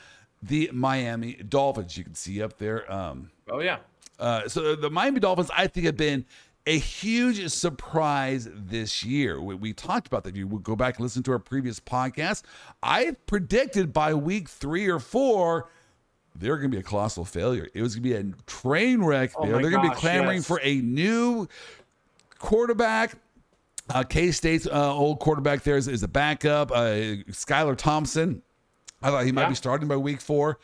the 0.43 0.69
Miami 0.71 1.33
Dolphins. 1.33 1.97
You 1.97 2.03
can 2.03 2.13
see 2.13 2.39
up 2.43 2.59
there. 2.59 2.91
Um, 2.91 3.31
Oh 3.49 3.61
yeah. 3.61 3.77
uh, 4.19 4.47
so 4.47 4.75
the 4.75 4.91
Miami 4.91 5.19
Dolphins, 5.19 5.49
I 5.57 5.65
think, 5.65 5.87
have 5.87 5.97
been 5.97 6.25
a 6.67 6.77
huge 6.79 7.47
surprise 7.51 8.49
this 8.51 9.03
year. 9.03 9.41
We, 9.41 9.55
we 9.55 9.73
talked 9.73 10.07
about 10.07 10.23
that. 10.23 10.31
If 10.31 10.37
you 10.37 10.47
would 10.47 10.63
go 10.63 10.75
back 10.75 10.95
and 10.97 11.03
listen 11.03 11.21
to 11.23 11.31
our 11.31 11.39
previous 11.39 11.79
podcast, 11.79 12.43
I 12.81 13.15
predicted 13.27 13.93
by 13.93 14.13
week 14.13 14.49
three 14.49 14.87
or 14.87 14.99
four 14.99 15.69
they're 16.37 16.57
going 16.57 16.69
to 16.69 16.75
be 16.75 16.79
a 16.81 16.83
colossal 16.83 17.23
failure. 17.23 17.69
It 17.73 17.81
was 17.81 17.95
going 17.95 18.03
to 18.03 18.09
be 18.09 18.15
a 18.15 18.33
train 18.45 19.01
wreck 19.01 19.31
Oh 19.37 19.45
They're 19.47 19.61
going 19.61 19.81
to 19.83 19.89
be 19.89 19.95
clamoring 19.95 20.37
yes. 20.39 20.47
for 20.47 20.59
a 20.61 20.81
new 20.81 21.47
quarterback. 22.39 23.15
Uh, 23.89 24.03
K 24.03 24.31
State's 24.31 24.67
uh, 24.67 24.93
old 24.93 25.19
quarterback 25.19 25.63
there 25.63 25.77
is, 25.77 25.87
is 25.87 26.03
a 26.03 26.07
backup. 26.07 26.71
Uh, 26.71 27.21
Skylar 27.31 27.77
Thompson. 27.77 28.41
I 29.01 29.11
thought 29.11 29.25
he 29.25 29.31
might 29.31 29.43
Yeah. 29.43 29.49
be 29.49 29.55
starting 29.55 29.87
by 29.87 29.95
week 29.97 30.19
four. 30.19 30.59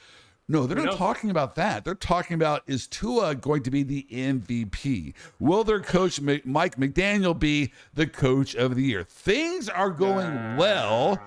No, 0.51 0.67
they're 0.67 0.83
not 0.83 0.97
talking 0.97 1.29
about 1.29 1.55
that. 1.55 1.85
They're 1.85 1.95
talking 1.95 2.35
about 2.35 2.63
is 2.67 2.85
Tua 2.85 3.35
going 3.35 3.63
to 3.63 3.71
be 3.71 3.83
the 3.83 4.05
MVP? 4.11 5.13
Will 5.39 5.63
their 5.63 5.79
coach 5.79 6.19
Mike 6.19 6.75
McDaniel 6.75 7.39
be 7.39 7.71
the 7.93 8.05
coach 8.05 8.53
of 8.53 8.75
the 8.75 8.83
year? 8.83 9.05
Things 9.05 9.69
are 9.69 9.89
going 9.89 10.57
well 10.57 11.17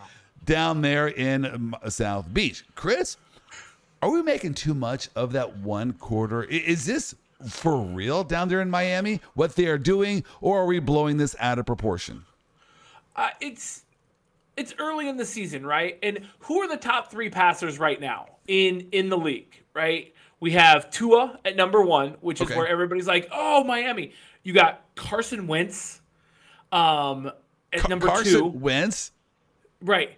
down 0.45 0.83
there 0.83 1.09
in 1.09 1.73
South 1.89 2.35
Beach. 2.35 2.67
Chris, 2.75 3.17
are 4.03 4.11
we 4.11 4.21
making 4.21 4.53
too 4.53 4.75
much 4.75 5.09
of 5.17 5.33
that 5.33 5.57
one 5.57 5.95
quarter? 5.95 6.45
Is 6.45 6.85
this 6.85 7.15
for 7.49 7.81
real 7.81 8.25
down 8.25 8.51
there 8.51 8.61
in 8.61 8.69
Miami? 8.69 9.23
What 9.33 9.57
they 9.57 9.69
are 9.69 9.79
doing, 9.79 10.23
or 10.43 10.61
are 10.61 10.67
we 10.67 10.81
blowing 10.81 11.17
this 11.17 11.35
out 11.41 11.59
of 11.59 11.65
proportion? 11.65 12.27
Uh, 13.17 13.31
it's 13.41 13.85
it's 14.59 14.75
early 14.79 15.09
in 15.09 15.17
the 15.17 15.25
season, 15.25 15.65
right? 15.65 15.99
And 16.03 16.29
who 16.41 16.61
are 16.61 16.69
the 16.69 16.77
top 16.77 17.11
three 17.11 17.31
passers 17.31 17.79
right 17.79 17.99
now 17.99 18.34
in 18.47 18.89
in 18.93 19.09
the 19.09 19.19
league, 19.19 19.63
right? 19.75 20.13
We 20.41 20.53
have 20.53 20.91
Tua 20.91 21.39
at 21.45 21.57
number 21.57 21.81
one, 21.83 22.17
which 22.21 22.41
is 22.41 22.47
Okay. 22.49 22.57
where 22.57 22.67
everybody's 22.69 23.07
like, 23.07 23.29
"Oh, 23.33 23.65
Miami." 23.65 24.13
You 24.43 24.53
got 24.53 24.83
Carson 24.95 25.47
Wentz 25.47 26.03
Um, 26.73 27.31
at 27.73 27.81
Ca- 27.81 27.89
number 27.89 28.07
Carson 28.07 28.33
two, 28.41 28.47
Wentz. 28.47 29.13
right? 29.81 30.11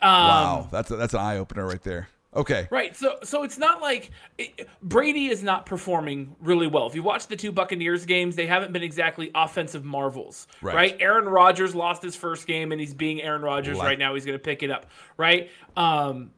Um, 0.00 0.10
Wow, 0.10 0.68
that's 0.70 0.90
a, 0.90 0.96
that's 0.96 1.14
an 1.14 1.20
eye 1.20 1.38
opener 1.38 1.66
right 1.66 1.82
there. 1.82 2.08
Okay, 2.36 2.68
Right. 2.70 2.94
So 2.94 3.18
so 3.24 3.42
it's 3.42 3.56
not 3.56 3.80
like 3.80 4.10
it, 4.36 4.68
Brady 4.82 5.28
is 5.28 5.42
not 5.42 5.64
performing 5.64 6.36
really 6.40 6.66
well. 6.66 6.86
If 6.86 6.94
you 6.94 7.02
watch 7.02 7.26
the 7.26 7.36
two 7.36 7.50
Buccaneers 7.50 8.04
games, 8.04 8.36
they 8.36 8.46
haven't 8.46 8.72
been 8.72 8.82
exactly 8.82 9.30
offensive 9.34 9.84
marvels. 9.84 10.46
Right. 10.60 10.74
Right. 10.74 10.96
Aaron 11.00 11.24
Rodgers 11.26 11.74
lost 11.74 12.02
his 12.02 12.14
first 12.14 12.46
game 12.46 12.70
and 12.70 12.80
he's 12.80 12.92
being 12.94 13.22
Aaron 13.22 13.42
Rodgers 13.42 13.78
Like- 13.78 13.86
right 13.86 13.98
now. 13.98 14.14
He's 14.14 14.26
going 14.26 14.36
to 14.38 14.42
pick 14.42 14.62
it 14.62 14.70
up. 14.70 14.86
Right. 15.16 15.50
Um, 15.76 16.30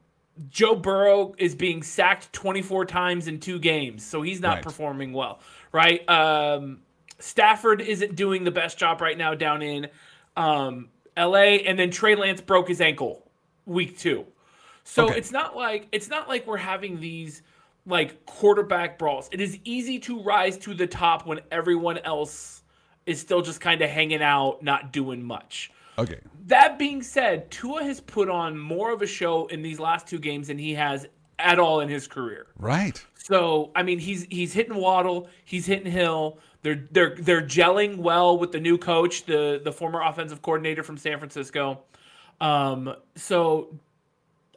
Joe 0.48 0.74
Burrow 0.74 1.34
is 1.38 1.54
being 1.54 1.82
sacked 1.82 2.32
24 2.32 2.86
times 2.86 3.28
in 3.28 3.40
two 3.40 3.58
games, 3.58 4.04
so 4.04 4.22
he's 4.22 4.40
not 4.40 4.54
Right. 4.56 4.62
performing 4.62 5.12
well. 5.12 5.40
Right. 5.72 6.08
Um, 6.08 6.80
Stafford 7.18 7.80
isn't 7.82 8.16
doing 8.16 8.44
the 8.44 8.50
best 8.50 8.78
job 8.78 9.00
right 9.00 9.18
now 9.18 9.34
down 9.34 9.60
in 9.62 9.88
um, 10.36 10.88
L.A. 11.16 11.62
And 11.64 11.78
then 11.78 11.90
Trey 11.90 12.14
Lance 12.14 12.40
broke 12.40 12.68
his 12.68 12.80
ankle 12.80 13.28
week 13.66 13.98
two. 13.98 14.26
So 14.84 15.08
Okay. 15.08 15.18
it's 15.18 15.30
not 15.30 15.54
like 15.54 15.88
it's 15.92 16.08
not 16.08 16.28
like 16.28 16.46
we're 16.46 16.56
having 16.56 17.00
these 17.00 17.42
like 17.86 18.24
quarterback 18.26 18.98
brawls. 18.98 19.28
It 19.32 19.40
is 19.40 19.58
easy 19.64 19.98
to 20.00 20.20
rise 20.22 20.56
to 20.58 20.74
the 20.74 20.86
top 20.86 21.26
when 21.26 21.40
everyone 21.50 21.98
else 21.98 22.62
is 23.06 23.20
still 23.20 23.42
just 23.42 23.60
kind 23.60 23.82
of 23.82 23.90
hanging 23.90 24.22
out, 24.22 24.62
not 24.62 24.92
doing 24.92 25.22
much. 25.22 25.70
Okay. 25.98 26.18
That 26.46 26.78
being 26.78 27.02
said, 27.02 27.50
Tua 27.50 27.84
has 27.84 28.00
put 28.00 28.28
on 28.28 28.58
more 28.58 28.92
of 28.92 29.02
a 29.02 29.06
show 29.06 29.46
in 29.46 29.62
these 29.62 29.78
last 29.78 30.06
two 30.06 30.18
games 30.18 30.48
than 30.48 30.58
he 30.58 30.74
has 30.74 31.06
at 31.38 31.58
all 31.58 31.80
in 31.80 31.88
his 31.88 32.06
career. 32.06 32.46
Right. 32.58 33.04
So 33.14 33.70
I 33.74 33.82
mean, 33.82 33.98
he's 33.98 34.24
he's 34.30 34.52
hitting 34.52 34.74
Waddle, 34.74 35.28
he's 35.44 35.66
hitting 35.66 35.90
Hill. 35.90 36.38
They're 36.62 36.86
they're 36.90 37.16
they're 37.18 37.42
gelling 37.42 37.96
well 37.96 38.38
with 38.38 38.52
the 38.52 38.60
new 38.60 38.78
coach, 38.78 39.24
the 39.24 39.60
the 39.62 39.72
former 39.72 40.02
offensive 40.02 40.42
coordinator 40.42 40.82
from 40.82 40.96
San 40.96 41.18
Francisco. 41.18 41.80
Um, 42.40 42.94
so 43.16 43.78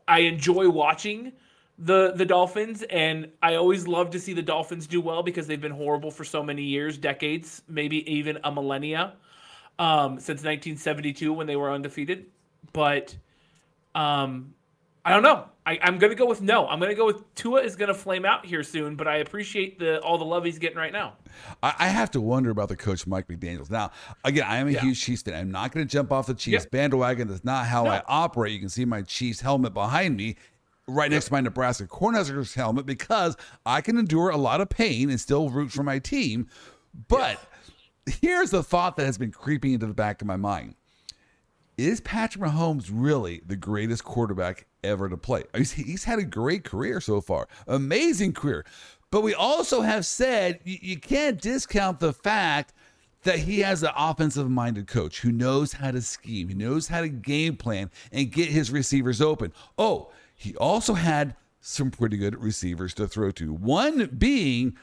I 0.08 0.20
enjoy 0.20 0.70
watching 0.70 1.34
the 1.78 2.14
the 2.16 2.26
Dolphins, 2.26 2.84
and 2.84 3.30
I 3.42 3.56
always 3.56 3.88
love 3.88 4.10
to 4.12 4.20
see 4.20 4.34
the 4.34 4.42
Dolphins 4.42 4.88
do 4.88 5.02
well 5.02 5.24
because 5.24 5.48
they've 5.48 5.62
been 5.62 5.72
horrible 5.72 6.12
for 6.12 6.24
so 6.24 6.44
many 6.44 6.64
years, 6.64 6.98
decades, 6.98 7.62
maybe 7.68 8.10
even 8.12 8.38
a 8.44 8.52
millennia, 8.52 9.14
um, 9.80 10.20
since 10.20 10.44
1972 10.44 11.34
when 11.34 11.48
they 11.48 11.56
were 11.56 11.72
undefeated. 11.72 12.26
But 12.74 13.16
um, 13.96 14.54
I 15.06 15.12
don't 15.12 15.24
know. 15.24 15.46
I, 15.66 15.80
I'm 15.82 15.98
gonna 15.98 16.16
go 16.16 16.26
with 16.26 16.42
no. 16.42 16.68
I'm 16.68 16.80
gonna 16.80 16.94
go 16.96 17.06
with 17.06 17.34
Tua 17.36 17.62
is 17.62 17.76
gonna 17.78 17.94
flame 17.94 18.26
out 18.26 18.46
here 18.46 18.64
soon, 18.64 18.96
but 18.98 19.08
I 19.08 19.18
appreciate 19.18 19.80
the 19.80 20.02
all 20.02 20.18
the 20.18 20.26
love 20.26 20.44
he's 20.44 20.60
getting 20.60 20.78
right 20.78 20.92
now. 20.92 21.14
I, 21.62 21.74
I 21.80 21.88
have 21.88 22.12
to 22.12 22.22
wonder 22.22 22.50
about 22.50 22.68
the 22.70 22.76
coach 22.76 23.08
Mike 23.08 23.28
McDaniels. 23.30 23.70
Now, 23.72 23.92
again, 24.26 24.44
I 24.46 24.58
am 24.58 24.68
a 24.68 24.72
Yeah. 24.72 24.82
huge 24.82 25.02
Chiefs 25.02 25.22
fan. 25.22 25.36
I'm 25.36 25.52
not 25.52 25.72
going 25.72 25.88
to 25.88 25.92
jump 25.92 26.12
off 26.12 26.28
the 26.28 26.34
Chiefs 26.34 26.64
Yep. 26.66 26.72
bandwagon. 26.72 27.28
That's 27.30 27.46
not 27.46 27.66
how 27.66 27.86
No. 27.86 27.92
I 27.92 28.02
operate. 28.08 28.52
You 28.54 28.60
can 28.60 28.70
see 28.70 28.84
my 28.86 29.04
Chiefs 29.04 29.40
helmet 29.40 29.74
behind 29.74 30.18
me, 30.18 30.36
right 30.88 31.10
next 31.10 31.26
to 31.28 31.32
my 31.34 31.40
Nebraska 31.42 31.86
Cornhuskers 31.88 32.54
helmet, 32.56 32.86
because 32.86 33.38
I 33.66 33.80
can 33.82 33.98
endure 33.98 34.30
a 34.32 34.38
lot 34.38 34.60
of 34.60 34.68
pain 34.70 35.10
and 35.10 35.20
still 35.20 35.50
root 35.50 35.72
for 35.72 35.84
my 35.84 35.98
team. 36.00 36.48
But 37.08 37.40
here's 38.06 38.52
the 38.52 38.64
thought 38.64 38.98
that 38.98 39.06
has 39.06 39.18
been 39.18 39.32
creeping 39.32 39.74
into 39.74 39.88
the 39.88 39.94
back 39.94 40.22
of 40.22 40.28
my 40.28 40.38
mind. 40.38 40.76
Is 41.78 42.02
Patrick 42.02 42.44
Mahomes 42.44 42.90
really 42.92 43.42
the 43.46 43.56
greatest 43.56 44.04
quarterback 44.04 44.68
ever 44.84 45.10
to 45.10 45.18
play? 45.18 45.44
He's, 45.56 45.72
he's 45.72 46.04
had 46.04 46.20
a 46.20 46.24
great 46.24 46.64
career 46.64 47.02
so 47.02 47.20
far, 47.20 47.48
amazing 47.68 48.34
career. 48.34 48.66
But 49.10 49.22
we 49.22 49.34
also 49.34 49.82
have 49.82 50.06
said 50.06 50.60
you, 50.64 50.78
you 50.82 51.00
can't 51.00 51.42
discount 51.42 52.00
the 52.00 52.14
fact 52.14 52.74
that 53.24 53.40
he 53.40 53.60
has 53.62 53.82
an 53.84 53.92
offensive 53.96 54.50
minded 54.50 54.88
coach 54.88 55.22
who 55.22 55.32
knows 55.32 55.74
how 55.74 55.92
to 55.92 56.02
scheme, 56.02 56.50
he 56.50 56.56
knows 56.56 56.88
how 56.88 57.02
to 57.02 57.10
game 57.10 57.56
plan 57.56 57.90
and 58.12 58.32
get 58.32 58.50
his 58.50 58.70
receivers 58.70 59.22
open. 59.22 59.54
Oh, 59.78 60.12
he 60.36 60.56
also 60.58 60.94
had 60.94 61.36
some 61.62 61.90
pretty 61.90 62.18
good 62.18 62.40
receivers 62.42 62.94
to 62.96 63.08
throw 63.08 63.32
to. 63.32 63.54
One 63.54 64.08
being 64.18 64.76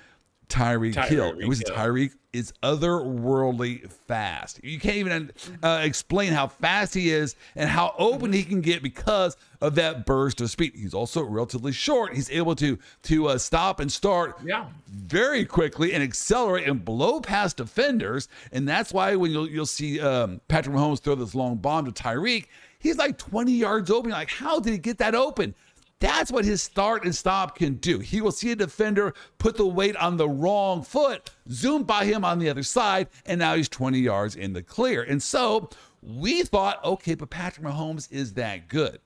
Tyreek 0.51 1.07
Hill. 1.07 1.39
It 1.39 1.47
was 1.49 1.61
Tyreek 1.63 2.13
is 2.33 2.53
otherworldly 2.63 3.91
fast. 3.91 4.61
You 4.63 4.79
can't 4.79 4.97
even 4.97 5.33
uh, 5.63 5.81
explain 5.83 6.33
how 6.33 6.47
fast 6.49 6.95
he 6.95 7.11
is 7.11 7.35
and 7.57 7.69
how 7.69 7.95
open 7.99 8.33
he 8.33 8.43
can 8.45 8.61
get 8.61 8.83
because 8.83 9.37
of 9.61 9.75
that 9.77 10.07
burst 10.07 10.41
of 10.41 10.51
speed. 10.51 10.73
He's 10.75 10.95
also 10.95 11.23
relatively 11.23 11.73
short. 11.73 12.15
He's 12.15 12.31
able 12.31 12.55
to 12.57 12.79
to 13.05 13.29
uh, 13.29 13.39
stop 13.39 13.81
and 13.81 13.91
start 13.91 14.37
Yeah. 14.45 14.67
very 14.89 15.45
quickly 15.45 15.93
and 15.93 16.03
accelerate 16.03 16.69
and 16.69 16.85
blow 16.85 17.21
past 17.21 17.57
defenders. 17.57 18.29
And 18.53 18.69
that's 18.69 18.93
why 18.93 19.17
when 19.17 19.31
you'll 19.31 19.49
you'll 19.49 19.67
see 19.67 20.01
um, 20.01 20.41
Patrick 20.49 20.75
Mahomes 20.77 21.01
throw 21.01 21.15
this 21.15 21.35
long 21.35 21.57
bomb 21.57 21.87
to 21.87 21.93
Tyreek, 21.93 22.47
he's 22.79 22.97
like 22.97 23.19
20 23.19 23.53
yards 23.53 23.91
open. 23.91 24.11
You're 24.11 24.19
like, 24.19 24.31
how 24.31 24.61
did 24.61 24.73
he 24.73 24.79
get 24.79 24.99
that 24.99 25.15
open? 25.15 25.55
That's 26.01 26.33
what 26.33 26.47
his 26.47 26.63
start 26.63 27.05
and 27.05 27.15
stop 27.15 27.57
can 27.57 27.75
do. 27.75 27.99
He 27.99 28.21
will 28.21 28.33
see 28.33 28.51
a 28.53 28.57
defender 28.57 29.15
put 29.39 29.57
the 29.57 29.67
weight 29.67 29.97
on 29.97 30.17
the 30.17 30.29
wrong 30.29 30.83
foot, 30.83 31.31
zoom 31.51 31.85
by 31.85 32.07
him 32.07 32.25
on 32.25 32.39
the 32.39 32.49
other 32.49 32.63
side, 32.63 33.09
and 33.27 33.39
now 33.39 33.55
he's 33.55 33.69
20 33.69 33.99
yards 33.99 34.35
in 34.35 34.55
the 34.55 34.63
clear. 34.63 35.03
And 35.03 35.23
so 35.23 35.69
we 36.03 36.43
thought, 36.43 36.83
okay, 36.85 37.15
but 37.15 37.29
Patrick 37.29 37.67
Mahomes 37.67 38.11
is 38.11 38.33
that 38.35 38.69
good. 38.69 38.99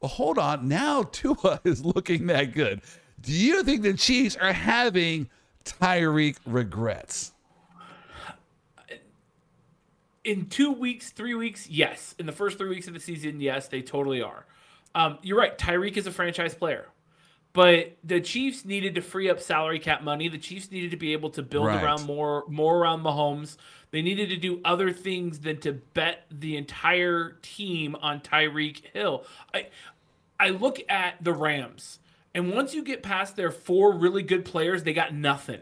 Well, 0.00 0.08
hold 0.08 0.38
on. 0.38 0.68
Now 0.68 1.02
Tua 1.12 1.60
is 1.64 1.84
looking 1.84 2.26
that 2.26 2.52
good. 2.52 2.80
Do 3.20 3.32
you 3.32 3.62
think 3.62 3.82
the 3.82 3.92
Chiefs 3.92 4.36
are 4.36 4.52
having 4.52 5.28
Tyreek 5.64 6.38
regrets? 6.46 7.32
in 10.24 10.46
two 10.46 10.72
weeks, 10.72 11.10
three 11.10 11.34
weeks, 11.34 11.68
yes. 11.68 12.14
In 12.18 12.26
the 12.26 12.32
first 12.32 12.58
three 12.58 12.68
weeks 12.68 12.86
of 12.86 12.94
the 12.94 13.00
season, 13.00 13.40
yes, 13.40 13.68
they 13.68 13.82
totally 13.82 14.22
are. 14.22 14.46
Um, 14.94 15.18
you're 15.22 15.38
right. 15.38 15.56
Tyreek 15.56 15.96
is 15.96 16.06
a 16.06 16.10
franchise 16.12 16.54
player, 16.54 16.86
but 17.52 17.96
the 18.04 18.20
Chiefs 18.20 18.64
needed 18.64 18.94
to 18.96 19.00
free 19.00 19.30
up 19.30 19.40
salary 19.40 19.78
cap 19.78 20.02
money. 20.02 20.28
The 20.28 20.38
Chiefs 20.38 20.70
needed 20.70 20.90
to 20.90 20.96
be 20.96 21.12
able 21.12 21.30
to 21.30 21.42
build 21.42 21.66
Right. 21.66 21.82
around 21.82 22.04
more, 22.04 22.44
more 22.48 22.78
around 22.78 23.02
Mahomes. 23.02 23.56
They 23.90 24.02
needed 24.02 24.28
to 24.30 24.36
do 24.36 24.60
other 24.64 24.90
things 24.90 25.40
than 25.40 25.58
to 25.60 25.72
bet 25.72 26.24
the 26.30 26.56
entire 26.56 27.36
team 27.42 27.94
on 28.00 28.20
Tyreek 28.20 28.82
Hill. 28.94 29.24
I, 29.54 29.66
I 30.40 30.48
look 30.50 30.80
at 30.88 31.22
the 31.22 31.32
Rams, 31.32 31.98
and 32.34 32.52
once 32.54 32.74
you 32.74 32.82
get 32.82 33.02
past 33.02 33.36
their 33.36 33.50
four 33.50 33.92
really 33.92 34.22
good 34.22 34.44
players, 34.44 34.82
they 34.82 34.92
got 34.94 35.14
nothing. 35.14 35.60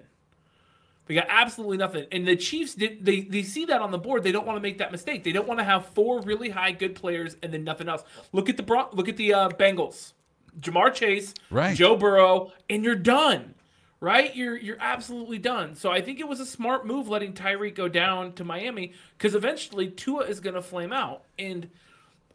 They 1.10 1.16
got 1.16 1.26
absolutely 1.28 1.76
nothing. 1.76 2.06
And 2.12 2.24
the 2.24 2.36
Chiefs 2.36 2.74
did 2.76 3.04
they 3.04 3.22
they 3.22 3.42
see 3.42 3.64
that 3.64 3.80
on 3.82 3.90
the 3.90 3.98
board. 3.98 4.22
They 4.22 4.30
don't 4.30 4.46
want 4.46 4.58
to 4.58 4.60
make 4.62 4.78
that 4.78 4.92
mistake. 4.92 5.24
They 5.24 5.32
don't 5.32 5.48
want 5.48 5.58
to 5.58 5.64
have 5.64 5.86
four 5.86 6.20
really 6.20 6.50
high 6.50 6.70
good 6.70 6.94
players 6.94 7.34
and 7.42 7.52
then 7.52 7.64
nothing 7.64 7.88
else. 7.88 8.04
Look 8.32 8.48
at 8.48 8.56
the 8.56 8.62
Bron- 8.62 8.90
look 8.92 9.08
at 9.08 9.16
the 9.16 9.34
uh, 9.34 9.48
Bengals. 9.48 10.12
Ja'Marr 10.60 10.94
Chase, 10.94 11.34
Right. 11.50 11.76
Joe 11.76 11.96
Burrow, 11.96 12.52
and 12.68 12.84
you're 12.84 12.94
done. 12.94 13.56
Right? 13.98 14.34
You're 14.36 14.56
you're 14.56 14.78
absolutely 14.78 15.38
done. 15.38 15.74
So 15.74 15.90
I 15.90 16.00
think 16.00 16.20
it 16.20 16.28
was 16.28 16.38
a 16.38 16.46
smart 16.46 16.86
move 16.86 17.08
letting 17.08 17.32
Tyreek 17.32 17.74
go 17.74 17.88
down 17.88 18.32
to 18.34 18.44
Miami 18.44 18.92
because 19.18 19.34
eventually 19.34 19.88
Tua 19.88 20.26
is 20.26 20.38
going 20.38 20.54
to 20.54 20.62
flame 20.62 20.92
out. 20.92 21.24
And 21.40 21.68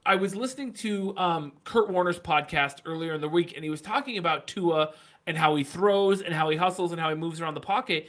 I 0.05 0.17
was 0.17 0.36
listening 0.36 0.73
to 0.73 1.17
um, 1.17 1.53
Kurt 1.63 1.89
Warner's 1.89 2.19
podcast 2.19 2.80
earlier 2.86 3.13
in 3.13 3.21
the 3.21 3.30
week, 3.30 3.53
and 3.55 3.63
he 3.63 3.69
was 3.69 3.82
talking 3.82 4.17
about 4.17 4.47
Tua 4.47 4.91
and 5.26 5.36
how 5.38 5.55
he 5.55 5.63
throws 5.63 6.21
and 6.21 6.34
how 6.36 6.49
he 6.49 6.57
hustles 6.57 6.91
and 6.91 7.01
how 7.01 7.09
he 7.09 7.15
moves 7.15 7.41
around 7.41 7.55
the 7.55 7.61
pocket. 7.61 8.07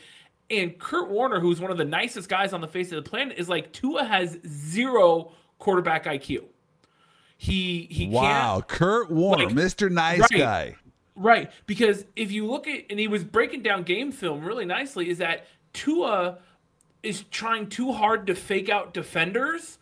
And 0.51 0.79
Kurt 0.79 1.09
Warner, 1.09 1.41
who's 1.41 1.61
one 1.61 1.71
of 1.71 1.77
the 1.77 1.85
nicest 1.85 2.29
guys 2.29 2.53
on 2.53 2.61
the 2.61 2.69
face 2.69 2.93
of 2.93 3.03
the 3.03 3.09
planet, 3.09 3.39
is 3.39 3.49
like 3.49 3.73
Tua 3.73 4.05
has 4.05 4.39
zero 4.47 5.33
quarterback 5.59 6.05
IQ. 6.05 6.45
He 7.37 7.87
he 7.91 8.09
Wow, 8.09 8.63
Kurt 8.67 9.11
Warner, 9.11 9.47
like, 9.47 9.55
Mr. 9.55 9.91
Nice 9.91 10.21
right. 10.21 10.31
Guy. 10.31 10.77
Right, 11.17 11.51
because 11.67 12.05
if 12.15 12.31
you 12.31 12.47
look 12.47 12.67
at 12.69 12.85
and 12.91 13.01
he 13.01 13.09
was 13.09 13.25
breaking 13.25 13.63
down 13.63 13.85
game 13.85 14.13
film 14.13 14.45
really 14.45 14.67
nicely, 14.67 15.09
is 15.09 15.19
that 15.19 15.47
Tua 15.73 16.39
is 17.03 17.25
trying 17.31 17.69
too 17.69 17.93
hard 17.93 18.27
to 18.27 18.35
fake 18.35 18.69
out 18.69 18.93
defenders, 18.93 19.79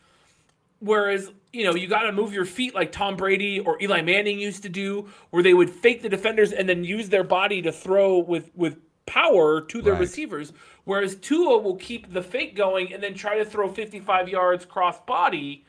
whereas 0.79 1.33
you 1.53 1.65
know 1.65 1.75
you 1.75 1.89
got 1.89 2.03
to 2.03 2.13
move 2.13 2.33
your 2.33 2.45
feet 2.45 2.75
like 2.75 2.93
Tom 2.93 3.17
Brady 3.17 3.59
or 3.59 3.81
Eli 3.83 4.01
Manning 4.03 4.39
used 4.39 4.63
to 4.63 4.69
do, 4.69 5.09
where 5.31 5.43
they 5.43 5.55
would 5.55 5.71
fake 5.71 6.03
the 6.03 6.09
defenders 6.09 6.53
and 6.53 6.69
then 6.69 6.85
use 6.85 7.09
their 7.09 7.25
body 7.25 7.63
to 7.63 7.73
throw 7.73 8.19
with 8.19 8.51
with 8.55 8.79
power 9.07 9.61
to 9.61 9.83
their 9.83 9.93
Right. 9.95 10.01
receivers. 10.01 10.53
Whereas 10.85 11.15
Tua 11.17 11.59
will 11.59 11.77
keep 11.77 12.13
the 12.13 12.23
fake 12.23 12.55
going 12.57 12.93
and 12.93 13.03
then 13.03 13.15
try 13.15 13.39
to 13.39 13.45
throw 13.45 13.69
55 13.69 14.29
yards 14.29 14.65
cross 14.65 15.01
body 15.01 15.65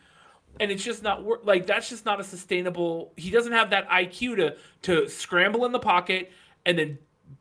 and 0.59 0.71
it's 0.71 0.83
just 0.85 1.03
not 1.03 1.21
wor- 1.23 1.41
like 1.43 1.65
that's 1.65 1.89
just 1.89 2.05
not 2.05 2.19
a 2.21 2.23
sustainable. 2.23 3.11
He 3.17 3.29
doesn't 3.29 3.51
have 3.51 3.71
that 3.71 3.87
IQ 3.89 4.35
to 4.37 4.55
to 4.83 5.09
scramble 5.09 5.65
in 5.65 5.71
the 5.73 5.79
pocket 5.79 6.31
and 6.65 6.79
then 6.79 6.97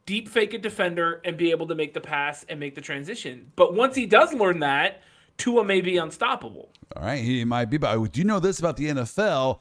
deep 0.07 0.29
fake 0.29 0.53
a 0.53 0.59
defender 0.59 1.21
and 1.25 1.37
be 1.37 1.51
able 1.53 1.67
to 1.69 1.75
make 1.77 1.95
the 1.95 2.01
pass 2.01 2.45
and 2.49 2.59
make 2.59 2.75
the 2.75 2.81
transition. 2.81 3.53
But 3.55 3.75
once 3.75 3.95
he 3.95 4.07
does 4.07 4.35
learn 4.35 4.59
that, 4.61 5.03
Tua 5.37 5.65
may 5.65 5.81
be 5.81 5.97
unstoppable. 5.97 6.71
All 6.97 7.05
right, 7.05 7.23
he 7.23 7.45
might 7.45 7.67
be, 7.67 7.77
but 7.77 7.97
oh, 7.97 8.07
do 8.07 8.21
you 8.21 8.25
know 8.25 8.41
this 8.41 8.59
about 8.59 8.77
the 8.77 8.89
NFL? 8.89 9.61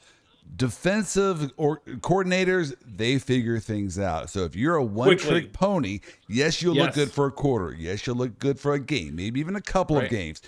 Defensive 0.56 1.52
or 1.58 1.80
coordinators, 2.02 2.76
they 2.86 3.18
figure 3.18 3.60
things 3.60 3.98
out. 3.98 4.30
So 4.30 4.46
if 4.46 4.56
you're 4.56 4.76
a 4.76 4.84
one-trick 4.84 5.52
pony, 5.52 6.00
yes, 6.28 6.62
you'll 6.62 6.76
look 6.76 6.94
good 6.94 7.12
for 7.12 7.26
a 7.26 7.32
quarter. 7.32 7.74
Yes, 7.74 8.06
you'll 8.06 8.18
look 8.18 8.38
good 8.40 8.60
for 8.60 8.74
a 8.74 8.80
game, 8.80 9.16
maybe 9.16 9.40
even 9.40 9.56
a 9.56 9.62
couple 9.62 9.98
of 9.98 10.10
games. 10.10 10.42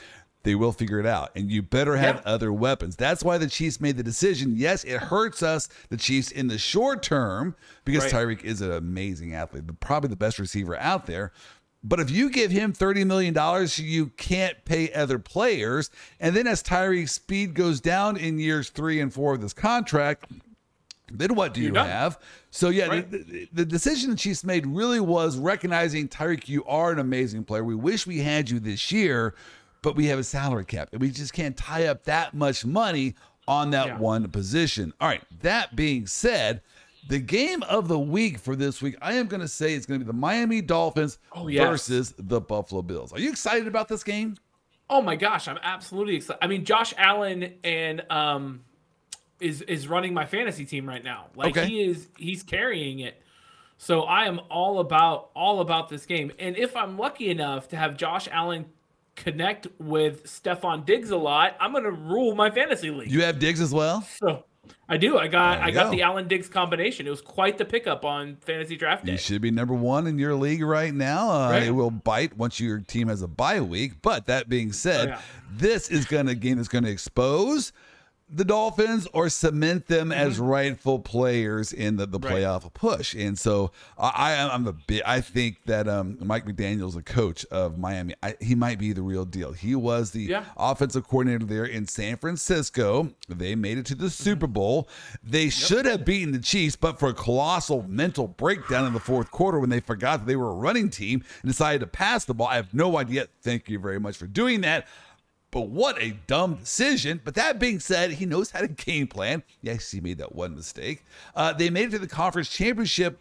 They 0.43 0.53
will 0.53 0.73
figure 0.73 0.99
it 0.99 1.07
out, 1.07 1.31
and 1.35 1.49
you 1.49 1.63
better 1.63 1.97
have 1.97 2.17
Yeah. 2.17 2.33
other 2.33 2.53
weapons. 2.53 2.95
That's 2.95 3.23
why 3.23 3.39
the 3.39 3.47
Chiefs 3.47 3.81
made 3.81 3.97
the 3.97 4.03
decision. 4.03 4.53
Yes, 4.55 4.83
it 4.83 4.99
hurts 5.01 5.41
us, 5.41 5.67
the 5.89 5.97
Chiefs, 5.97 6.29
in 6.29 6.49
the 6.49 6.59
short 6.59 7.01
term 7.01 7.55
because 7.83 8.03
Right. 8.03 8.27
Tyreek 8.27 8.43
is 8.43 8.61
an 8.61 8.71
amazing 8.71 9.33
athlete, 9.33 9.63
probably 9.79 10.09
the 10.09 10.15
best 10.15 10.37
receiver 10.37 10.77
out 10.77 11.07
there. 11.07 11.31
But 11.87 11.99
if 11.99 12.09
you 12.09 12.31
give 12.31 12.49
him 12.49 12.73
$30 12.73 13.05
million, 13.05 13.35
you 13.77 14.07
can't 14.17 14.65
pay 14.65 14.91
other 14.91 15.19
players. 15.19 15.91
And 16.19 16.35
then 16.35 16.47
as 16.47 16.63
Tyreek's 16.63 17.11
speed 17.11 17.53
goes 17.53 17.79
down 17.79 18.17
in 18.17 18.39
years 18.39 18.71
three 18.71 18.99
and 18.99 19.13
four 19.13 19.35
of 19.35 19.41
this 19.41 19.53
contract, 19.53 20.25
then 21.11 21.35
what 21.35 21.53
do 21.53 21.61
you 21.61 21.75
have? 21.75 22.19
So, 22.49 22.69
yeah, 22.69 22.87
Right. 22.87 23.11
the, 23.11 23.19
the, 23.19 23.49
the 23.53 23.65
decision 23.65 24.09
the 24.09 24.15
Chiefs 24.15 24.43
made 24.43 24.65
really 24.65 24.99
was 24.99 25.37
recognizing 25.37 26.07
Tyreek, 26.07 26.49
you 26.49 26.65
are 26.65 26.91
an 26.91 26.97
amazing 26.97 27.43
player. 27.43 27.63
We 27.63 27.75
wish 27.75 28.07
we 28.07 28.17
had 28.19 28.49
you 28.49 28.59
this 28.59 28.91
year, 28.91 29.35
but 29.83 29.95
we 29.95 30.07
have 30.07 30.17
a 30.17 30.23
salary 30.23 30.65
cap 30.65 30.89
and 30.91 30.99
we 30.99 31.11
just 31.11 31.33
can't 31.33 31.55
tie 31.55 31.85
up 31.85 32.05
that 32.05 32.33
much 32.33 32.65
money 32.65 33.13
on 33.47 33.69
that 33.69 33.85
Yeah. 33.85 33.97
one 33.99 34.27
position. 34.31 34.91
All 34.99 35.07
right, 35.07 35.21
that 35.41 35.75
being 35.75 36.07
said, 36.07 36.61
the 37.07 37.19
game 37.19 37.63
of 37.63 37.87
the 37.87 37.99
week 37.99 38.39
for 38.39 38.55
this 38.55 38.81
week, 38.81 38.95
I 39.01 39.13
am 39.13 39.27
going 39.27 39.41
to 39.41 39.47
say 39.47 39.73
it's 39.73 39.85
going 39.85 39.99
to 39.99 40.05
be 40.05 40.07
the 40.11 40.17
Miami 40.17 40.61
Dolphins 40.61 41.19
Oh, 41.33 41.47
yes. 41.47 41.67
versus 41.67 42.13
the 42.17 42.41
Buffalo 42.41 42.81
Bills. 42.81 43.13
Are 43.13 43.19
you 43.19 43.29
excited 43.29 43.67
about 43.67 43.87
this 43.87 44.03
game? 44.03 44.37
Oh 44.89 45.01
my 45.01 45.15
gosh, 45.15 45.47
I'm 45.47 45.59
absolutely 45.63 46.15
excited. 46.17 46.39
I 46.43 46.47
mean, 46.47 46.63
Josh 46.65 46.93
Allen 46.97 47.53
and 47.63 48.03
um, 48.11 48.61
is 49.39 49.61
is 49.63 49.87
running 49.87 50.13
my 50.13 50.25
fantasy 50.25 50.65
team 50.65 50.87
right 50.87 51.03
now. 51.03 51.27
Like 51.35 51.57
Okay. 51.57 51.67
he 51.67 51.83
is 51.83 52.07
he's 52.17 52.43
carrying 52.43 52.99
it. 52.99 53.21
So 53.77 54.01
I 54.03 54.25
am 54.25 54.39
all 54.49 54.79
about 54.79 55.31
all 55.35 55.59
about 55.59 55.89
this 55.89 56.05
game. 56.05 56.31
And 56.39 56.55
if 56.55 56.75
I'm 56.75 56.97
lucky 56.97 57.29
enough 57.29 57.67
to 57.69 57.75
have 57.77 57.97
Josh 57.97 58.27
Allen 58.31 58.67
connect 59.15 59.67
with 59.79 60.25
Stefon 60.25 60.85
Diggs 60.85 61.09
a 61.09 61.17
lot, 61.17 61.55
I'm 61.59 61.73
gonna 61.73 61.89
rule 61.91 62.35
my 62.35 62.49
fantasy 62.51 62.91
league. 62.91 63.11
You 63.11 63.23
have 63.23 63.39
Diggs 63.39 63.61
as 63.61 63.73
well? 63.73 64.01
so 64.01 64.45
I 64.87 64.97
do. 64.97 65.17
I 65.17 65.27
got 65.27 65.59
I 65.59 65.71
got 65.71 65.91
the 65.91 66.01
Allen 66.03 66.27
Diggs 66.27 66.47
combination. 66.47 67.07
It 67.07 67.09
was 67.09 67.21
quite 67.21 67.57
the 67.57 67.65
pickup 67.65 68.05
on 68.05 68.35
fantasy 68.37 68.75
draft 68.75 69.05
day. 69.05 69.13
You 69.13 69.17
should 69.17 69.41
be 69.41 69.49
number 69.51 69.73
one 69.73 70.05
in 70.07 70.19
your 70.19 70.35
league 70.35 70.61
right 70.61 70.93
now. 70.93 71.29
Uh, 71.31 71.49
Right. 71.51 71.63
It 71.63 71.71
will 71.71 71.91
bite 71.91 72.37
once 72.37 72.59
your 72.59 72.79
team 72.79 73.07
has 73.07 73.21
a 73.21 73.27
bye 73.27 73.61
week. 73.61 74.01
But 74.01 74.27
that 74.27 74.47
being 74.49 74.71
said, 74.73 75.07
Oh, 75.07 75.11
yeah. 75.13 75.21
this 75.51 75.89
is 75.89 76.05
going 76.05 76.27
to 76.27 76.35
game 76.35 76.57
that's 76.57 76.67
going 76.67 76.83
to 76.83 76.91
expose 76.91 77.73
the 78.27 78.43
Dolphins 78.43 79.07
or 79.13 79.29
cement 79.29 79.85
them 79.87 80.11
as 80.11 80.39
rightful 80.39 80.97
players 80.99 81.71
in 81.71 81.97
the, 81.97 82.05
the 82.07 82.19
Mm-hmm. 82.19 82.33
Right. 82.33 82.43
playoff 82.43 82.73
push. 82.73 83.13
And 83.13 83.37
so 83.37 83.71
I, 83.99 84.33
I 84.33 84.53
I'm 84.53 84.65
a 84.67 84.73
bit. 84.73 85.03
I 85.05 85.21
think 85.21 85.57
that 85.65 85.87
um, 85.87 86.17
Mike 86.21 86.45
McDaniel's 86.45 86.95
the 86.95 87.03
coach 87.03 87.45
of 87.45 87.77
Miami. 87.77 88.15
I, 88.23 88.35
he 88.41 88.55
might 88.55 88.79
be 88.79 88.93
the 88.93 89.03
real 89.03 89.25
deal. 89.25 89.51
He 89.51 89.75
was 89.75 90.09
the 90.11 90.21
Yeah. 90.23 90.45
offensive 90.57 91.07
coordinator 91.07 91.45
there 91.45 91.65
in 91.65 91.87
San 91.87 92.17
Francisco. 92.17 93.11
They 93.29 93.53
made 93.53 93.77
it 93.77 93.85
to 93.87 93.95
the 93.95 94.09
Super 94.09 94.47
Bowl. 94.47 94.89
They 95.23 95.49
should 95.49 95.85
have 95.85 96.03
beaten 96.03 96.31
the 96.31 96.39
Chiefs, 96.39 96.75
but 96.75 96.97
for 96.99 97.09
a 97.09 97.13
colossal 97.13 97.85
mental 97.87 98.27
breakdown 98.27 98.85
in 98.87 98.93
the 98.93 98.99
fourth 98.99 99.29
quarter 99.29 99.59
when 99.59 99.69
they 99.69 99.79
forgot 99.81 100.21
that 100.21 100.25
they 100.25 100.35
were 100.35 100.49
a 100.49 100.55
running 100.55 100.89
team 100.89 101.23
and 101.43 101.51
decided 101.51 101.79
to 101.81 101.87
pass 101.87 102.25
the 102.25 102.33
ball. 102.33 102.47
I 102.47 102.55
have 102.55 102.73
no 102.73 102.97
idea. 102.97 103.27
Thank 103.43 103.69
you 103.69 103.77
very 103.77 103.99
much 103.99 104.17
for 104.17 104.25
doing 104.25 104.61
that. 104.61 104.87
But 105.55 105.69
what 105.69 105.97
a 106.03 106.11
dumb 106.27 106.55
decision. 106.55 107.21
But 107.23 107.35
that 107.35 107.59
being 107.59 107.79
said, 107.79 108.11
he 108.11 108.25
knows 108.25 108.51
how 108.51 108.59
to 108.59 108.67
game 108.67 109.07
plan. 109.07 109.41
Yes, 109.61 109.89
he 109.89 110.01
made 110.01 110.17
that 110.17 110.35
one 110.35 110.53
mistake. 110.53 111.05
Uh, 111.33 111.53
they 111.53 111.69
made 111.69 111.87
it 111.87 111.91
to 111.91 111.99
the 111.99 112.09
conference 112.09 112.49
championship 112.49 113.17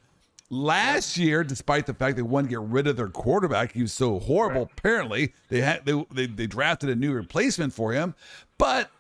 last 0.51 1.16
year, 1.16 1.45
despite 1.45 1.87
the 1.87 1.95
fact 1.95 2.16
they 2.16 2.22
wanted 2.22 2.49
to 2.49 2.57
get 2.57 2.61
rid 2.62 2.89
of 2.89 2.97
their 2.97 3.07
quarterback. 3.07 3.70
He 3.70 3.82
was 3.82 3.93
so 3.93 4.18
horrible. 4.18 4.68
Apparently, 4.76 5.32
they 5.49 5.61
had 5.61 5.87
they, 5.87 6.05
they 6.12 6.26
they 6.26 6.49
drafted 6.49 6.91
a 6.91 6.97
new 6.97 7.12
replacement 7.12 7.72
for 7.72 7.93
him, 7.93 8.16
but 8.59 8.91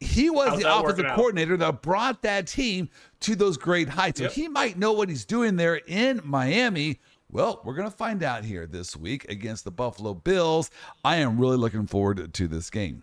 he 0.00 0.28
was 0.28 0.48
How's 0.48 0.62
the 0.62 0.76
offensive 0.76 1.04
out? 1.04 1.14
coordinator 1.14 1.56
that 1.58 1.82
brought 1.82 2.22
that 2.22 2.48
team 2.48 2.88
to 3.20 3.36
those 3.36 3.56
great 3.56 3.88
heights. 3.90 4.20
Yep. 4.20 4.32
So 4.32 4.40
he 4.40 4.48
might 4.48 4.76
know 4.76 4.90
what 4.90 5.08
he's 5.08 5.24
doing 5.24 5.54
there 5.54 5.76
in 5.76 6.20
Miami. 6.24 6.98
Well, 7.32 7.60
we're 7.64 7.74
going 7.74 7.90
to 7.90 7.96
find 7.96 8.22
out 8.22 8.44
here 8.44 8.66
this 8.66 8.94
week 8.94 9.24
against 9.30 9.64
the 9.64 9.70
Buffalo 9.70 10.12
Bills. 10.12 10.70
I 11.04 11.16
am 11.16 11.40
really 11.40 11.56
looking 11.56 11.86
forward 11.86 12.32
to 12.34 12.46
this 12.48 12.68
game. 12.68 13.02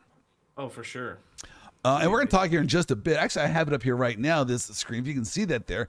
Oh, 0.55 0.69
for 0.69 0.83
sure. 0.83 1.17
Uh, 1.83 1.99
and 2.03 2.11
we're 2.11 2.17
going 2.19 2.27
to 2.27 2.35
talk 2.35 2.49
here 2.49 2.61
in 2.61 2.67
just 2.67 2.91
a 2.91 2.95
bit. 2.95 3.17
Actually, 3.17 3.45
I 3.45 3.47
have 3.47 3.67
it 3.67 3.73
up 3.73 3.81
here 3.81 3.95
right 3.95 4.19
now, 4.19 4.43
this 4.43 4.65
screen. 4.65 5.01
If 5.01 5.07
you 5.07 5.13
can 5.15 5.25
see 5.25 5.45
that 5.45 5.65
there. 5.65 5.87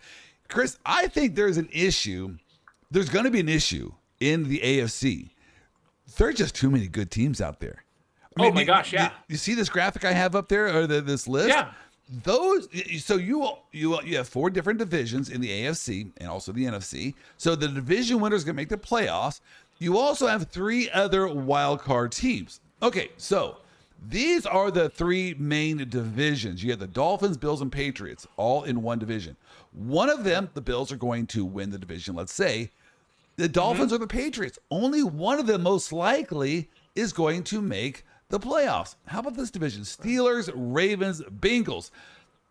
Chris, 0.48 0.78
I 0.86 1.06
think 1.08 1.34
there's 1.34 1.58
an 1.58 1.68
issue. 1.70 2.38
There's 2.90 3.10
going 3.10 3.26
to 3.26 3.30
be 3.30 3.40
an 3.40 3.48
issue 3.48 3.92
in 4.20 4.48
the 4.48 4.60
AFC. 4.60 5.30
There 6.16 6.28
are 6.28 6.32
just 6.32 6.54
too 6.54 6.70
many 6.70 6.88
good 6.88 7.10
teams 7.10 7.40
out 7.40 7.60
there. 7.60 7.84
I 8.38 8.46
Oh 8.46 8.52
my 8.52 8.60
you- 8.60 8.66
gosh, 8.66 8.92
you- 8.92 9.00
yeah. 9.00 9.10
You, 9.28 9.36
see 9.36 9.54
this 9.54 9.68
graphic 9.68 10.04
I 10.04 10.12
have 10.12 10.34
up 10.34 10.48
there, 10.48 10.74
or 10.74 10.86
the, 10.86 11.00
this 11.02 11.28
list? 11.28 11.50
Yeah. 11.50 11.72
Those. 12.24 12.68
So 13.04 13.16
you 13.16 13.48
you 13.70 14.00
you 14.02 14.16
have 14.16 14.28
four 14.28 14.50
different 14.50 14.80
divisions 14.80 15.30
in 15.30 15.40
the 15.40 15.48
AFC 15.48 16.10
and 16.16 16.28
also 16.28 16.50
the 16.50 16.64
NFC. 16.64 17.14
So 17.36 17.54
the 17.54 17.68
division 17.68 18.20
winner 18.20 18.34
is 18.34 18.42
going 18.42 18.56
to 18.56 18.60
make 18.60 18.68
the 18.68 18.76
playoffs. 18.76 19.40
You 19.78 19.96
also 19.96 20.26
have 20.26 20.48
three 20.48 20.90
other 20.90 21.28
wild 21.28 21.80
card 21.80 22.12
teams. 22.12 22.60
Okay, 22.82 23.10
so 23.16 23.58
these 24.08 24.44
are 24.44 24.70
the 24.70 24.88
three 24.88 25.34
main 25.38 25.88
divisions. 25.88 26.64
You 26.64 26.70
have 26.70 26.80
the 26.80 26.86
Dolphins, 26.86 27.36
Bills, 27.36 27.60
and 27.60 27.70
Patriots 27.70 28.26
all 28.36 28.64
in 28.64 28.82
one 28.82 28.98
division. 28.98 29.36
One 29.72 30.08
of 30.08 30.24
them, 30.24 30.50
the 30.54 30.60
Bills, 30.60 30.90
are 30.90 30.96
going 30.96 31.26
to 31.28 31.44
win 31.44 31.70
the 31.70 31.78
division. 31.78 32.14
Let's 32.14 32.32
say 32.32 32.70
the 33.36 33.44
mm-hmm. 33.44 33.52
Dolphins 33.52 33.92
or 33.92 33.98
the 33.98 34.06
Patriots. 34.06 34.58
Only 34.70 35.02
one 35.02 35.38
of 35.38 35.46
them, 35.46 35.62
most 35.62 35.92
likely, 35.92 36.68
is 36.94 37.12
going 37.12 37.44
to 37.44 37.60
make 37.60 38.04
the 38.30 38.40
playoffs. 38.40 38.94
How 39.06 39.20
about 39.20 39.34
this 39.34 39.50
division? 39.50 39.82
Steelers, 39.82 40.50
Ravens, 40.54 41.20
Bengals. 41.22 41.90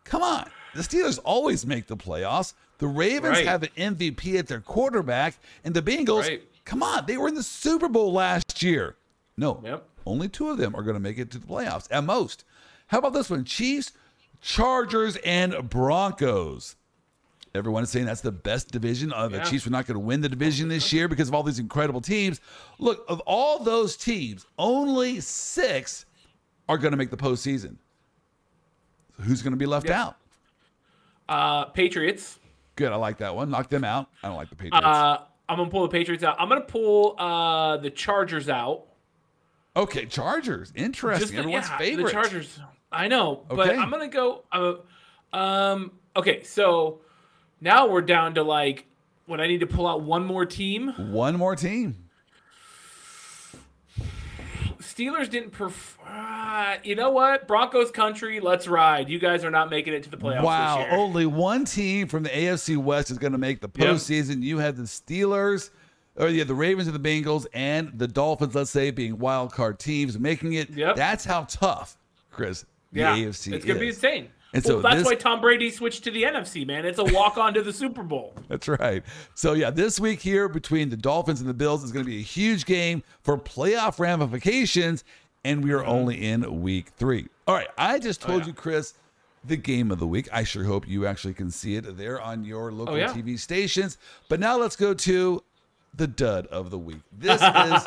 Come 0.06 0.22
on. 0.22 0.50
The 0.76 0.82
Steelers 0.82 1.20
always 1.24 1.66
make 1.66 1.88
the 1.88 1.98
playoffs. 1.98 2.54
The 2.78 2.88
Ravens 2.88 3.38
Right. 3.38 3.48
have 3.48 3.64
an 3.64 3.70
MVP 3.76 4.38
at 4.38 4.48
their 4.48 4.62
quarterback, 4.62 5.40
and 5.64 5.74
the 5.74 5.82
Bengals, 5.82 6.22
Right. 6.28 6.44
come 6.64 6.82
on, 6.84 7.06
they 7.08 7.18
were 7.18 7.28
in 7.28 7.36
the 7.36 7.44
Super 7.44 7.90
Bowl 7.90 8.14
last 8.14 8.62
year. 8.64 8.96
No, 9.36 9.62
Yep. 9.64 9.88
only 10.06 10.30
two 10.30 10.50
of 10.50 10.58
them 10.58 10.76
are 10.76 10.84
going 10.84 10.94
to 10.94 11.00
make 11.00 11.18
it 11.18 11.32
to 11.32 11.40
the 11.40 11.48
playoffs 11.48 11.88
at 11.92 12.04
most. 12.04 12.44
How 12.88 13.00
about 13.00 13.14
this 13.14 13.30
one? 13.30 13.44
Chiefs, 13.44 13.92
Chargers, 14.42 15.18
and 15.26 15.70
Broncos. 15.70 16.76
Everyone 17.56 17.84
is 17.84 17.90
saying 17.90 18.06
that's 18.06 18.22
the 18.22 18.32
best 18.32 18.72
division. 18.72 19.12
Uh, 19.12 19.28
the 19.28 19.38
Yeah. 19.38 19.44
Chiefs 19.44 19.66
are 19.66 19.72
not 19.72 19.88
going 19.88 19.96
to 19.96 20.00
win 20.06 20.22
the 20.22 20.30
division 20.30 20.68
this 20.70 20.94
year 20.94 21.08
because 21.08 21.28
of 21.28 21.34
all 21.34 21.42
these 21.44 21.60
incredible 21.60 22.02
teams. 22.02 22.40
Look, 22.78 23.04
of 23.10 23.20
all 23.22 23.60
those 23.60 23.98
teams, 23.98 24.46
only 24.60 25.20
six 25.20 26.06
are 26.68 26.78
going 26.78 26.92
to 26.92 26.98
make 26.98 27.10
the 27.10 27.18
postseason. 27.18 27.78
Who's 29.22 29.42
going 29.42 29.52
to 29.54 29.58
be 29.58 29.66
left 29.66 29.88
Yep. 29.88 29.96
out? 29.96 30.16
Uh, 31.28 31.66
Patriots. 31.66 32.40
Good. 32.76 32.92
I 32.92 32.96
like 32.96 33.18
that 33.18 33.36
one. 33.36 33.50
Knock 33.50 33.70
them 33.70 33.84
out. 33.84 34.10
I 34.24 34.28
don't 34.28 34.38
like 34.38 34.50
the 34.50 34.56
Patriots. 34.56 34.86
Uh, 34.86 35.18
I'm 35.50 35.58
gonna 35.58 35.70
pull 35.70 35.82
the 35.82 35.90
Patriots 35.90 36.24
out. 36.24 36.36
I'm 36.40 36.48
gonna 36.48 36.62
pull 36.62 37.16
uh 37.20 37.78
the 37.78 37.90
Chargers 37.90 38.50
out. 38.50 38.86
okay, 39.76 40.06
Chargers. 40.06 40.72
Interesting. 40.76 41.20
Just 41.22 41.32
the, 41.34 41.40
Everyone's 41.40 41.68
yeah, 41.68 41.78
favorite. 41.78 42.06
The 42.06 42.12
Chargers. 42.12 42.60
I 42.92 43.08
know, 43.08 43.44
but 43.50 43.60
Okay. 43.70 43.76
I'm 43.78 43.90
gonna 43.90 44.08
go. 44.08 44.44
Uh, 44.52 44.76
um. 45.36 45.92
Okay, 46.16 46.44
so 46.44 47.02
now 47.62 47.88
we're 47.88 48.02
down 48.02 48.36
to 48.36 48.44
like 48.44 48.86
when 49.26 49.40
I 49.40 49.48
need 49.48 49.60
to 49.60 49.68
pull 49.68 49.88
out 49.88 50.02
one 50.02 50.26
more 50.26 50.46
team. 50.46 50.90
One 51.12 51.36
more 51.38 51.56
team. 51.56 52.10
Steelers 54.82 55.30
didn't 55.30 55.52
perform. 55.52 56.08
uh, 56.10 56.76
You 56.84 56.96
know 56.96 57.10
what? 57.12 57.48
Broncos 57.48 57.92
country. 57.92 58.40
Let's 58.40 58.68
ride. 58.68 59.10
You 59.10 59.20
guys 59.20 59.44
are 59.44 59.52
not 59.52 59.70
making 59.70 59.94
it 59.94 60.04
to 60.04 60.10
the 60.10 60.18
playoffs 60.18 60.44
Wow, 60.44 60.88
only 60.92 61.26
one 61.26 61.66
team 61.66 62.08
from 62.08 62.24
the 62.24 62.30
AFC 62.30 62.78
West 62.78 63.12
is 63.12 63.18
going 63.18 63.34
to 63.34 63.38
make 63.38 63.62
the 63.62 63.70
Yep. 63.76 63.88
postseason. 63.96 64.42
You 64.42 64.58
have 64.60 64.78
the 64.78 64.84
Steelers, 64.84 65.70
or 66.16 66.28
you 66.30 66.40
have 66.40 66.48
the 66.48 66.56
Ravens 66.56 66.88
and 66.88 66.96
the 66.98 67.10
Bengals, 67.10 67.46
and 67.54 67.92
the 67.98 68.08
Dolphins. 68.08 68.56
Let's 68.56 68.72
say 68.72 68.92
being 68.92 69.20
wild 69.20 69.54
card 69.54 69.80
teams 69.80 70.18
making 70.18 70.54
it. 70.54 70.70
Yep. 70.70 70.96
That's 70.96 71.26
how 71.26 71.44
tough, 71.44 71.98
Chris. 72.32 72.66
The 72.92 73.02
yeah, 73.02 73.16
AFC 73.18 73.54
it's 73.54 73.66
gonna 73.66 73.80
be 73.80 73.90
insane. 73.90 74.30
And 74.54 74.64
well, 74.64 74.78
so 74.78 74.82
that's 74.82 74.96
this- 74.98 75.06
why 75.06 75.16
Tom 75.16 75.42
Brady 75.42 75.70
switched 75.70 76.04
to 76.06 76.12
the 76.12 76.24
NFC. 76.24 76.66
Man, 76.66 76.86
it's 76.86 76.98
a 76.98 77.04
walk 77.04 77.38
on 77.38 77.54
to 77.54 77.62
the 77.62 77.74
Super 77.74 78.04
Bowl. 78.04 78.34
That's 78.48 78.68
right. 78.68 79.04
So 79.36 79.54
yeah, 79.54 79.70
this 79.70 80.00
week 80.00 80.22
here 80.22 80.50
between 80.50 80.90
the 80.90 80.98
Dolphins 80.98 81.40
and 81.40 81.48
the 81.48 81.54
Bills 81.54 81.84
is 81.84 81.92
going 81.92 82.04
to 82.04 82.10
be 82.10 82.18
a 82.18 82.24
huge 82.24 82.66
game 82.66 83.04
for 83.22 83.38
playoff 83.38 84.00
ramifications, 84.00 85.04
and 85.44 85.64
we 85.64 85.72
are 85.72 85.80
mm-hmm. 85.80 85.90
only 85.90 86.28
in 86.28 86.62
week 86.62 86.90
three. 86.98 87.28
All 87.48 87.54
right, 87.54 87.68
I 87.78 88.00
just 88.00 88.24
oh, 88.24 88.30
told 88.30 88.42
yeah. 88.42 88.48
you, 88.48 88.54
Chris, 88.54 88.96
the 89.44 89.56
game 89.56 89.92
of 89.92 90.00
the 90.00 90.08
week. 90.08 90.28
I 90.32 90.44
sure 90.44 90.64
hope 90.64 90.88
you 90.88 91.06
actually 91.06 91.36
can 91.36 91.52
see 91.52 91.76
it 91.76 91.98
there 91.98 92.20
on 92.20 92.44
your 92.44 92.72
oh, 92.72 92.74
local 92.74 92.96
Oh, 92.96 92.98
yeah. 92.98 93.14
TV 93.14 93.38
stations. 93.38 93.98
But 94.30 94.40
now 94.40 94.58
let's 94.58 94.76
go 94.76 94.94
to 94.96 95.44
the 95.94 96.08
dud 96.08 96.48
of 96.48 96.72
the 96.72 96.78
week. 96.78 97.02
This 97.12 97.42
is 97.42 97.84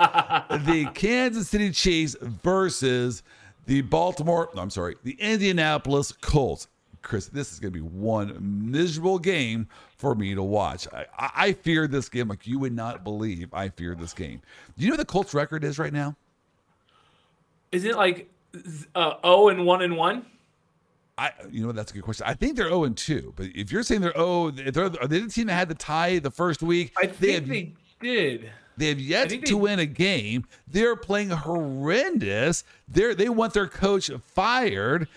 the 0.67 0.91
Kansas 0.95 1.49
City 1.49 1.71
Chiefs 1.71 2.17
versus 2.21 3.23
the 3.67 3.83
Baltimore, 3.83 4.51
no, 4.55 4.63
I'm 4.63 4.71
sorry, 4.71 4.97
the 5.05 5.17
Indianapolis 5.21 6.13
Colts. 6.13 6.69
Chris, 7.03 7.27
this 7.27 7.53
is 7.53 7.59
going 7.59 7.73
to 7.73 7.79
be 7.81 7.85
one 7.85 8.37
miserable 8.71 9.19
game 9.19 9.67
for 9.97 10.15
me 10.15 10.37
to 10.37 10.43
watch. 10.43 10.87
I, 10.93 11.07
I, 11.19 11.31
I 11.35 11.53
fear 11.53 11.89
this 11.89 12.09
game 12.09 12.29
like 12.29 12.47
you 12.47 12.61
would 12.61 12.73
not 12.73 13.03
believe. 13.03 13.53
I 13.53 13.71
fear 13.71 13.97
this 13.97 14.15
game. 14.15 14.41
Do 14.79 14.85
you 14.85 14.91
know 14.91 14.93
what 14.93 15.01
the 15.01 15.13
Colts 15.13 15.35
record 15.35 15.65
is 15.65 15.81
right 15.81 15.93
now? 15.93 16.17
Isn't 17.73 17.91
it 17.91 17.97
like 17.97 18.31
uh, 18.95 19.15
0 19.25 19.49
and 19.49 19.67
1 19.67 19.83
and 19.83 19.97
1? 19.97 20.27
I, 21.19 21.33
you 21.51 21.67
know, 21.67 21.73
that's 21.73 21.91
a 21.91 21.95
good 21.95 22.05
question. 22.05 22.27
I 22.27 22.35
think 22.35 22.57
they're 22.57 22.69
0 22.69 22.85
and 22.85 22.97
2. 22.97 23.35
But 23.37 23.47
if 23.55 23.73
you're 23.73 23.83
saying 23.83 24.01
they're 24.01 24.15
0, 24.15 24.53
if 24.57 24.75
they're, 24.75 24.85
are 24.85 25.09
they 25.09 25.21
the 25.21 25.29
team 25.29 25.49
that 25.49 25.55
had 25.55 25.69
the 25.69 25.75
tie 25.75 26.19
the 26.19 26.31
first 26.31 26.63
week? 26.63 26.93
I 26.97 27.07
they 27.07 27.13
think 27.13 27.35
have 27.35 27.49
they 27.49 27.73
did. 28.01 28.51
They 28.77 28.89
have 28.89 29.01
yet 29.01 29.29
to 29.31 29.39
they- 29.39 29.53
win 29.55 29.79
a 29.79 29.87
game. 29.87 30.47
They're 30.67 30.97
playing 30.97 31.31
horrendous. 31.31 32.65
They're 32.89 33.15
they 33.15 33.29
want 33.29 33.55
their 33.55 33.69
coach 33.69 34.11
fired. 34.35 35.09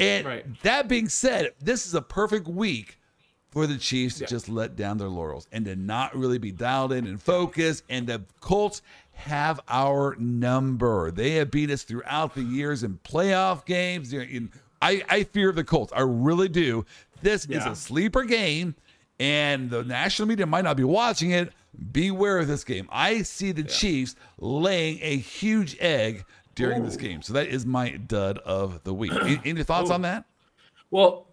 And 0.00 0.26
Right. 0.26 0.62
that 0.62 0.88
being 0.88 1.08
said, 1.08 1.52
this 1.60 1.86
is 1.86 1.94
a 1.94 2.02
perfect 2.02 2.46
week 2.46 2.98
for 3.50 3.66
the 3.66 3.76
Chiefs 3.78 4.16
to 4.18 4.24
Yeah. 4.24 4.28
just 4.28 4.48
let 4.48 4.76
down 4.76 4.98
their 4.98 5.08
laurels 5.08 5.48
and 5.50 5.64
to 5.64 5.74
not 5.74 6.14
really 6.16 6.38
be 6.38 6.52
dialed 6.52 6.92
in 6.92 7.06
and 7.06 7.20
focused. 7.20 7.82
And 7.88 8.06
the 8.06 8.22
Colts 8.40 8.82
have 9.14 9.58
our 9.68 10.14
number. 10.18 11.10
They 11.10 11.32
have 11.32 11.50
beat 11.50 11.70
us 11.70 11.82
throughout 11.82 12.34
the 12.36 12.42
years 12.42 12.84
in 12.84 12.98
playoff 13.02 13.64
games. 13.64 14.12
In- 14.12 14.50
I, 14.80 15.02
I 15.08 15.24
fear 15.24 15.50
the 15.50 15.64
Colts. 15.64 15.92
I 15.96 16.02
really 16.02 16.48
do. 16.48 16.84
This 17.20 17.46
is 17.46 17.66
a 17.66 17.74
sleeper 17.74 18.22
game, 18.22 18.76
and 19.20 19.70
the 19.70 19.84
national 19.84 20.28
media 20.28 20.46
might 20.46 20.64
not 20.64 20.76
be 20.76 20.84
watching 20.84 21.30
it. 21.32 21.52
Beware 21.92 22.38
of 22.38 22.48
this 22.48 22.64
game. 22.64 22.88
I 22.90 23.22
see 23.22 23.52
the 23.52 23.62
Chiefs 23.62 24.16
laying 24.38 24.98
a 25.02 25.16
huge 25.16 25.76
egg 25.80 26.24
during 26.54 26.82
this 26.84 26.96
game. 26.96 27.22
So 27.22 27.32
that 27.34 27.46
is 27.46 27.64
my 27.66 27.90
dud 27.90 28.38
of 28.38 28.82
the 28.84 28.92
week. 28.92 29.12
Any, 29.12 29.40
any 29.44 29.62
thoughts 29.62 29.90
on 29.90 30.02
that? 30.02 30.24
Well, 30.90 31.26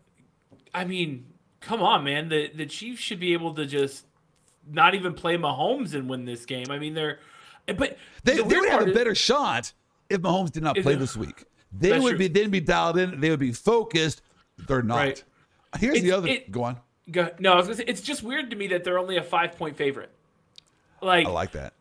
I 0.74 0.86
mean, 0.86 1.26
come 1.62 1.82
on, 1.82 2.04
man. 2.04 2.30
The 2.30 2.52
the 2.54 2.66
Chiefs 2.66 3.02
should 3.02 3.20
be 3.20 3.34
able 3.34 3.54
to 3.56 3.66
just 3.66 4.06
not 4.70 4.94
even 4.96 5.14
play 5.14 5.38
Mahomes 5.38 5.94
and 5.94 6.10
win 6.10 6.26
this 6.26 6.46
game. 6.46 6.68
I 6.70 6.78
mean, 6.80 6.94
they're 6.94 7.20
but 7.66 7.98
They, 8.24 8.38
the 8.38 8.44
they 8.44 8.60
would 8.60 8.70
have 8.70 8.82
a 8.84 8.88
is- 8.90 8.96
better 8.96 9.16
shot 9.16 9.74
if 10.10 10.22
Mahomes 10.22 10.52
did 10.52 10.64
not 10.64 10.76
play 10.78 10.96
this 10.96 11.16
week. 11.18 11.46
They 11.72 12.00
would 12.00 12.12
true. 12.12 12.18
be 12.20 12.28
they'd 12.28 12.52
be 12.52 12.60
dialed 12.60 12.98
in. 12.98 13.20
They 13.20 13.30
would 13.30 13.40
be 13.40 13.52
focused. 13.52 14.22
They're 14.68 14.84
not. 14.84 14.96
Right. 14.98 15.24
Here's 15.80 16.02
the 16.02 16.12
other. 16.12 16.28
it- 16.28 16.52
go 16.52 16.64
on. 16.64 16.78
Go, 17.12 17.30
no, 17.40 17.54
I 17.54 17.56
was 17.58 17.68
gonna 17.68 17.78
say 17.78 17.86
it's 17.88 18.02
just 18.02 18.24
weird 18.24 18.50
to 18.50 18.56
me 18.56 18.68
that 18.68 18.84
they're 18.84 19.00
only 19.00 19.18
a 19.18 19.24
five 19.24 19.58
point 19.58 19.78
favorite. 19.78 20.12
Like, 21.02 21.28
I 21.28 21.30
like 21.30 21.52
that. 21.52 21.74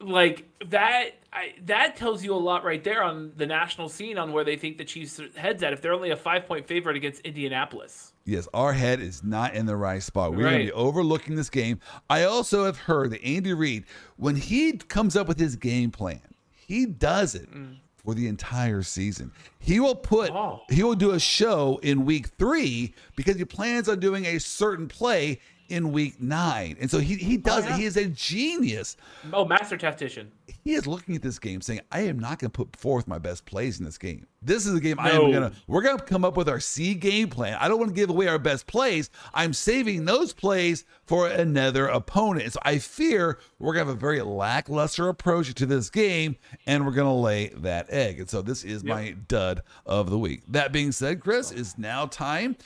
like 0.00 0.48
that. 0.66 1.16
I, 1.32 1.54
that 1.66 1.96
tells 1.96 2.24
you 2.24 2.32
a 2.32 2.38
lot 2.38 2.64
right 2.64 2.82
there 2.82 3.02
on 3.02 3.32
the 3.36 3.44
national 3.44 3.88
scene 3.88 4.18
on 4.18 4.32
where 4.32 4.44
they 4.44 4.56
think 4.56 4.78
the 4.78 4.84
Chiefs 4.84 5.20
heads 5.36 5.62
at. 5.64 5.72
If 5.72 5.82
they're 5.82 5.92
only 5.92 6.10
a 6.10 6.16
five 6.16 6.46
point 6.46 6.66
favorite 6.66 6.96
against 6.96 7.20
Indianapolis, 7.22 8.14
Yes, 8.26 8.48
our 8.54 8.72
head 8.72 9.00
is 9.00 9.22
not 9.22 9.54
in 9.54 9.66
the 9.66 9.76
right 9.76 10.02
spot. 10.02 10.32
We're 10.32 10.44
going 10.44 10.60
to 10.60 10.64
be 10.64 10.72
overlooking 10.72 11.36
this 11.36 11.50
game. 11.50 11.78
I 12.08 12.24
also 12.24 12.64
have 12.64 12.78
heard 12.78 13.10
that 13.10 13.22
Andy 13.22 13.52
Reid, 13.52 13.84
when 14.16 14.36
he 14.36 14.72
comes 14.72 15.14
up 15.14 15.28
with 15.28 15.38
his 15.38 15.56
game 15.56 15.90
plan, 15.90 16.22
he 16.50 16.86
does 16.86 17.34
it 17.34 17.52
mm. 17.52 17.76
For 18.04 18.14
the 18.14 18.28
entire 18.28 18.82
season. 18.82 19.32
He 19.58 19.80
will 19.80 19.94
put, 19.94 20.30
Oh. 20.30 20.60
he 20.68 20.82
will 20.82 20.94
do 20.94 21.12
a 21.12 21.18
show 21.20 21.80
in 21.82 22.04
week 22.04 22.28
three 22.38 22.94
because 23.16 23.36
he 23.36 23.44
plans 23.44 23.88
on 23.88 23.98
doing 24.00 24.26
a 24.26 24.38
certain 24.38 24.88
play 24.88 25.40
in 25.68 25.92
week 25.92 26.20
nine. 26.20 26.76
And 26.80 26.90
so 26.90 26.98
he, 26.98 27.16
he 27.16 27.36
oh, 27.36 27.40
does 27.40 27.64
yeah. 27.64 27.74
it. 27.74 27.78
He 27.78 27.84
is 27.84 27.96
a 27.96 28.06
genius. 28.06 28.96
oh, 29.32 29.44
master 29.44 29.76
tactician. 29.76 30.30
He 30.62 30.74
is 30.74 30.86
looking 30.86 31.14
at 31.14 31.22
this 31.22 31.38
game 31.38 31.60
saying, 31.60 31.80
I 31.92 32.00
am 32.00 32.18
not 32.18 32.38
going 32.38 32.50
to 32.50 32.56
put 32.56 32.76
forth 32.76 33.06
my 33.06 33.18
best 33.18 33.44
plays 33.46 33.78
in 33.78 33.84
this 33.84 33.98
game. 33.98 34.26
This 34.42 34.66
is 34.66 34.74
a 34.74 34.80
game 34.80 34.98
I 34.98 35.10
am 35.10 35.32
going 35.32 35.50
to, 35.50 35.52
we're 35.66 35.82
going 35.82 35.98
to 35.98 36.04
come 36.04 36.24
up 36.24 36.36
with 36.36 36.48
our 36.48 36.60
C 36.60 36.94
game 36.94 37.28
plan. 37.28 37.56
I 37.60 37.68
don't 37.68 37.78
want 37.78 37.90
to 37.90 37.94
give 37.94 38.10
away 38.10 38.28
our 38.28 38.38
best 38.38 38.66
plays. 38.66 39.10
I'm 39.32 39.54
saving 39.54 40.04
those 40.04 40.32
plays 40.34 40.84
for 41.06 41.28
another 41.28 41.86
opponent. 41.86 42.44
And 42.44 42.52
so 42.52 42.60
I 42.62 42.78
fear 42.78 43.38
we're 43.58 43.72
going 43.72 43.86
to 43.86 43.90
have 43.90 43.96
a 43.96 44.00
very 44.00 44.20
lackluster 44.20 45.08
approach 45.08 45.52
to 45.54 45.66
this 45.66 45.88
game 45.88 46.36
and 46.66 46.84
we're 46.84 46.92
going 46.92 47.08
to 47.08 47.12
lay 47.12 47.48
that 47.56 47.90
egg. 47.90 48.20
And 48.20 48.28
so 48.28 48.42
this 48.42 48.64
is 48.64 48.84
my 48.84 49.16
dud 49.28 49.62
of 49.86 50.10
the 50.10 50.18
week. 50.18 50.42
That 50.48 50.72
being 50.72 50.92
said, 50.92 51.20
Chris, 51.20 51.50
it's 51.50 51.78
now 51.78 52.06
time 52.06 52.56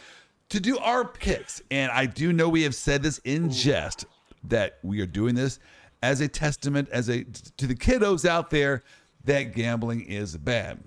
to 0.50 0.60
do 0.60 0.78
our 0.78 1.04
picks. 1.04 1.62
And 1.70 1.90
I 1.92 2.06
do 2.06 2.32
know 2.32 2.48
we 2.48 2.62
have 2.62 2.74
said 2.74 3.02
this 3.02 3.18
in 3.24 3.50
jest 3.50 4.06
that 4.44 4.78
we 4.82 5.00
are 5.00 5.06
doing 5.06 5.34
this 5.34 5.58
as 6.02 6.20
a 6.20 6.28
testament 6.28 6.88
as 6.90 7.08
a 7.08 7.24
to 7.56 7.66
the 7.66 7.74
kiddos 7.74 8.24
out 8.24 8.50
there 8.50 8.82
that 9.24 9.54
gambling 9.54 10.02
is 10.02 10.36
bad. 10.36 10.78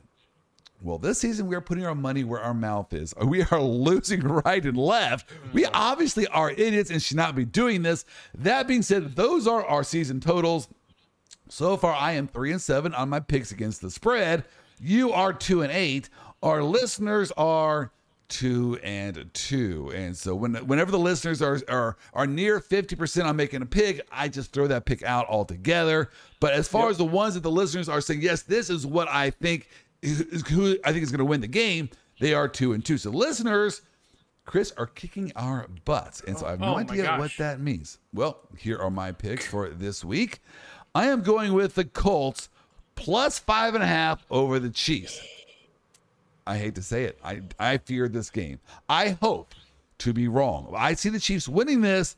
Well, 0.82 0.98
this 0.98 1.20
season 1.20 1.46
we 1.46 1.56
are 1.56 1.62
putting 1.62 1.86
our 1.86 1.94
money 1.94 2.24
where 2.24 2.42
our 2.42 2.56
mouth 2.56 2.92
is. 2.94 3.14
We 3.24 3.44
are 3.44 3.62
losing 3.62 4.22
right 4.22 4.66
and 4.66 4.78
left. 4.78 5.30
We 5.54 5.64
hmm. 5.64 5.70
obviously 5.74 6.28
are 6.28 6.52
idiots 6.52 6.90
and 6.90 7.02
should 7.02 7.18
not 7.18 7.36
be 7.36 7.46
doing 7.46 7.84
this. 7.84 8.06
That 8.36 8.68
being 8.68 8.82
said, 8.82 9.16
those 9.16 9.48
are 9.48 9.66
our 9.66 9.84
season 9.84 10.20
totals. 10.20 10.68
So 11.50 11.76
far, 11.78 11.94
I 11.94 12.14
am 12.14 12.28
three 12.28 12.52
and 12.52 12.62
seven 12.62 12.94
on 12.94 13.10
my 13.10 13.20
picks 13.20 13.52
against 13.52 13.82
the 13.82 13.92
spread. 13.92 14.46
You 14.80 15.12
are 15.12 15.34
two 15.34 15.62
and 15.62 15.72
eight. 15.72 16.10
Our 16.42 16.64
listeners 16.64 17.32
are 17.38 17.92
two 18.32 18.80
and 18.82 19.30
two. 19.34 19.92
And 19.94 20.18
so 20.18 20.34
when 20.34 20.56
whenever 20.66 20.90
the 20.90 20.98
listeners 20.98 21.42
are 21.42 21.60
are 21.68 21.98
are 22.14 22.26
near 22.26 22.60
50% 22.60 23.26
on 23.26 23.36
making 23.36 23.62
a 23.62 23.66
pick, 23.66 24.02
I 24.12 24.30
just 24.30 24.52
throw 24.54 24.68
that 24.68 24.86
pick 24.86 25.04
out 25.04 25.28
altogether. 25.30 26.10
But 26.40 26.54
as 26.54 26.68
far 26.68 26.90
as 26.90 26.98
the 26.98 27.06
ones 27.06 27.36
that 27.36 27.44
the 27.44 27.52
listeners 27.52 27.88
are 27.90 28.02
saying, 28.02 28.22
yes, 28.22 28.42
this 28.42 28.70
is 28.70 28.88
what 28.88 29.08
I 29.10 29.30
think 29.30 29.68
is, 30.02 30.44
who 30.48 30.78
I 30.84 30.92
think 30.92 31.04
is 31.04 31.12
going 31.12 31.20
to 31.20 31.26
win 31.26 31.42
the 31.42 31.48
game, 31.48 31.90
they 32.20 32.34
are 32.34 32.48
two 32.48 32.74
and 32.74 32.84
two. 32.84 32.98
So 32.98 33.12
listeners, 33.12 33.82
Chris 34.46 34.74
are 34.78 34.88
kicking 34.88 35.32
our 35.36 35.68
butts. 35.86 36.22
And 36.26 36.38
so 36.38 36.46
I 36.48 36.52
have 36.52 36.60
no 36.60 36.74
Oh 36.74 36.78
idea 36.78 37.18
what 37.18 37.32
that 37.38 37.60
means. 37.60 38.00
Well, 38.14 38.40
here 38.58 38.80
are 38.80 38.90
my 38.90 39.12
picks 39.12 39.46
for 39.46 39.70
this 39.70 40.04
week. 40.04 40.40
I 40.96 41.08
am 41.08 41.22
going 41.22 41.54
with 41.54 41.76
the 41.76 41.86
Colts 41.86 42.50
plus 42.96 43.40
five 43.40 43.76
and 43.76 43.84
a 43.84 43.88
half 43.88 44.26
over 44.30 44.58
the 44.60 44.70
Chiefs. 44.70 45.22
I 46.48 46.58
hate 46.58 46.76
to 46.76 46.82
say 46.84 47.04
it. 47.06 47.20
I, 47.24 47.42
I 47.60 47.78
fear 47.78 48.08
this 48.08 48.30
game. 48.30 48.60
I 48.90 49.10
hope 49.22 49.54
to 50.00 50.14
be 50.14 50.28
wrong. 50.28 50.74
I 50.76 50.94
see 50.96 51.10
the 51.10 51.20
Chiefs 51.20 51.48
winning 51.48 51.82
this 51.82 52.16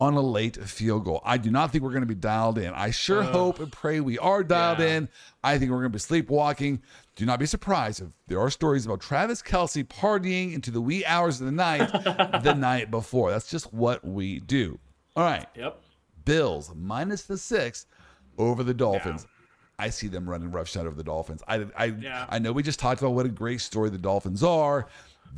on 0.00 0.14
a 0.14 0.20
late 0.20 0.56
field 0.56 1.04
goal. 1.04 1.20
I 1.24 1.38
do 1.38 1.50
not 1.50 1.70
think 1.70 1.82
we're 1.84 1.90
going 1.90 2.02
to 2.02 2.06
be 2.06 2.14
dialed 2.14 2.58
in. 2.58 2.72
I 2.74 2.90
sure 2.90 3.22
hope 3.22 3.60
and 3.60 3.70
pray 3.70 4.00
we 4.00 4.18
are 4.18 4.42
dialed 4.42 4.80
Yeah. 4.80 4.96
in. 4.96 5.08
I 5.42 5.56
think 5.58 5.70
we're 5.70 5.78
going 5.78 5.92
to 5.92 5.96
be 5.96 6.00
sleepwalking. 6.00 6.82
Do 7.16 7.24
not 7.26 7.38
be 7.38 7.46
surprised 7.46 8.02
if 8.02 8.08
there 8.26 8.40
are 8.40 8.50
stories 8.50 8.86
about 8.86 9.00
Travis 9.00 9.40
Kelce 9.40 9.84
partying 9.86 10.52
into 10.52 10.70
the 10.72 10.80
wee 10.80 11.04
hours 11.04 11.40
of 11.40 11.46
the 11.46 11.52
night 11.52 11.86
the 12.42 12.54
night 12.54 12.90
before. 12.90 13.30
That's 13.30 13.48
just 13.50 13.72
what 13.72 14.04
we 14.04 14.40
do. 14.40 14.78
All 15.16 15.24
right. 15.24 15.46
Yep. 15.54 15.80
Bills 16.24 16.72
minus 16.74 17.22
the 17.22 17.38
six 17.38 17.86
over 18.36 18.62
the 18.64 18.74
Dolphins. 18.74 19.26
I 19.78 19.90
see 19.90 20.08
them 20.08 20.28
running 20.28 20.50
roughshod 20.50 20.86
over 20.86 20.94
the 20.96 21.04
Dolphins. 21.04 21.42
I, 21.48 21.66
I, 21.76 21.84
Yeah. 21.86 22.26
I 22.28 22.38
know 22.38 22.52
we 22.52 22.62
just 22.62 22.78
talked 22.78 23.00
about 23.00 23.12
what 23.12 23.26
a 23.26 23.30
great 23.30 23.60
story 23.60 23.90
the 23.90 23.98
Dolphins 23.98 24.42
are. 24.42 24.86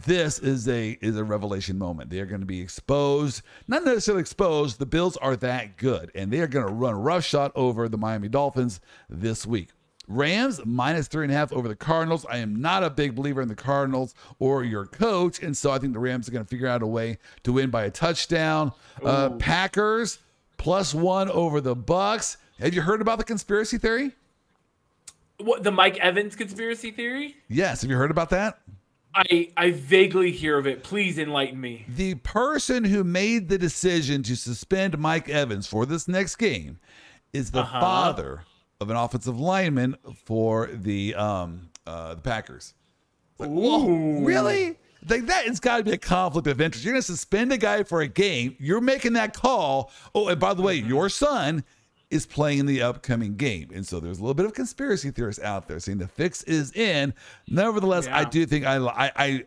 This 0.05 0.39
is 0.39 0.69
a 0.69 0.99
is 1.01 1.17
a 1.17 1.25
revelation 1.25 1.79
moment. 1.79 2.11
They 2.11 2.21
are 2.21 2.27
going 2.27 2.43
to 2.43 2.47
be 2.47 2.61
exposed, 2.61 3.41
not 3.67 3.83
necessarily 3.83 4.21
exposed. 4.21 4.79
The 4.79 4.85
Bills 4.85 5.17
are 5.17 5.37
that 5.37 5.79
good, 5.79 6.11
and 6.15 6.31
they 6.31 6.41
are 6.41 6.47
going 6.47 6.67
to 6.67 6.73
run 6.73 6.95
roughshod 6.97 7.51
over 7.55 7.89
the 7.89 7.97
Miami 7.97 8.29
Dolphins 8.29 8.81
this 9.09 9.47
week. 9.47 9.71
Rams 10.07 10.61
minus 10.67 11.09
three 11.09 11.25
and 11.25 11.33
a 11.33 11.37
half 11.37 11.51
over 11.51 11.67
the 11.67 11.75
Cardinals. 11.75 12.27
I 12.27 12.37
am 12.39 12.61
not 12.61 12.85
a 12.85 12.91
big 12.91 13.15
believer 13.15 13.41
in 13.41 13.49
the 13.49 13.55
Cardinals 13.57 14.15
or 14.39 14.65
your 14.65 14.85
coach, 14.85 15.43
and 15.43 15.57
so 15.57 15.71
I 15.71 15.79
think 15.79 15.95
the 15.95 15.99
Rams 15.99 16.29
are 16.29 16.33
going 16.33 16.45
to 16.45 16.49
figure 16.49 16.69
out 16.69 16.83
a 16.83 16.87
way 16.87 17.17
to 17.45 17.53
win 17.55 17.71
by 17.71 17.85
a 17.85 17.91
touchdown. 17.91 18.73
Uh, 19.03 19.31
Packers 19.31 20.19
plus 20.59 20.95
one 20.95 21.31
over 21.31 21.63
the 21.63 21.75
Bucks. 21.75 22.37
Have 22.61 22.75
you 22.75 22.83
heard 22.83 23.01
about 23.01 23.19
the 23.19 23.25
conspiracy 23.25 23.79
theory? 23.79 24.13
What 25.39 25.63
the 25.63 25.71
Mike 25.71 25.99
Evans 25.99 26.35
conspiracy 26.37 26.91
theory? 26.91 27.37
Yes. 27.49 27.83
Have 27.83 27.91
you 27.91 27.97
heard 27.97 28.11
about 28.11 28.31
that? 28.31 28.59
I 29.15 29.51
I 29.57 29.71
vaguely 29.71 30.31
hear 30.31 30.59
of 30.59 30.67
it. 30.67 30.83
Please 30.83 31.19
enlighten 31.19 31.61
me. 31.61 31.87
The 31.89 32.15
person 32.17 32.85
who 32.85 33.03
made 33.05 33.49
the 33.49 33.59
decision 33.59 34.23
to 34.25 34.37
suspend 34.37 34.99
Mike 34.99 35.29
Evans 35.29 35.67
for 35.67 35.87
this 35.87 36.07
next 36.09 36.37
game 36.37 36.79
is 37.33 37.51
the 37.51 37.61
Uh-huh. 37.61 37.81
father 37.81 38.45
of 38.81 38.91
an 38.91 38.97
offensive 38.97 39.39
lineman 39.41 39.97
for 40.25 40.67
the 40.73 41.15
um 41.15 41.71
uh 41.87 42.15
the 42.15 42.21
Packers. 42.21 42.75
Like, 43.39 43.49
whoa, 43.51 44.21
really? 44.21 44.79
Like 45.09 45.27
that 45.27 45.47
it's 45.47 45.61
got 45.61 45.77
to 45.79 45.85
be 45.85 45.93
a 45.93 45.99
conflict 45.99 46.49
of 46.49 46.61
interest. 46.61 46.85
You're 46.85 46.95
going 46.95 47.01
to 47.03 47.07
suspend 47.07 47.53
a 47.53 47.59
guy 47.59 47.85
for 47.85 48.01
a 48.01 48.09
game. 48.09 48.57
You're 48.59 48.81
making 48.81 49.13
that 49.13 49.35
call. 49.35 49.93
Oh, 50.15 50.29
and 50.29 50.41
by 50.41 50.53
the 50.53 50.63
way, 50.63 50.75
your 50.75 51.09
son 51.09 51.63
is 52.11 52.27
playing 52.27 52.61
in 52.61 52.67
the 52.67 52.83
upcoming 52.83 53.37
game, 53.37 53.71
and 53.75 53.87
so 53.87 53.99
there's 54.01 54.19
a 54.19 54.23
little 54.23 54.35
bit 54.35 54.47
of 54.47 54.55
conspiracy 54.55 55.11
theorists 55.11 55.43
out 55.43 55.67
there 55.67 55.81
saying 55.81 55.99
the 55.99 56.09
fix 56.09 56.43
is 56.45 56.73
in. 56.73 57.13
Nevertheless, 57.49 58.07
I 58.07 58.25
do 58.25 58.47
think 58.47 58.65
I 58.65 58.77
I 58.77 59.13
I 59.17 59.45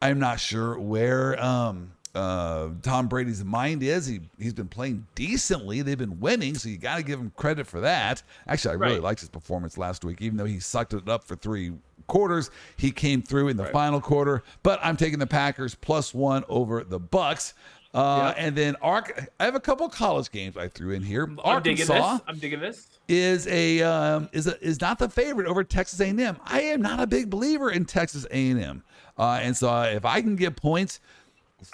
I'm 0.00 0.18
not 0.18 0.38
sure 0.38 0.78
where 0.78 1.42
um 1.42 1.92
uh 2.14 2.68
Tom 2.82 3.08
Brady's 3.08 3.44
mind 3.44 3.82
is. 3.82 4.06
He 4.06 4.20
he's 4.38 4.54
been 4.54 4.68
playing 4.68 5.06
decently. 5.14 5.82
They've 5.82 5.98
been 5.98 6.20
winning, 6.20 6.54
so 6.54 6.68
you 6.68 6.78
got 6.78 6.96
to 6.96 7.02
give 7.02 7.18
him 7.18 7.32
credit 7.36 7.66
for 7.66 7.80
that. 7.80 8.22
Actually, 8.46 8.72
I 8.72 8.74
really 8.74 9.00
liked 9.00 9.20
his 9.20 9.28
performance 9.28 9.76
last 9.76 10.04
week, 10.04 10.22
even 10.22 10.36
though 10.36 10.44
he 10.44 10.60
sucked 10.60 10.94
it 10.94 11.08
up 11.08 11.24
for 11.24 11.36
three 11.36 11.72
quarters. 12.08 12.50
He 12.76 12.90
came 12.90 13.22
through 13.22 13.48
in 13.48 13.56
the 13.56 13.66
final 13.66 14.00
quarter. 14.00 14.42
But 14.62 14.80
I'm 14.82 14.96
taking 14.96 15.18
the 15.18 15.26
Packers 15.26 15.74
plus 15.74 16.12
one 16.12 16.44
over 16.48 16.82
the 16.82 16.98
Bucks. 16.98 17.54
Uh, 17.94 18.32
Yeah. 18.36 18.44
And 18.44 18.54
then 18.56 18.76
Ark, 18.82 19.28
I 19.40 19.44
have 19.44 19.54
a 19.54 19.60
couple 19.60 19.88
college 19.88 20.30
games 20.30 20.56
I 20.56 20.68
threw 20.68 20.92
in 20.92 21.02
here. 21.02 21.24
I'm 21.24 21.62
digging 21.62 21.88
Arkansas 21.90 22.12
this. 22.12 22.22
I'm 22.26 22.38
digging 22.38 22.60
this. 22.60 22.86
is 23.08 23.46
a 23.46 23.82
um, 23.82 24.28
is 24.32 24.46
a, 24.46 24.62
is 24.62 24.80
not 24.80 24.98
the 24.98 25.08
favorite 25.08 25.46
over 25.46 25.64
Texas 25.64 26.00
A&M. 26.00 26.36
I 26.44 26.60
am 26.60 26.82
not 26.82 27.00
a 27.00 27.06
big 27.06 27.30
believer 27.30 27.70
in 27.70 27.84
Texas 27.86 28.26
A&M, 28.30 28.82
uh, 29.16 29.40
and 29.42 29.56
so 29.56 29.82
if 29.82 30.04
I 30.04 30.20
can 30.20 30.36
get 30.36 30.56
points 30.56 31.00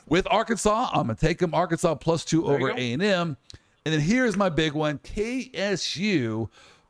with 0.08 0.26
Arkansas, 0.30 0.90
I'm 0.92 1.08
gonna 1.08 1.16
take 1.16 1.38
them 1.38 1.52
Arkansas 1.52 1.96
plus 1.96 2.24
two 2.24 2.42
you 2.42 2.46
over. 2.46 2.70
A&M, 2.70 3.00
and 3.00 3.36
then 3.84 4.00
here's 4.00 4.36
my 4.36 4.48
big 4.48 4.72
one: 4.72 4.98
KSU 4.98 6.48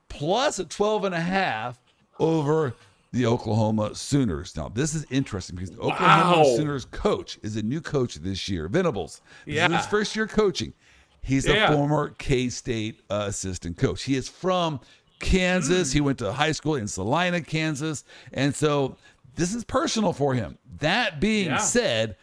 plus 0.09 0.61
12 0.68 1.05
and 1.05 1.14
a 1.14 1.20
half 1.20 1.81
over 2.20 2.75
the 3.15 3.27
Oklahoma 3.27 3.95
Sooners. 3.95 4.57
Now 4.57 4.69
this 4.69 4.95
is 4.95 5.07
interesting 5.11 5.57
because 5.57 5.71
the 5.71 5.79
Oklahoma 5.81 6.39
Wow. 6.43 6.57
Sooners 6.57 6.85
coach 6.87 7.39
is 7.43 7.57
a 7.57 7.62
new 7.62 7.81
coach 7.81 8.17
this 8.17 8.49
year, 8.49 8.69
Venables. 8.69 9.21
This 9.47 9.53
is 9.55 9.57
Yeah. 9.57 9.77
his 9.77 9.87
first 9.87 10.15
year 10.17 10.27
coaching. 10.27 10.73
He's 11.23 11.47
a 11.47 11.69
former 11.69 12.11
K 12.19 12.51
State 12.51 13.01
uh, 13.09 13.25
assistant 13.29 13.79
coach. 13.79 14.03
He 14.03 14.15
is 14.17 14.29
from 14.29 14.81
Kansas. 15.21 15.93
He 15.93 16.01
went 16.01 16.19
to 16.19 16.33
high 16.33 16.53
school 16.53 16.75
in 16.75 16.87
Salina, 16.87 17.41
Kansas. 17.41 18.05
And 18.33 18.55
so 18.55 18.97
this 19.37 19.55
is 19.55 19.65
personal 19.65 20.12
for 20.12 20.35
him. 20.35 20.59
That 20.81 21.21
being 21.21 21.47
Yeah. 21.47 21.57
said, 21.59 22.17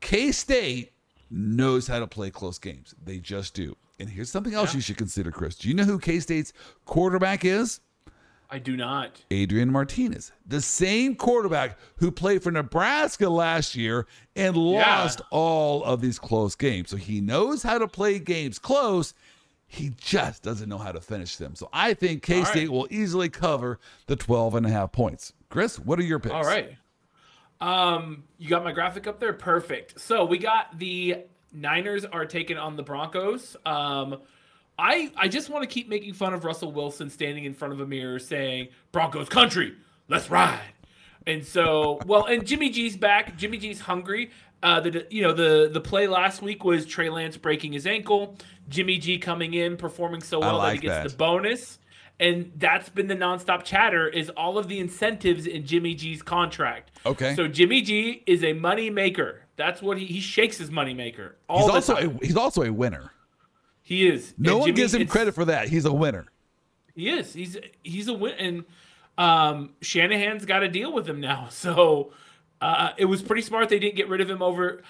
K 0.00 0.32
State 0.32 0.92
knows 1.30 1.86
how 1.88 1.98
to 1.98 2.06
play 2.06 2.30
close 2.30 2.58
games. 2.58 2.94
They 3.04 3.18
just 3.18 3.52
do. 3.54 3.76
And 4.00 4.08
here's 4.08 4.30
something 4.30 4.54
else 4.54 4.74
you 4.74 4.80
should 4.80 4.96
consider, 4.96 5.30
Chris. 5.30 5.56
Do 5.56 5.68
you 5.68 5.74
know 5.74 5.84
who 5.84 5.98
K 5.98 6.20
State's 6.20 6.52
quarterback 6.86 7.44
is? 7.44 7.80
I 8.50 8.58
do 8.58 8.76
not. 8.76 9.22
Adrian 9.30 9.70
Martinez, 9.70 10.32
the 10.46 10.62
same 10.62 11.16
quarterback 11.16 11.78
who 11.96 12.10
played 12.10 12.42
for 12.42 12.50
Nebraska 12.50 13.28
last 13.28 13.74
year 13.76 14.06
and 14.34 14.56
lost 14.56 15.20
all 15.30 15.84
of 15.84 16.00
these 16.00 16.18
close 16.18 16.54
games. 16.54 16.88
So 16.88 16.96
he 16.96 17.20
knows 17.20 17.62
how 17.62 17.78
to 17.78 17.86
play 17.86 18.18
games 18.18 18.58
close. 18.58 19.12
He 19.66 19.92
just 19.98 20.42
doesn't 20.42 20.68
know 20.68 20.78
how 20.78 20.92
to 20.92 21.00
finish 21.00 21.36
them. 21.36 21.54
So 21.54 21.68
I 21.74 21.92
think 21.92 22.22
K 22.22 22.42
State 22.44 22.60
right. 22.60 22.70
will 22.70 22.88
easily 22.90 23.28
cover 23.28 23.78
the 24.06 24.16
12 24.16 24.54
and 24.54 24.66
a 24.66 24.70
half 24.70 24.92
points. 24.92 25.34
Chris, 25.50 25.78
what 25.78 25.98
are 25.98 26.04
your 26.04 26.18
picks? 26.18 26.34
All 26.34 26.44
right. 26.44 26.74
Um, 27.60 28.24
you 28.38 28.48
got 28.48 28.64
my 28.64 28.72
graphic 28.72 29.06
up 29.06 29.20
there. 29.20 29.34
Perfect. 29.34 30.00
So 30.00 30.24
we 30.24 30.38
got 30.38 30.78
the 30.78 31.24
Niners 31.52 32.06
are 32.06 32.24
taking 32.24 32.56
on 32.56 32.76
the 32.76 32.82
Broncos. 32.82 33.56
Um, 33.66 34.20
I 34.78 35.10
I 35.16 35.28
just 35.28 35.50
want 35.50 35.62
to 35.62 35.68
keep 35.68 35.88
making 35.88 36.14
fun 36.14 36.34
of 36.34 36.44
Russell 36.44 36.72
Wilson 36.72 37.10
standing 37.10 37.44
in 37.44 37.54
front 37.54 37.74
of 37.74 37.80
a 37.80 37.86
mirror 37.86 38.18
saying 38.18 38.68
Broncos 38.92 39.28
country, 39.28 39.74
let's 40.08 40.30
ride. 40.30 40.60
And 41.26 41.44
so, 41.44 42.00
well, 42.06 42.24
and 42.24 42.46
Jimmy 42.46 42.70
G's 42.70 42.96
back. 42.96 43.36
Jimmy 43.36 43.58
G's 43.58 43.80
hungry. 43.80 44.30
Uh, 44.62 44.80
the 44.80 45.06
you 45.10 45.22
know 45.22 45.32
the 45.32 45.68
the 45.72 45.80
play 45.80 46.06
last 46.06 46.42
week 46.42 46.64
was 46.64 46.86
Trey 46.86 47.10
Lance 47.10 47.36
breaking 47.36 47.72
his 47.72 47.86
ankle. 47.86 48.36
Jimmy 48.68 48.98
G 48.98 49.18
coming 49.18 49.54
in 49.54 49.76
performing 49.76 50.20
so 50.20 50.40
well 50.40 50.60
that 50.60 50.74
he 50.74 50.78
gets 50.78 50.94
that. 50.94 51.08
the 51.10 51.16
bonus. 51.16 51.78
And 52.20 52.50
that's 52.56 52.88
been 52.88 53.06
the 53.06 53.14
nonstop 53.14 53.62
chatter 53.62 54.08
is 54.08 54.28
all 54.30 54.58
of 54.58 54.66
the 54.66 54.80
incentives 54.80 55.46
in 55.46 55.64
Jimmy 55.64 55.94
G's 55.94 56.20
contract. 56.20 56.90
Okay. 57.06 57.36
So 57.36 57.46
Jimmy 57.46 57.80
G 57.80 58.24
is 58.26 58.42
a 58.42 58.54
money 58.54 58.90
maker. 58.90 59.42
That's 59.54 59.80
what 59.80 59.98
he 59.98 60.06
he 60.06 60.20
shakes 60.20 60.58
his 60.58 60.70
money 60.70 60.94
maker. 60.94 61.36
He's 61.50 61.68
also 61.68 61.94
time. 61.94 62.18
a, 62.20 62.26
he's 62.26 62.36
also 62.36 62.62
a 62.62 62.72
winner. 62.72 63.12
He 63.88 64.06
is. 64.06 64.34
No 64.36 64.50
And 64.52 64.60
one 64.60 64.66
Jimmy- 64.68 64.76
gives 64.76 64.92
him 64.94 65.06
credit 65.06 65.34
for 65.34 65.46
that. 65.46 65.68
He's 65.68 65.86
a 65.86 65.92
winner. 65.92 66.26
He 66.94 67.08
is. 67.08 67.32
He's 67.32 67.56
he's 67.82 68.06
a 68.08 68.12
win. 68.12 68.34
And 68.38 68.64
um, 69.16 69.70
Shanahan's 69.80 70.44
got 70.44 70.58
to 70.58 70.68
deal 70.68 70.92
with 70.92 71.08
him 71.08 71.20
now. 71.20 71.48
So 71.52 72.12
uh, 72.60 72.90
it 72.98 73.06
was 73.06 73.22
pretty 73.22 73.40
smart 73.42 73.68
they 73.70 73.78
didn't 73.78 73.96
get 73.96 74.08
rid 74.08 74.20
of 74.20 74.28
him 74.28 74.42
over. 74.42 74.82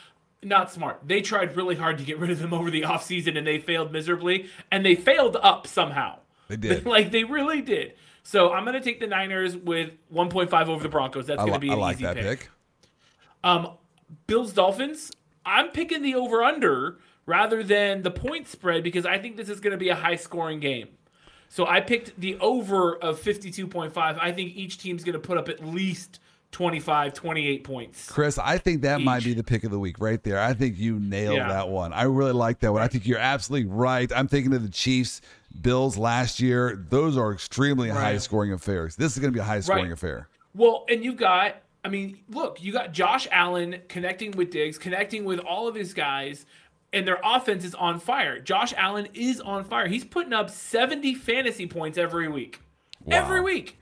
Not 0.43 0.73
smart. 0.73 1.01
They 1.07 1.21
tried 1.21 1.57
really 1.57 1.77
hard 1.77 1.99
to 1.99 2.05
get 2.05 2.19
rid 2.19 2.31
of 2.31 2.41
him 2.41 2.53
over 2.53 2.71
the 2.71 2.83
offseason 2.83 3.39
and 3.39 3.47
they 3.47 3.59
failed 3.61 3.93
miserably. 3.93 4.49
And 4.73 4.85
they 4.85 4.95
failed 4.97 5.37
up 5.37 5.67
somehow. 5.69 6.19
They 6.49 6.57
did. 6.69 6.87
like 6.87 7.13
they 7.13 7.23
really 7.25 7.61
did. 7.63 7.95
So 8.25 8.53
I'm 8.53 8.65
going 8.65 8.75
to 8.75 8.81
take 8.83 8.99
the 9.01 9.07
Niners 9.07 9.57
with 9.57 9.91
1.5 10.13 10.67
over 10.69 10.83
the 10.83 10.89
Broncos. 10.89 11.27
That's 11.27 11.39
going 11.41 11.53
to 11.53 11.59
be 11.61 11.71
I 11.71 11.75
an 11.75 11.79
like 11.81 11.97
easy 11.97 12.05
that 12.05 12.17
pick. 12.17 12.25
pick. 12.41 12.51
Um, 13.45 13.71
Bills 14.27 14.53
Dolphins. 14.53 15.13
I'm 15.47 15.69
picking 15.69 16.03
the 16.03 16.15
over 16.15 16.43
under 16.43 16.99
rather 17.29 17.63
than 17.63 18.03
the 18.03 18.11
point 18.11 18.49
spread 18.49 18.83
because 18.83 19.07
I 19.07 19.19
think 19.19 19.37
this 19.37 19.49
is 19.49 19.61
going 19.61 19.73
to 19.73 19.77
be 19.79 19.91
a 19.91 19.95
high 19.95 20.17
scoring 20.17 20.59
game. 20.61 20.89
So 21.51 21.67
I 21.67 21.81
picked 21.81 22.19
the 22.21 22.37
over 22.41 22.97
of 22.97 23.21
52.5. 23.21 23.93
I 23.97 24.33
think 24.33 24.57
each 24.57 24.79
team's 24.79 25.05
going 25.05 25.15
to 25.15 25.19
put 25.21 25.39
up 25.39 25.49
at 25.49 25.65
least 25.65 26.21
25, 26.53 27.13
28 27.13 27.65
points. 27.65 28.11
Chris, 28.11 28.39
I 28.39 28.57
think 28.59 28.83
that 28.83 29.01
might 29.03 29.23
be 29.23 29.35
the 29.35 29.45
pick 29.45 29.65
of 29.65 29.71
the 29.71 29.79
week 29.79 30.01
right 30.01 30.23
there. 30.23 30.41
I 30.41 30.55
think 30.55 30.79
you 30.79 30.99
nailed 30.99 31.37
Yeah. 31.37 31.49
that 31.49 31.69
one. 31.69 31.93
I 31.93 32.05
really 32.05 32.33
like 32.33 32.61
that 32.61 32.73
one. 32.73 32.81
I 32.83 32.89
think 32.89 33.07
you're 33.07 33.19
absolutely 33.19 33.69
right. 33.71 34.11
I'm 34.15 34.29
thinking 34.29 34.53
of 34.55 34.63
the 34.63 34.71
Chiefs, 34.71 35.21
Bills 35.61 35.97
last 35.99 36.41
year. 36.41 36.85
Those 36.89 37.17
are 37.19 37.33
extremely 37.33 37.91
Right. 37.91 37.99
high 37.99 38.17
scoring 38.19 38.53
affairs. 38.53 38.97
This 38.97 39.13
is 39.13 39.19
going 39.19 39.33
to 39.33 39.37
be 39.37 39.41
a 39.41 39.45
high 39.45 39.61
scoring 39.61 39.85
Right. 39.85 39.93
affair. 39.93 40.29
Well, 40.55 40.85
and 40.89 41.05
you've 41.05 41.17
got, 41.19 41.57
I 41.85 41.89
mean, 41.89 42.19
look, 42.31 42.63
you 42.63 42.73
got 42.73 42.93
Josh 42.93 43.27
Allen 43.31 43.81
connecting 43.89 44.31
with 44.33 44.51
Diggs, 44.51 44.79
connecting 44.79 45.25
with 45.25 45.41
all 45.41 45.69
of 45.69 45.75
his 45.75 45.93
guys, 45.95 46.47
and 46.93 47.07
their 47.07 47.21
offense 47.23 47.65
is 47.65 47.75
on 47.75 48.01
fire. 48.01 48.41
Josh 48.41 48.73
Allen 48.77 49.09
is 49.15 49.41
on 49.41 49.65
fire. 49.65 49.89
He's 49.89 50.05
putting 50.05 50.33
up 50.33 50.51
70 50.51 51.15
fantasy 51.15 51.67
points 51.67 51.99
every 51.99 52.29
week. 52.29 52.61
Every 53.11 53.41
week. 53.41 53.79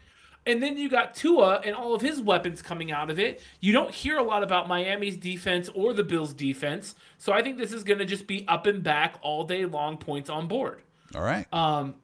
And 0.46 0.62
then 0.62 0.76
you 0.76 0.88
got 0.88 1.14
Tua 1.14 1.60
and 1.64 1.74
all 1.74 1.94
of 1.94 2.02
his 2.02 2.20
weapons 2.20 2.62
coming 2.62 2.92
out 2.92 3.10
of 3.10 3.18
it. 3.18 3.42
You 3.60 3.72
don't 3.72 3.90
hear 3.90 4.16
a 4.16 4.22
lot 4.22 4.44
about 4.44 4.68
Miami's 4.68 5.16
defense 5.16 5.68
or 5.74 5.92
the 5.92 6.04
Bills' 6.04 6.32
defense. 6.32 6.94
So 7.18 7.32
I 7.32 7.42
think 7.42 7.58
this 7.58 7.72
is 7.72 7.82
going 7.82 7.98
to 7.98 8.04
just 8.04 8.28
be 8.28 8.46
up 8.46 8.66
and 8.66 8.82
back 8.82 9.16
all 9.22 9.42
day 9.42 9.64
long, 9.64 9.96
points 9.96 10.30
on 10.30 10.46
board. 10.46 10.82
All 11.16 11.22
right. 11.22 11.52
Um, 11.52 11.96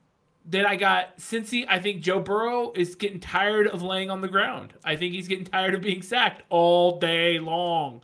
then 0.44 0.66
I 0.66 0.74
got 0.74 1.18
Cincy. 1.18 1.64
I 1.68 1.78
think 1.78 2.02
Joe 2.02 2.18
Burrow 2.18 2.72
is 2.74 2.96
getting 2.96 3.20
tired 3.20 3.68
of 3.68 3.80
laying 3.80 4.10
on 4.10 4.22
the 4.22 4.28
ground. 4.28 4.72
I 4.84 4.96
think 4.96 5.14
he's 5.14 5.28
getting 5.28 5.44
tired 5.44 5.74
of 5.74 5.80
being 5.80 6.02
sacked 6.02 6.42
all 6.48 6.98
day 6.98 7.38
long. 7.38 8.02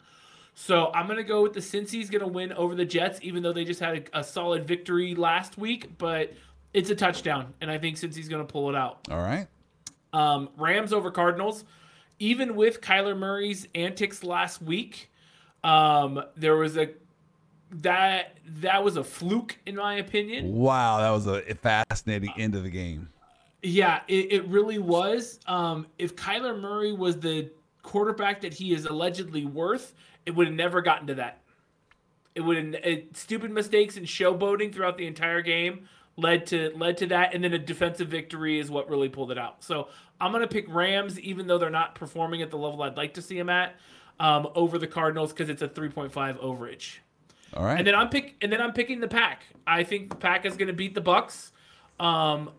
So 0.60 0.90
I'm 0.92 1.06
gonna 1.06 1.22
go 1.22 1.40
with 1.40 1.52
the 1.52 1.60
Cincy's 1.60 2.10
gonna 2.10 2.26
win 2.26 2.52
over 2.52 2.74
the 2.74 2.84
Jets, 2.84 3.20
even 3.22 3.44
though 3.44 3.52
they 3.52 3.64
just 3.64 3.78
had 3.78 4.10
a, 4.12 4.18
a 4.18 4.24
solid 4.24 4.66
victory 4.66 5.14
last 5.14 5.56
week. 5.56 5.96
But 5.98 6.32
it's 6.74 6.90
a 6.90 6.96
touchdown, 6.96 7.54
and 7.60 7.70
I 7.70 7.78
think 7.78 7.96
Cincy's 7.96 8.28
gonna 8.28 8.44
pull 8.44 8.68
it 8.68 8.74
out. 8.74 9.06
All 9.08 9.20
right. 9.20 9.46
Um, 10.12 10.48
Rams 10.56 10.92
over 10.92 11.12
Cardinals. 11.12 11.64
Even 12.18 12.56
with 12.56 12.80
Kyler 12.80 13.16
Murray's 13.16 13.68
antics 13.76 14.24
last 14.24 14.60
week, 14.60 15.12
um, 15.62 16.20
there 16.36 16.56
was 16.56 16.76
a 16.76 16.90
that 17.70 18.36
that 18.44 18.82
was 18.82 18.96
a 18.96 19.04
fluke 19.04 19.56
in 19.64 19.76
my 19.76 19.94
opinion. 19.94 20.52
Wow, 20.52 20.98
that 20.98 21.10
was 21.10 21.28
a 21.28 21.54
fascinating 21.54 22.32
end 22.36 22.56
of 22.56 22.64
the 22.64 22.70
game. 22.70 23.08
Yeah, 23.62 24.00
it, 24.08 24.32
it 24.32 24.48
really 24.48 24.80
was. 24.80 25.38
Um, 25.46 25.86
if 25.98 26.16
Kyler 26.16 26.60
Murray 26.60 26.92
was 26.92 27.20
the 27.20 27.48
quarterback 27.84 28.40
that 28.40 28.52
he 28.52 28.74
is 28.74 28.86
allegedly 28.86 29.44
worth, 29.44 29.94
it 30.28 30.34
would 30.34 30.46
have 30.48 30.56
never 30.56 30.82
gotten 30.82 31.06
to 31.06 31.14
that. 31.14 31.40
It 32.34 32.42
would 32.42 32.56
have 32.58 32.74
it, 32.84 33.16
stupid 33.16 33.50
mistakes 33.50 33.96
and 33.96 34.06
showboating 34.06 34.74
throughout 34.74 34.98
the 34.98 35.06
entire 35.06 35.40
game 35.40 35.88
led 36.18 36.46
to 36.48 36.70
led 36.76 36.98
to 36.98 37.06
that, 37.06 37.34
and 37.34 37.42
then 37.42 37.54
a 37.54 37.58
defensive 37.58 38.08
victory 38.08 38.58
is 38.58 38.70
what 38.70 38.90
really 38.90 39.08
pulled 39.08 39.32
it 39.32 39.38
out. 39.38 39.64
So 39.64 39.88
I'm 40.20 40.30
gonna 40.30 40.46
pick 40.46 40.66
Rams, 40.68 41.18
even 41.20 41.46
though 41.46 41.56
they're 41.56 41.70
not 41.70 41.94
performing 41.94 42.42
at 42.42 42.50
the 42.50 42.58
level 42.58 42.82
I'd 42.82 42.98
like 42.98 43.14
to 43.14 43.22
see 43.22 43.38
them 43.38 43.48
at, 43.48 43.74
um, 44.20 44.48
over 44.54 44.76
the 44.76 44.86
Cardinals 44.86 45.32
because 45.32 45.48
it's 45.48 45.62
a 45.62 45.68
3.5 45.68 46.12
overage. 46.42 46.98
All 47.54 47.64
right. 47.64 47.78
And 47.78 47.86
then 47.86 47.94
I'm 47.94 48.10
pick 48.10 48.36
and 48.42 48.52
then 48.52 48.60
I'm 48.60 48.74
picking 48.74 49.00
the 49.00 49.08
pack. 49.08 49.44
I 49.66 49.82
think 49.82 50.10
the 50.10 50.16
pack 50.16 50.44
is 50.44 50.58
going 50.58 50.68
to 50.68 50.74
beat 50.74 50.94
the 50.94 51.00
Bucks. 51.00 51.52
Um, 51.98 52.50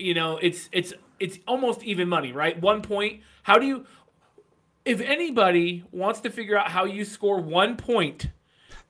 you 0.00 0.14
know, 0.14 0.38
it's 0.38 0.68
it's 0.72 0.92
it's 1.20 1.38
almost 1.46 1.84
even 1.84 2.08
money, 2.08 2.32
right? 2.32 2.60
One 2.60 2.82
point. 2.82 3.20
How 3.44 3.58
do 3.58 3.66
you? 3.66 3.86
If 4.84 5.00
anybody 5.00 5.84
wants 5.92 6.20
to 6.20 6.30
figure 6.30 6.58
out 6.58 6.70
how 6.70 6.84
you 6.84 7.04
score 7.04 7.40
one 7.40 7.76
point 7.76 8.28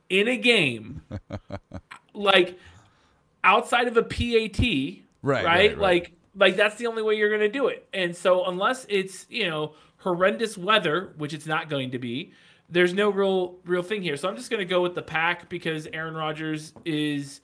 in 0.08 0.28
a 0.28 0.36
game, 0.36 1.02
like 2.14 2.58
outside 3.44 3.86
of 3.86 3.96
a 3.96 4.02
PAT, 4.02 5.04
Right, 5.24 5.42
right, 5.42 5.44
right, 5.44 5.78
like 5.78 6.12
like 6.36 6.56
that's 6.56 6.76
the 6.76 6.86
only 6.86 7.02
way 7.02 7.14
you're 7.14 7.30
going 7.30 7.40
to 7.40 7.48
do 7.48 7.68
it. 7.68 7.88
And 7.94 8.14
so 8.14 8.44
unless 8.46 8.84
it's 8.88 9.26
you 9.30 9.48
know 9.48 9.74
horrendous 9.98 10.58
weather, 10.58 11.14
which 11.16 11.32
it's 11.32 11.46
not 11.46 11.70
going 11.70 11.92
to 11.92 11.98
be, 11.98 12.32
there's 12.68 12.92
no 12.92 13.10
real 13.10 13.56
real 13.64 13.82
thing 13.82 14.02
here. 14.02 14.16
So 14.16 14.28
I'm 14.28 14.36
just 14.36 14.50
going 14.50 14.60
to 14.60 14.66
go 14.66 14.82
with 14.82 14.94
the 14.94 15.02
pack 15.02 15.48
because 15.48 15.88
Aaron 15.92 16.14
Rodgers 16.14 16.74
is 16.84 17.40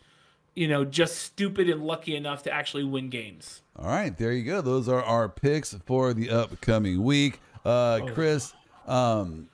you 0.54 0.68
know 0.68 0.84
just 0.84 1.18
stupid 1.18 1.70
and 1.70 1.82
lucky 1.82 2.16
enough 2.16 2.42
to 2.42 2.52
actually 2.52 2.84
win 2.84 3.08
games. 3.08 3.62
All 3.76 3.86
right, 3.86 4.14
there 4.16 4.32
you 4.32 4.44
go. 4.44 4.60
Those 4.60 4.88
are 4.88 5.02
our 5.02 5.28
picks 5.28 5.72
for 5.86 6.12
the 6.12 6.28
upcoming 6.28 7.02
week. 7.02 7.40
Uh, 7.64 8.00
Chris, 8.14 8.52
um, 8.86 9.48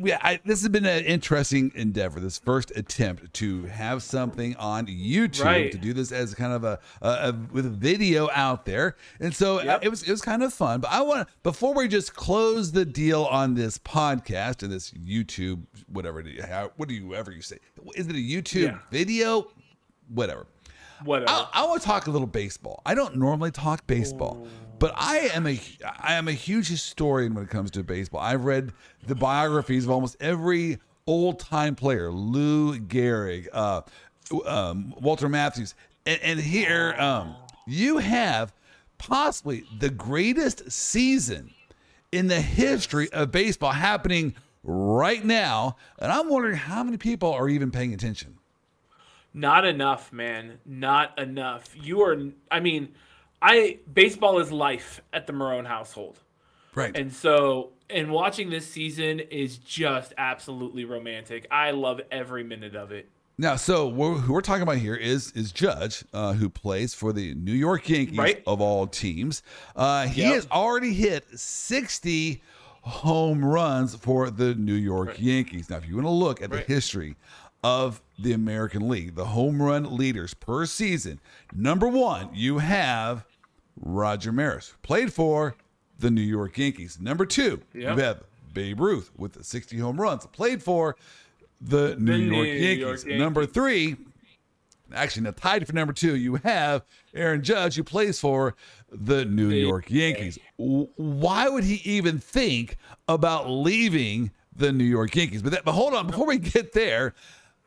we, 0.00 0.10
I, 0.12 0.40
this 0.46 0.62
has 0.62 0.68
been 0.70 0.86
an 0.86 1.04
interesting 1.04 1.70
endeavor. 1.74 2.18
This 2.18 2.38
first 2.38 2.72
attempt 2.76 3.34
to 3.34 3.64
have 3.66 4.02
something 4.02 4.56
on 4.56 4.86
YouTube 4.86 5.44
Right. 5.44 5.70
to 5.70 5.76
do 5.76 5.92
this 5.92 6.12
as 6.12 6.34
kind 6.34 6.52
of 6.54 6.64
a, 6.64 6.78
a, 7.02 7.08
a 7.08 7.32
with 7.52 7.66
a 7.66 7.70
video 7.70 8.30
out 8.32 8.64
there, 8.64 8.96
and 9.20 9.34
so 9.34 9.58
uh, 9.60 9.64
Yep. 9.64 9.84
it 9.84 9.88
was 9.90 10.02
it 10.02 10.10
was 10.10 10.22
kind 10.22 10.42
of 10.42 10.52
fun. 10.54 10.80
But 10.80 10.92
I 10.92 11.02
want 11.02 11.28
to 11.28 11.34
before 11.42 11.74
we 11.74 11.88
just 11.88 12.14
close 12.16 12.72
the 12.72 12.86
deal 12.86 13.24
on 13.24 13.54
this 13.54 13.76
podcast 13.78 14.62
and 14.62 14.72
this 14.72 14.92
YouTube 14.92 15.60
whatever 15.92 16.24
how, 16.48 16.70
what 16.76 16.88
do 16.88 16.94
you 16.94 17.14
ever 17.14 17.30
you 17.30 17.42
say? 17.42 17.58
Is 17.94 18.06
it 18.06 18.12
a 18.12 18.18
YouTube 18.18 18.62
Yeah. 18.64 18.78
video? 18.90 19.48
Whatever. 20.08 20.46
Whatever. 21.04 21.30
I, 21.30 21.48
I 21.52 21.66
want 21.66 21.82
to 21.82 21.86
talk 21.86 22.06
a 22.06 22.10
little 22.10 22.26
baseball. 22.26 22.80
I 22.86 22.94
don't 22.94 23.16
normally 23.16 23.50
talk 23.50 23.86
baseball, 23.86 24.46
but 24.78 24.92
I 24.96 25.30
am 25.34 25.46
a 25.46 25.60
I 26.00 26.14
am 26.14 26.28
a 26.28 26.32
huge 26.32 26.68
historian 26.68 27.34
when 27.34 27.44
it 27.44 27.50
comes 27.50 27.70
to 27.72 27.82
baseball. 27.82 28.20
I've 28.20 28.44
read 28.44 28.72
the 29.06 29.14
biographies 29.14 29.84
of 29.84 29.90
almost 29.90 30.16
every 30.20 30.78
old 31.06 31.38
time 31.38 31.74
player: 31.74 32.10
Lou 32.10 32.78
Gehrig, 32.78 33.48
uh, 33.52 33.82
um, 34.46 34.94
Walter 35.00 35.28
Matthews, 35.28 35.74
and, 36.06 36.20
and 36.22 36.40
here 36.40 36.94
um, 36.98 37.36
you 37.66 37.98
have 37.98 38.52
possibly 38.98 39.64
the 39.78 39.90
greatest 39.90 40.70
season 40.70 41.52
in 42.12 42.28
the 42.28 42.40
history 42.40 43.10
of 43.12 43.30
baseball 43.30 43.72
happening 43.72 44.34
right 44.62 45.24
now, 45.24 45.76
and 45.98 46.10
I'm 46.10 46.28
wondering 46.28 46.56
how 46.56 46.82
many 46.82 46.96
people 46.96 47.32
are 47.32 47.48
even 47.48 47.70
paying 47.70 47.92
attention. 47.92 48.38
Not 49.34 49.64
enough, 49.64 50.12
man. 50.12 50.58
Not 50.64 51.18
enough. 51.18 51.74
You 51.74 52.02
are. 52.02 52.16
I 52.50 52.60
mean, 52.60 52.94
I 53.46 53.78
baseball 53.92 54.38
is 54.38 54.50
life 54.50 55.02
at 55.12 55.26
the 55.26 55.34
Marone 55.34 55.66
household, 55.66 56.18
Right. 56.74 56.96
and 56.96 57.12
so 57.12 57.72
and 57.90 58.10
watching 58.10 58.48
this 58.48 58.66
season 58.66 59.20
is 59.20 59.58
just 59.58 60.14
absolutely 60.16 60.86
romantic. 60.86 61.46
I 61.50 61.72
love 61.72 62.00
every 62.10 62.42
minute 62.42 62.74
of 62.74 62.90
it. 62.90 63.10
Now, 63.36 63.56
so 63.56 63.88
we're, 63.88 64.14
who 64.14 64.32
we're 64.32 64.40
talking 64.40 64.62
about 64.62 64.78
here 64.78 64.94
is 64.94 65.30
is 65.32 65.52
Judge, 65.52 66.04
uh, 66.14 66.32
who 66.32 66.48
plays 66.48 66.94
for 66.94 67.12
the 67.12 67.34
New 67.34 67.52
York 67.52 67.86
Yankees 67.88 68.16
Right. 68.16 68.42
of 68.46 68.62
all 68.62 68.86
teams. 68.86 69.42
Uh, 69.76 70.06
he 70.06 70.22
Yep. 70.22 70.34
has 70.34 70.46
already 70.50 70.94
hit 70.94 71.24
60 71.38 72.42
home 72.82 73.44
runs 73.44 73.94
for 73.96 74.30
the 74.30 74.54
New 74.54 74.74
York 74.74 75.16
Yankees. 75.18 75.68
Now, 75.68 75.76
if 75.78 75.86
you 75.88 75.96
want 75.96 76.06
to 76.06 76.10
look 76.10 76.40
at 76.40 76.50
Right. 76.50 76.66
the 76.66 76.72
history 76.72 77.16
of 77.62 78.00
the 78.18 78.32
American 78.32 78.88
League, 78.88 79.14
the 79.16 79.24
home 79.26 79.60
run 79.60 79.96
leaders 79.96 80.32
per 80.34 80.64
season, 80.64 81.18
number 81.54 81.88
one, 81.88 82.30
you 82.34 82.58
have 82.58 83.24
Roger 83.80 84.32
Maris, 84.32 84.74
played 84.82 85.12
for 85.12 85.56
the 85.98 86.10
New 86.10 86.22
York 86.22 86.56
Yankees. 86.58 86.98
Number 87.00 87.26
two, 87.26 87.60
Yep. 87.74 87.96
you 87.96 88.02
have 88.02 88.22
Babe 88.52 88.80
Ruth 88.80 89.10
with 89.16 89.42
60 89.44 89.78
home 89.78 90.00
runs, 90.00 90.26
played 90.26 90.62
for 90.62 90.96
the 91.60 91.96
New, 91.96 92.18
New 92.18 92.34
York, 92.36 92.46
York 92.46 92.58
Yankees. 92.60 93.04
Yankees. 93.04 93.18
Number 93.20 93.46
three, 93.46 93.96
actually, 94.92 95.22
now 95.22 95.32
tied 95.32 95.66
for 95.66 95.72
number 95.72 95.92
two, 95.92 96.16
you 96.16 96.36
have 96.36 96.84
Aaron 97.14 97.42
Judge, 97.42 97.76
who 97.76 97.82
plays 97.84 98.20
for 98.20 98.54
the 98.92 99.24
New 99.24 99.48
The- 99.50 99.56
York 99.58 99.90
Yankees. 99.90 100.38
Why 100.56 101.48
would 101.48 101.64
he 101.64 101.76
even 101.90 102.18
think 102.18 102.76
about 103.08 103.48
leaving 103.50 104.30
the 104.54 104.72
New 104.72 104.84
York 104.84 105.14
Yankees? 105.16 105.42
But, 105.42 105.52
that, 105.52 105.64
but 105.64 105.72
hold 105.72 105.94
on, 105.94 106.06
before 106.06 106.26
we 106.26 106.38
get 106.38 106.72
there, 106.72 107.14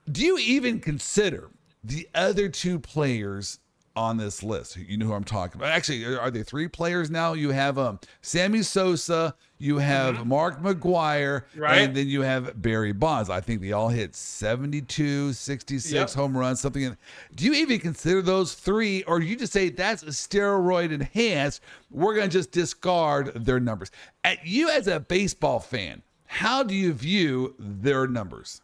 do 0.10 0.24
you 0.24 0.38
even 0.38 0.80
consider 0.80 1.50
the 1.84 2.08
other 2.16 2.48
two 2.50 2.80
players 2.80 3.60
on 3.98 4.18
this 4.18 4.44
list? 4.44 4.78
You 4.78 4.96
know 4.98 5.08
who 5.08 5.14
I'm 5.14 5.24
talking 5.24 5.60
about. 5.60 5.72
Actually, 5.74 6.06
are 6.06 6.30
there 6.30 6.44
three 6.44 6.68
players 6.68 7.10
now? 7.10 7.34
You 7.34 7.50
have 7.50 7.78
um, 7.80 8.00
Sammy 8.22 8.62
Sosa, 8.62 9.34
you 9.58 9.80
have 9.80 10.26
Mark 10.28 10.62
McGwire, 10.62 11.42
Mm-hmm. 11.48 11.60
Right. 11.60 11.78
and 11.82 11.96
then 11.96 12.08
you 12.08 12.22
have 12.22 12.62
Barry 12.62 12.92
Bonds. 12.92 13.30
I 13.30 13.42
think 13.42 13.62
they 13.62 13.72
all 13.72 13.90
hit 13.90 14.16
72, 14.16 15.34
66 15.34 15.92
Yep. 15.94 16.10
home 16.12 16.38
runs, 16.38 16.62
something. 16.62 16.84
in- 16.84 16.98
Do 17.36 17.46
you 17.46 17.54
even 17.56 17.80
consider 17.80 18.22
those 18.22 18.54
three, 18.54 19.04
or 19.04 19.20
do 19.20 19.26
you 19.26 19.36
just 19.36 19.52
say 19.54 19.70
that's 19.70 20.04
a 20.04 20.08
steroid 20.08 20.92
enhanced? 20.92 21.62
We're 21.90 22.14
going 22.16 22.30
to 22.30 22.34
just 22.38 22.52
discard 22.52 23.34
their 23.46 23.60
numbers. 23.60 23.90
At 24.24 24.46
you 24.46 24.70
as 24.70 24.88
a 24.88 25.00
baseball 25.00 25.60
fan, 25.60 26.04
how 26.28 26.62
do 26.62 26.76
you 26.76 26.94
view 26.94 27.56
their 27.58 28.06
numbers? 28.08 28.62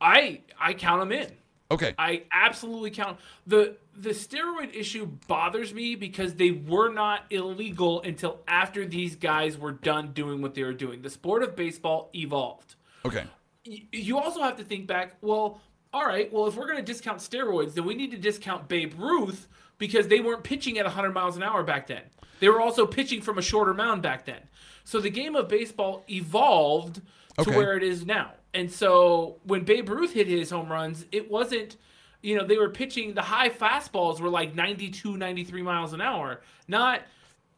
I 0.00 0.40
I 0.58 0.72
count 0.74 1.00
them 1.02 1.12
in. 1.12 1.30
Okay. 1.70 1.94
I 1.98 2.24
absolutely 2.32 2.90
count 2.90 3.18
the 3.46 3.76
the 3.96 4.10
steroid 4.10 4.74
issue 4.74 5.06
bothers 5.28 5.72
me 5.74 5.94
because 5.94 6.34
they 6.34 6.50
were 6.50 6.92
not 6.92 7.24
illegal 7.30 8.00
until 8.02 8.40
after 8.48 8.84
these 8.86 9.14
guys 9.16 9.56
were 9.58 9.72
done 9.72 10.12
doing 10.12 10.42
what 10.42 10.54
they 10.54 10.62
were 10.64 10.72
doing. 10.72 11.02
The 11.02 11.10
sport 11.10 11.42
of 11.42 11.54
baseball 11.54 12.10
evolved. 12.14 12.74
Okay. 13.04 13.24
Y- 13.66 13.82
You 13.92 14.18
also 14.18 14.42
have 14.42 14.56
to 14.56 14.64
think 14.64 14.86
back. 14.86 15.16
Well, 15.20 15.60
all 15.92 16.06
right. 16.06 16.32
Well, 16.32 16.46
if 16.46 16.56
we're 16.56 16.66
going 16.66 16.78
to 16.78 16.82
discount 16.84 17.18
steroids, 17.18 17.74
then 17.74 17.84
we 17.84 17.94
need 17.94 18.10
to 18.12 18.16
discount 18.16 18.68
Babe 18.68 18.94
Ruth 18.98 19.46
because 19.78 20.08
they 20.08 20.20
weren't 20.20 20.42
pitching 20.44 20.78
at 20.78 20.86
100 20.86 21.12
miles 21.12 21.36
an 21.36 21.42
hour 21.42 21.62
back 21.62 21.86
then. 21.86 22.02
They 22.40 22.48
were 22.48 22.60
also 22.60 22.86
pitching 22.86 23.20
from 23.22 23.38
a 23.38 23.42
shorter 23.42 23.74
mound 23.74 24.00
back 24.02 24.24
then. 24.24 24.40
So 24.84 25.00
the 25.00 25.10
game 25.10 25.36
of 25.36 25.48
baseball 25.48 26.04
evolved 26.08 26.96
to 27.36 27.42
Okay. 27.42 27.56
where 27.56 27.76
it 27.76 27.82
is 27.82 28.06
now. 28.06 28.32
And 28.52 28.70
so 28.70 29.36
when 29.44 29.64
Babe 29.64 29.88
Ruth 29.88 30.12
hit 30.12 30.26
his 30.26 30.50
home 30.50 30.70
runs, 30.70 31.04
it 31.12 31.30
wasn't, 31.30 31.76
you 32.22 32.36
know, 32.36 32.44
they 32.44 32.56
were 32.58 32.70
pitching 32.70 33.14
the 33.14 33.22
high 33.22 33.48
fastballs 33.48 34.20
were 34.20 34.28
like 34.28 34.54
92, 34.54 35.16
93 35.16 35.62
miles 35.62 35.92
an 35.92 36.00
hour, 36.00 36.40
not 36.68 37.02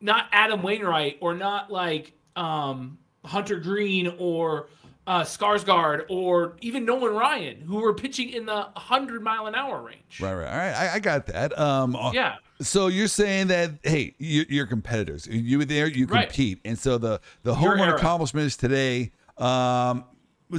not 0.00 0.26
Adam 0.32 0.62
Wainwright 0.62 1.16
or 1.20 1.34
not 1.34 1.70
like 1.70 2.12
um, 2.36 2.98
Hunter 3.24 3.60
Greene 3.60 4.12
or 4.18 4.68
uh, 5.06 5.22
Skarsgård 5.22 6.04
or 6.08 6.56
even 6.60 6.84
Nolan 6.84 7.14
Ryan, 7.14 7.60
who 7.60 7.76
were 7.76 7.94
pitching 7.94 8.28
in 8.30 8.44
the 8.46 8.54
100 8.74 9.22
mile 9.22 9.46
an 9.46 9.54
hour 9.54 9.80
range. 9.80 10.20
Right, 10.20 10.34
right. 10.34 10.46
All 10.50 10.56
right. 10.56 10.74
I, 10.74 10.94
I 10.94 10.98
got 10.98 11.26
that. 11.26 11.56
Um, 11.58 11.96
uh, 11.96 12.12
Yeah. 12.12 12.36
So 12.60 12.86
you're 12.88 13.08
saying 13.08 13.48
that 13.48 13.72
hey, 13.82 14.14
you, 14.18 14.44
you're 14.48 14.66
competitors. 14.66 15.26
You 15.26 15.58
were 15.58 15.64
there, 15.64 15.86
you 15.88 16.06
Right. 16.06 16.28
compete, 16.28 16.60
and 16.64 16.78
so 16.78 16.98
the 16.98 17.20
the 17.42 17.54
home 17.54 17.78
run 17.80 17.88
accomplishments 17.88 18.56
today 18.56 19.10
um, 19.38 20.04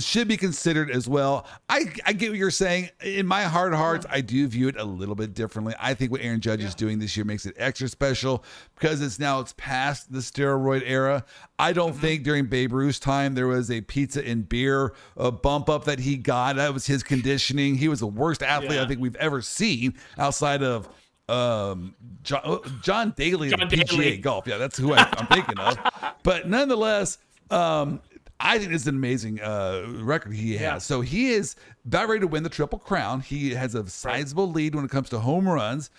should 0.01 0.27
be 0.27 0.37
considered 0.37 0.89
as 0.89 1.07
well. 1.07 1.45
I 1.69 1.85
I 2.05 2.13
get 2.13 2.29
what 2.31 2.37
you're 2.39 2.49
saying. 2.51 2.89
In 3.03 3.27
my 3.27 3.43
heart 3.43 3.73
of 3.73 3.79
hearts, 3.79 4.05
I 4.09 4.21
do 4.21 4.47
view 4.47 4.67
it 4.67 4.77
a 4.77 4.83
little 4.83 5.15
bit 5.15 5.33
differently. 5.33 5.73
I 5.79 5.93
think 5.93 6.11
what 6.11 6.21
Aaron 6.21 6.39
Judge 6.41 6.63
is 6.63 6.73
doing 6.75 6.99
this 6.99 7.15
year 7.15 7.25
makes 7.25 7.45
it 7.45 7.53
extra 7.57 7.87
special 7.87 8.43
because 8.75 9.01
it's 9.01 9.19
now 9.19 9.39
it's 9.39 9.53
past 9.57 10.11
the 10.11 10.19
steroid 10.19 10.83
era. 10.85 11.25
I 11.59 11.73
don't 11.73 11.91
Mm-hmm. 11.91 12.01
think 12.01 12.23
during 12.23 12.45
Babe 12.47 12.73
Ruth's 12.73 12.99
time 12.99 13.35
there 13.35 13.47
was 13.47 13.69
a 13.69 13.81
pizza 13.81 14.25
and 14.27 14.47
beer 14.47 14.93
uh, 15.17 15.31
bump 15.31 15.69
up 15.69 15.85
that 15.85 15.99
he 15.99 16.17
got. 16.17 16.55
That 16.55 16.73
was 16.73 16.85
his 16.87 17.03
conditioning. 17.03 17.75
He 17.75 17.87
was 17.87 17.99
the 17.99 18.07
worst 18.07 18.41
athlete 18.41 18.79
I 18.79 18.87
think 18.87 18.99
we've 18.99 19.15
ever 19.17 19.41
seen 19.41 19.93
outside 20.17 20.63
of 20.63 20.87
um 21.29 21.95
John, 22.23 22.41
uh, 22.43 22.57
John 22.81 23.13
Daly 23.15 23.49
John 23.49 23.61
of 23.61 23.69
PGA 23.69 23.87
Daly. 23.87 24.17
golf. 24.17 24.45
Yeah, 24.45 24.57
that's 24.57 24.77
who 24.77 24.93
I, 24.93 25.07
I'm 25.17 25.27
thinking 25.27 25.57
of. 25.59 25.77
But 26.23 26.47
nonetheless, 26.49 27.17
um, 27.49 28.01
I 28.39 28.59
think 28.59 28.73
it's 28.73 28.87
an 28.87 28.95
amazing 28.95 29.39
uh, 29.41 29.85
record 30.01 30.33
he 30.33 30.53
has. 30.53 30.61
Yeah. 30.61 30.77
So 30.79 31.01
he 31.01 31.31
is 31.31 31.55
about 31.85 32.09
ready 32.09 32.21
to 32.21 32.27
win 32.27 32.43
the 32.43 32.49
Triple 32.49 32.79
Crown. 32.79 33.21
He 33.21 33.53
has 33.53 33.73
a 33.75 33.87
sizable 33.87 34.51
lead 34.51 34.75
when 34.75 34.83
it 34.85 34.91
comes 34.91 35.09
to 35.09 35.19
home 35.19 35.47
runs. 35.47 35.89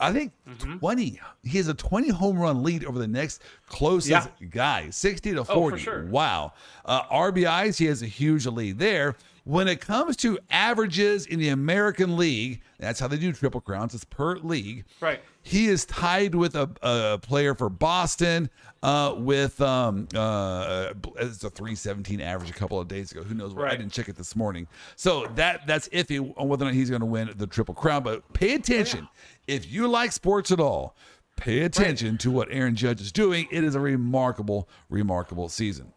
I 0.00 0.12
think 0.12 0.32
Mm-hmm. 0.48 0.78
20. 0.78 1.20
He 1.42 1.58
has 1.58 1.66
a 1.66 1.74
20 1.74 2.10
home 2.10 2.38
run 2.38 2.62
lead 2.62 2.84
over 2.84 2.98
the 3.00 3.08
next 3.08 3.42
closest 3.68 4.10
Yeah. 4.10 4.46
guy, 4.48 4.90
60 4.90 5.32
to 5.32 5.40
Oh, 5.40 5.44
for 5.44 5.54
40. 5.54 5.78
sure. 5.82 6.06
Wow. 6.06 6.52
Uh, 6.84 7.02
RBIs, 7.10 7.78
he 7.78 7.86
has 7.86 8.00
a 8.02 8.06
huge 8.06 8.46
lead 8.46 8.78
there. 8.78 9.16
When 9.44 9.66
it 9.66 9.80
comes 9.80 10.14
to 10.18 10.38
averages 10.50 11.24
in 11.26 11.38
the 11.40 11.48
American 11.48 12.16
League, 12.16 12.60
that's 12.78 13.00
how 13.00 13.08
they 13.08 13.16
do 13.16 13.32
Triple 13.32 13.60
Crowns, 13.62 13.94
it's 13.94 14.04
per 14.04 14.36
league. 14.36 14.84
Right. 15.00 15.20
He 15.42 15.66
is 15.68 15.84
tied 15.86 16.34
with 16.34 16.54
a, 16.54 16.70
a 16.82 17.18
player 17.18 17.54
for 17.54 17.68
Boston 17.70 18.50
uh, 18.82 19.14
with 19.16 19.60
um, 19.60 20.08
uh, 20.14 20.92
it's 21.16 21.42
a 21.44 21.50
317 21.50 22.20
average 22.20 22.50
a 22.50 22.52
couple 22.52 22.80
of 22.80 22.88
days 22.88 23.10
ago. 23.12 23.22
Who 23.22 23.34
knows 23.34 23.54
what? 23.54 23.68
I 23.68 23.76
didn't 23.76 23.92
check 23.92 24.08
it 24.08 24.16
this 24.16 24.36
morning. 24.36 24.68
So 24.96 25.26
that 25.34 25.66
that's 25.66 25.88
iffy 25.88 26.32
on 26.36 26.48
whether 26.48 26.64
or 26.64 26.68
not 26.68 26.74
he's 26.74 26.90
going 26.90 27.00
to 27.00 27.06
win 27.06 27.32
the 27.36 27.46
Triple 27.46 27.74
Crown. 27.74 28.02
But 28.02 28.32
pay 28.32 28.54
attention. 28.54 29.08
If 29.46 29.70
you 29.70 29.88
like 29.88 30.12
sports 30.12 30.50
at 30.52 30.60
all, 30.60 30.96
pay 31.36 31.62
attention 31.62 32.18
to 32.18 32.30
what 32.30 32.48
Aaron 32.50 32.76
Judge 32.76 33.00
is 33.00 33.12
doing. 33.12 33.48
It 33.50 33.64
is 33.64 33.74
a 33.74 33.80
remarkable, 33.80 34.68
remarkable 34.88 35.48
season. 35.48 35.92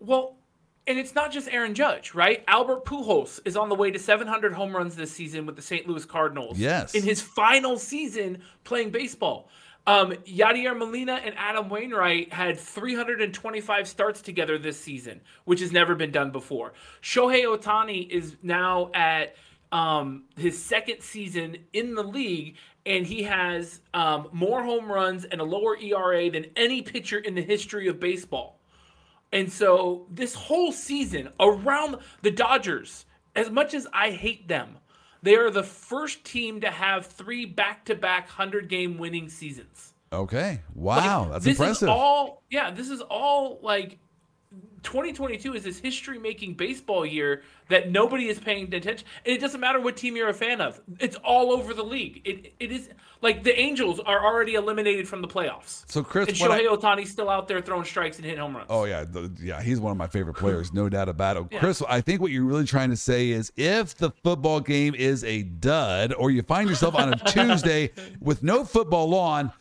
Well, 0.00 0.36
and 0.88 0.98
it's 0.98 1.14
not 1.14 1.30
just 1.30 1.48
Aaron 1.52 1.74
Judge, 1.74 2.14
right? 2.14 2.42
Albert 2.48 2.84
Pujols 2.86 3.40
is 3.44 3.56
on 3.56 3.68
the 3.68 3.74
way 3.74 3.90
to 3.90 3.98
700 3.98 4.54
home 4.54 4.74
runs 4.74 4.96
this 4.96 5.12
season 5.12 5.44
with 5.44 5.54
the 5.54 5.62
St. 5.62 5.86
Louis 5.86 6.04
Cardinals. 6.04 6.58
Yes. 6.58 6.94
In 6.94 7.02
his 7.02 7.20
final 7.20 7.78
season 7.78 8.42
playing 8.64 8.90
baseball. 8.90 9.50
Um, 9.88 10.12
Yadier 10.26 10.76
Molina 10.76 11.14
and 11.14 11.34
Adam 11.38 11.70
Wainwright 11.70 12.30
had 12.30 12.60
325 12.60 13.88
starts 13.88 14.20
together 14.20 14.58
this 14.58 14.78
season, 14.78 15.22
which 15.46 15.60
has 15.60 15.72
never 15.72 15.94
been 15.94 16.10
done 16.10 16.30
before. 16.30 16.74
Shohei 17.00 17.44
Ohtani 17.44 18.06
is 18.06 18.36
now 18.42 18.90
at 18.92 19.34
um, 19.72 20.24
his 20.36 20.62
second 20.62 21.00
season 21.00 21.56
in 21.72 21.94
the 21.94 22.02
league, 22.02 22.56
and 22.84 23.06
he 23.06 23.22
has 23.22 23.80
um, 23.94 24.28
more 24.30 24.62
home 24.62 24.92
runs 24.92 25.24
and 25.24 25.40
a 25.40 25.44
lower 25.44 25.74
ERA 25.78 26.30
than 26.30 26.44
any 26.54 26.82
pitcher 26.82 27.16
in 27.16 27.34
the 27.34 27.40
history 27.40 27.88
of 27.88 27.98
baseball. 27.98 28.60
And 29.32 29.50
so 29.50 30.06
this 30.10 30.34
whole 30.34 30.70
season 30.70 31.30
around 31.40 31.96
the 32.20 32.30
Dodgers, 32.30 33.06
as 33.34 33.50
much 33.50 33.72
as 33.72 33.86
I 33.94 34.10
hate 34.10 34.48
them, 34.48 34.76
they 35.22 35.36
are 35.36 35.50
the 35.50 35.62
first 35.62 36.24
team 36.24 36.60
to 36.60 36.70
have 36.70 37.06
three 37.06 37.44
back-to-back 37.44 38.28
100-game 38.30 38.98
winning 38.98 39.28
seasons. 39.28 39.94
Okay. 40.12 40.60
Wow. 40.74 41.28
That's 41.30 41.44
this 41.44 41.58
impressive. 41.58 41.88
is 41.88 41.90
all 41.90 42.42
yeah, 42.50 42.70
this 42.70 42.88
is 42.88 43.00
all 43.02 43.58
like 43.62 43.98
2022 44.82 45.54
is 45.54 45.64
this 45.64 45.78
history-making 45.78 46.54
baseball 46.54 47.04
year 47.04 47.42
that 47.68 47.90
nobody 47.90 48.28
is 48.28 48.38
paying 48.38 48.72
attention. 48.72 49.06
And 49.26 49.34
it 49.34 49.40
doesn't 49.40 49.60
matter 49.60 49.80
what 49.80 49.96
team 49.96 50.16
you're 50.16 50.28
a 50.28 50.34
fan 50.34 50.60
of. 50.60 50.80
It's 50.98 51.16
all 51.16 51.52
over 51.52 51.74
the 51.74 51.82
league. 51.82 52.22
It 52.24 52.54
it 52.58 52.72
is 52.72 52.88
like 53.20 53.42
the 53.42 53.58
Angels 53.58 54.00
are 54.00 54.24
already 54.24 54.54
eliminated 54.54 55.06
from 55.08 55.20
the 55.20 55.28
playoffs. 55.28 55.82
So, 55.90 56.02
Chris, 56.02 56.28
and 56.28 56.38
what 56.38 56.52
I- 56.52 56.60
Shohei 56.62 56.78
Ohtani's 56.78 57.10
still 57.10 57.28
out 57.28 57.48
there 57.48 57.60
throwing 57.60 57.84
strikes 57.84 58.16
and 58.16 58.24
hitting 58.24 58.40
home 58.40 58.56
runs. 58.56 58.68
Oh 58.70 58.84
yeah, 58.84 59.04
the, 59.04 59.30
yeah, 59.42 59.60
he's 59.60 59.80
one 59.80 59.90
of 59.90 59.98
my 59.98 60.06
favorite 60.06 60.34
players, 60.34 60.72
no 60.72 60.88
doubt 60.88 61.08
about 61.08 61.36
it. 61.36 61.58
Chris, 61.58 61.82
I 61.88 62.00
think 62.00 62.20
what 62.20 62.30
you're 62.30 62.44
really 62.44 62.64
trying 62.64 62.90
to 62.90 62.96
say 62.96 63.30
is 63.30 63.52
if 63.56 63.96
the 63.96 64.10
football 64.22 64.60
game 64.60 64.94
is 64.94 65.24
a 65.24 65.42
dud, 65.42 66.14
or 66.14 66.30
you 66.30 66.42
find 66.42 66.68
yourself 66.70 66.94
on 66.94 67.12
a 67.12 67.16
Tuesday 67.26 67.90
with 68.20 68.42
no 68.42 68.64
football 68.64 69.14
on, 69.14 69.52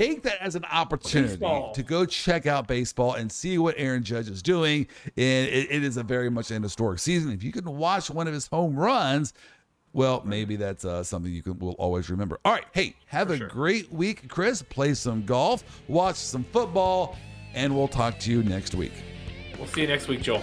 take 0.00 0.22
that 0.22 0.40
as 0.40 0.54
an 0.54 0.64
opportunity 0.64 1.34
Baseball. 1.34 1.72
to 1.72 1.82
go 1.82 2.06
check 2.06 2.46
out 2.46 2.66
baseball 2.66 3.14
and 3.14 3.30
see 3.30 3.58
what 3.58 3.74
Aaron 3.76 4.02
Judge 4.02 4.28
is 4.28 4.42
doing. 4.42 4.86
And 5.16 5.48
it, 5.48 5.70
it 5.70 5.84
is 5.84 5.96
a 5.96 6.02
very 6.02 6.30
much 6.30 6.50
an 6.50 6.62
historic 6.62 6.98
season. 6.98 7.32
If 7.32 7.42
you 7.42 7.52
can 7.52 7.64
watch 7.64 8.10
one 8.10 8.26
of 8.26 8.34
his 8.34 8.46
home 8.46 8.76
runs. 8.76 9.32
Well, 9.92 10.22
maybe 10.24 10.54
that's 10.54 10.84
uh, 10.84 11.02
something 11.02 11.32
you 11.32 11.42
can 11.42 11.58
will 11.58 11.72
always 11.72 12.10
remember. 12.10 12.38
All 12.44 12.52
right, 12.52 12.64
hey, 12.72 12.94
have 13.06 13.32
a 13.32 13.38
great 13.38 13.92
week, 13.92 14.28
Chris. 14.28 14.62
Play 14.62 14.94
some 14.94 15.26
golf, 15.26 15.64
watch 15.88 16.14
some 16.14 16.44
football, 16.44 17.18
and 17.54 17.74
we'll 17.74 17.88
talk 17.88 18.20
to 18.20 18.30
you 18.30 18.44
next 18.44 18.76
week. 18.76 18.92
We'll 19.58 19.66
see 19.66 19.80
you 19.80 19.88
next 19.88 20.06
week, 20.06 20.22
Joel. 20.22 20.42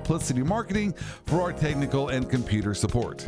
Multiplicity 0.01 0.41
Marketing 0.41 0.93
for 1.27 1.41
our 1.41 1.53
technical 1.53 2.09
and 2.09 2.27
computer 2.27 2.73
support. 2.73 3.23